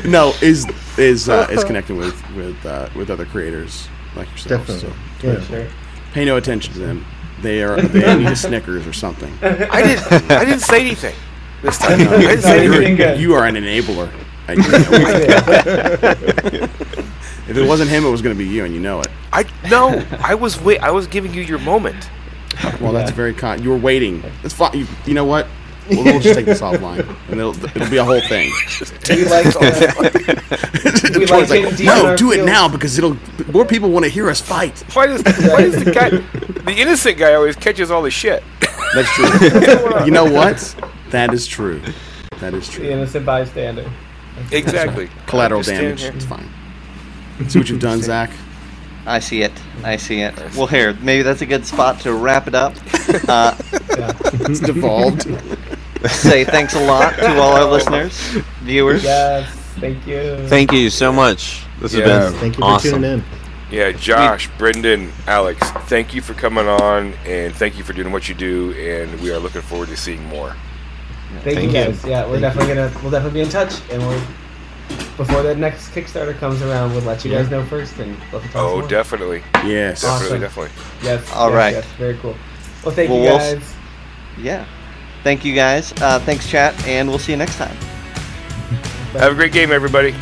no, 0.05 0.33
is 0.41 0.67
is 0.97 1.29
uh, 1.29 1.47
is 1.49 1.63
connecting 1.63 1.95
with 1.95 2.35
with 2.35 2.65
uh, 2.65 2.89
with 2.95 3.09
other 3.09 3.25
creators 3.25 3.87
like 4.17 4.29
yourselves. 4.29 4.67
Definitely. 4.67 4.97
So 5.21 5.27
Yeah. 5.27 5.41
Sure. 5.45 5.67
pay 6.13 6.25
no 6.25 6.37
attention 6.37 6.73
to 6.73 6.79
them. 6.79 7.05
They 7.41 7.61
are 7.63 7.79
they 7.81 8.17
need 8.17 8.27
a 8.27 8.35
Snickers 8.35 8.87
or 8.87 8.93
something. 8.93 9.31
I 9.41 9.81
didn't. 9.83 10.31
I 10.31 10.43
didn't 10.45 10.61
say 10.61 10.81
anything 10.81 11.15
this 11.61 11.77
time. 11.77 12.01
I 12.01 12.17
didn't 12.17 12.41
say 12.41 12.65
You're 12.65 12.81
anything. 12.81 13.19
You 13.19 13.33
are 13.35 13.45
an 13.45 13.55
enabler. 13.55 14.11
And 14.47 14.63
you 14.63 14.71
know 14.71 14.79
if 17.47 17.57
it 17.57 17.67
wasn't 17.67 17.89
him, 17.89 18.05
it 18.05 18.09
was 18.09 18.21
going 18.21 18.35
to 18.35 18.39
be 18.43 18.49
you, 18.49 18.63
and 18.63 18.73
you 18.73 18.79
know 18.79 19.01
it. 19.01 19.07
I 19.33 19.45
no. 19.69 20.03
I 20.21 20.35
was 20.35 20.59
wait. 20.61 20.79
I 20.79 20.91
was 20.91 21.05
giving 21.07 21.33
you 21.33 21.41
your 21.41 21.59
moment. 21.59 22.09
Well, 22.81 22.93
that's 22.93 23.11
very 23.11 23.33
kind. 23.33 23.63
You 23.63 23.69
were 23.69 23.77
waiting. 23.77 24.23
It's 24.43 24.53
fine. 24.53 24.73
You, 24.77 24.87
you 25.05 25.13
know 25.13 25.25
what? 25.25 25.47
We'll, 25.89 26.03
we'll 26.03 26.19
just 26.19 26.35
take 26.35 26.45
this 26.45 26.61
offline, 26.61 27.07
and 27.29 27.39
it'll, 27.39 27.55
it'll 27.65 27.89
be 27.89 27.97
a 27.97 28.03
whole 28.03 28.19
thing. 28.21 28.51
We 29.09 29.25
like, 29.25 29.45
we 31.15 31.25
like 31.25 31.49
like, 31.49 31.79
no, 31.79 32.07
our 32.07 32.15
do 32.15 32.31
it 32.31 32.35
field." 32.35 32.45
now 32.45 32.67
because 32.67 32.97
it'll 32.97 33.17
more 33.51 33.65
people 33.65 33.89
want 33.89 34.05
to 34.05 34.09
hear 34.09 34.29
us 34.29 34.41
fight. 34.41 34.83
Why 34.93 35.07
does 35.07 35.23
why 35.23 35.61
does 35.61 35.83
the 35.83 35.91
guy, 35.91 36.09
the 36.63 36.73
innocent 36.77 37.17
guy, 37.17 37.33
always 37.33 37.55
catches 37.55 37.91
all 37.91 38.01
the 38.01 38.11
shit? 38.11 38.43
That's 38.93 39.09
true. 39.13 40.05
you 40.05 40.11
know 40.11 40.25
what? 40.25 40.75
That 41.11 41.33
is 41.33 41.47
true. 41.47 41.81
That 42.39 42.53
is 42.53 42.67
true. 42.69 42.83
The 42.83 42.89
true. 42.89 42.97
innocent 42.97 43.25
bystander. 43.25 43.89
Exactly. 44.51 45.09
Collateral 45.25 45.61
damage. 45.63 46.03
It's 46.03 46.25
fine. 46.25 46.49
See 47.47 47.59
what 47.59 47.69
you've 47.69 47.79
done, 47.79 48.01
Zac. 48.01 48.29
I 49.05 49.19
see 49.19 49.41
it. 49.41 49.53
I 49.83 49.95
see 49.95 50.19
it. 50.19 50.35
Well, 50.55 50.67
here, 50.67 50.93
maybe 51.01 51.23
that's 51.23 51.41
a 51.41 51.45
good 51.45 51.65
spot 51.65 52.01
to 52.01 52.13
wrap 52.13 52.47
it 52.47 52.55
up. 52.55 52.73
Uh, 53.27 53.55
Yeah. 53.97 54.13
It's 54.41 54.59
devolved. 54.59 55.25
Say 56.09 56.43
thanks 56.43 56.75
a 56.75 56.85
lot 56.85 57.15
to 57.17 57.39
all 57.39 57.53
our 57.53 57.65
listeners, 57.65 58.17
viewers. 58.61 59.03
Yes. 59.03 59.49
Thank 59.79 60.05
you. 60.07 60.47
Thank 60.47 60.71
you 60.71 60.89
so 60.89 61.11
much. 61.13 61.63
This 61.79 61.93
has 61.93 62.01
been 62.01 62.33
Thank 62.39 62.55
you 62.57 62.61
for 62.61 62.65
awesome. 62.69 62.91
tuning 63.01 63.11
in. 63.19 63.23
Yeah, 63.69 63.91
Josh, 63.91 64.49
Brenden, 64.57 65.11
Alex, 65.27 65.59
thank 65.89 66.13
you 66.13 66.21
for 66.21 66.33
coming 66.33 66.67
on, 66.67 67.13
and 67.25 67.53
thank 67.53 67.77
you 67.77 67.83
for 67.83 67.91
doing 67.93 68.11
what 68.13 68.29
you 68.29 68.33
do, 68.35 68.71
and 68.73 69.19
we 69.21 69.29
are 69.31 69.37
looking 69.39 69.61
forward 69.61 69.89
to 69.89 69.97
seeing 69.97 70.23
more. 70.25 70.55
Thank, 71.41 71.43
Thank 71.43 71.57
you 71.59 71.67
you. 71.67 71.73
guys. 71.73 72.05
Yeah, 72.05 72.25
we're 72.29 72.39
definitely 72.39 72.73
gonna 72.75 72.91
we'll 73.01 73.11
definitely 73.11 73.41
be 73.41 73.45
in 73.45 73.49
touch, 73.49 73.73
and 73.91 74.01
we'll 74.07 74.21
before 75.17 75.43
the 75.43 75.53
next 75.53 75.89
Kickstarter 75.89 76.37
comes 76.37 76.61
around, 76.61 76.93
we'll 76.93 77.01
let 77.03 77.25
you 77.25 77.31
guys 77.31 77.49
know 77.51 77.65
first, 77.65 77.97
and 77.99 78.15
we'll 78.31 78.39
talk 78.41 78.55
Oh, 78.55 78.79
more. 78.79 78.87
definitely, 78.87 79.43
Yes. 79.65 80.01
definitely, 80.01 80.25
Awesome. 80.27 80.39
definitely. 80.41 80.71
Yes. 81.03 81.31
All 81.33 81.49
yes, 81.49 81.55
right. 81.57 81.73
Yes, 81.73 81.85
very 81.97 82.17
cool. 82.17 82.35
Well, 82.85 82.95
thank 82.95 83.09
Well, 83.09 83.19
you 83.19 83.25
we'll- 83.25 83.37
guys. 83.37 83.73
Yeah. 84.41 84.65
Thank 85.27 85.43
you 85.43 85.53
guys. 85.53 85.91
Uh, 86.01 86.19
thanks, 86.19 86.49
chat, 86.49 86.73
and 86.87 87.09
we'll 87.09 87.19
see 87.19 87.33
you 87.33 87.37
next 87.37 87.57
time. 87.57 87.75
Have 89.11 89.33
a 89.33 89.35
great 89.35 89.51
game, 89.51 89.73
everybody. 89.73 90.13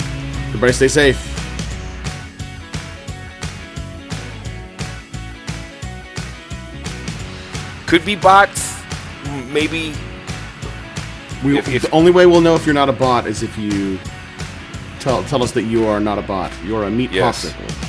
Everybody 0.48 0.74
stay 0.74 0.88
safe. 0.88 1.22
Could 7.86 8.04
be 8.04 8.16
bots, 8.16 8.82
maybe. 9.52 9.94
We, 11.44 11.60
If- 11.60 11.68
if- 11.68 11.82
the 11.84 11.92
only 11.92 12.10
way 12.12 12.26
we'll 12.26 12.42
know 12.42 12.56
if 12.56 12.66
you're 12.66 12.74
not 12.74 12.90
a 12.90 12.94
bot 12.94 13.28
is 13.28 13.44
if 13.44 13.56
you 13.60 14.00
tell 15.00 15.24
tell 15.26 15.44
us 15.44 15.52
that 15.52 15.64
you 15.64 15.86
are 15.86 16.00
not 16.00 16.18
a 16.18 16.24
bot. 16.24 16.52
You 16.66 16.76
are 16.78 16.86
a 16.86 16.90
meat 16.90 17.12
Yes. 17.12 17.46
popsicle. 17.46 17.85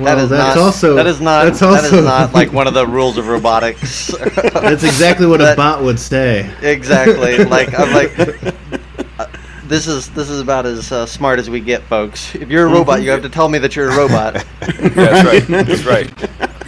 Well, 0.00 0.16
that 0.16 0.24
is 0.24 0.30
that's 0.30 0.56
not. 0.56 0.62
also 0.64 0.94
that 0.94 1.06
is 1.06 1.20
not. 1.20 1.44
That's 1.44 1.62
also 1.62 1.98
is 1.98 2.04
not 2.04 2.32
like 2.32 2.52
one 2.52 2.66
of 2.66 2.74
the 2.74 2.86
rules 2.86 3.16
of 3.18 3.28
robotics. 3.28 4.06
That's 4.34 4.82
exactly 4.82 5.26
what 5.26 5.40
a 5.40 5.54
bot 5.56 5.82
would 5.82 5.98
say. 6.00 6.50
Exactly. 6.62 7.44
Like 7.50 7.78
I'm 7.78 7.92
like. 7.92 8.18
uh, 9.18 9.26
This 9.64 9.86
is 9.86 10.10
this 10.10 10.28
is 10.28 10.40
about 10.40 10.66
as 10.66 10.90
uh, 10.90 11.06
smart 11.06 11.38
as 11.38 11.48
we 11.48 11.60
get, 11.60 11.82
folks. 11.84 12.34
If 12.34 12.48
you're 12.50 12.66
a 12.66 12.70
robot, 12.72 13.02
you 13.02 13.10
have 13.10 13.22
to 13.22 13.28
tell 13.28 13.48
me 13.48 13.58
that 13.58 13.76
you're 13.76 13.90
a 13.90 13.96
robot. 13.96 14.34
That's 14.60 15.24
right. 15.26 15.46
That's 15.46 15.84
right. 15.84 16.59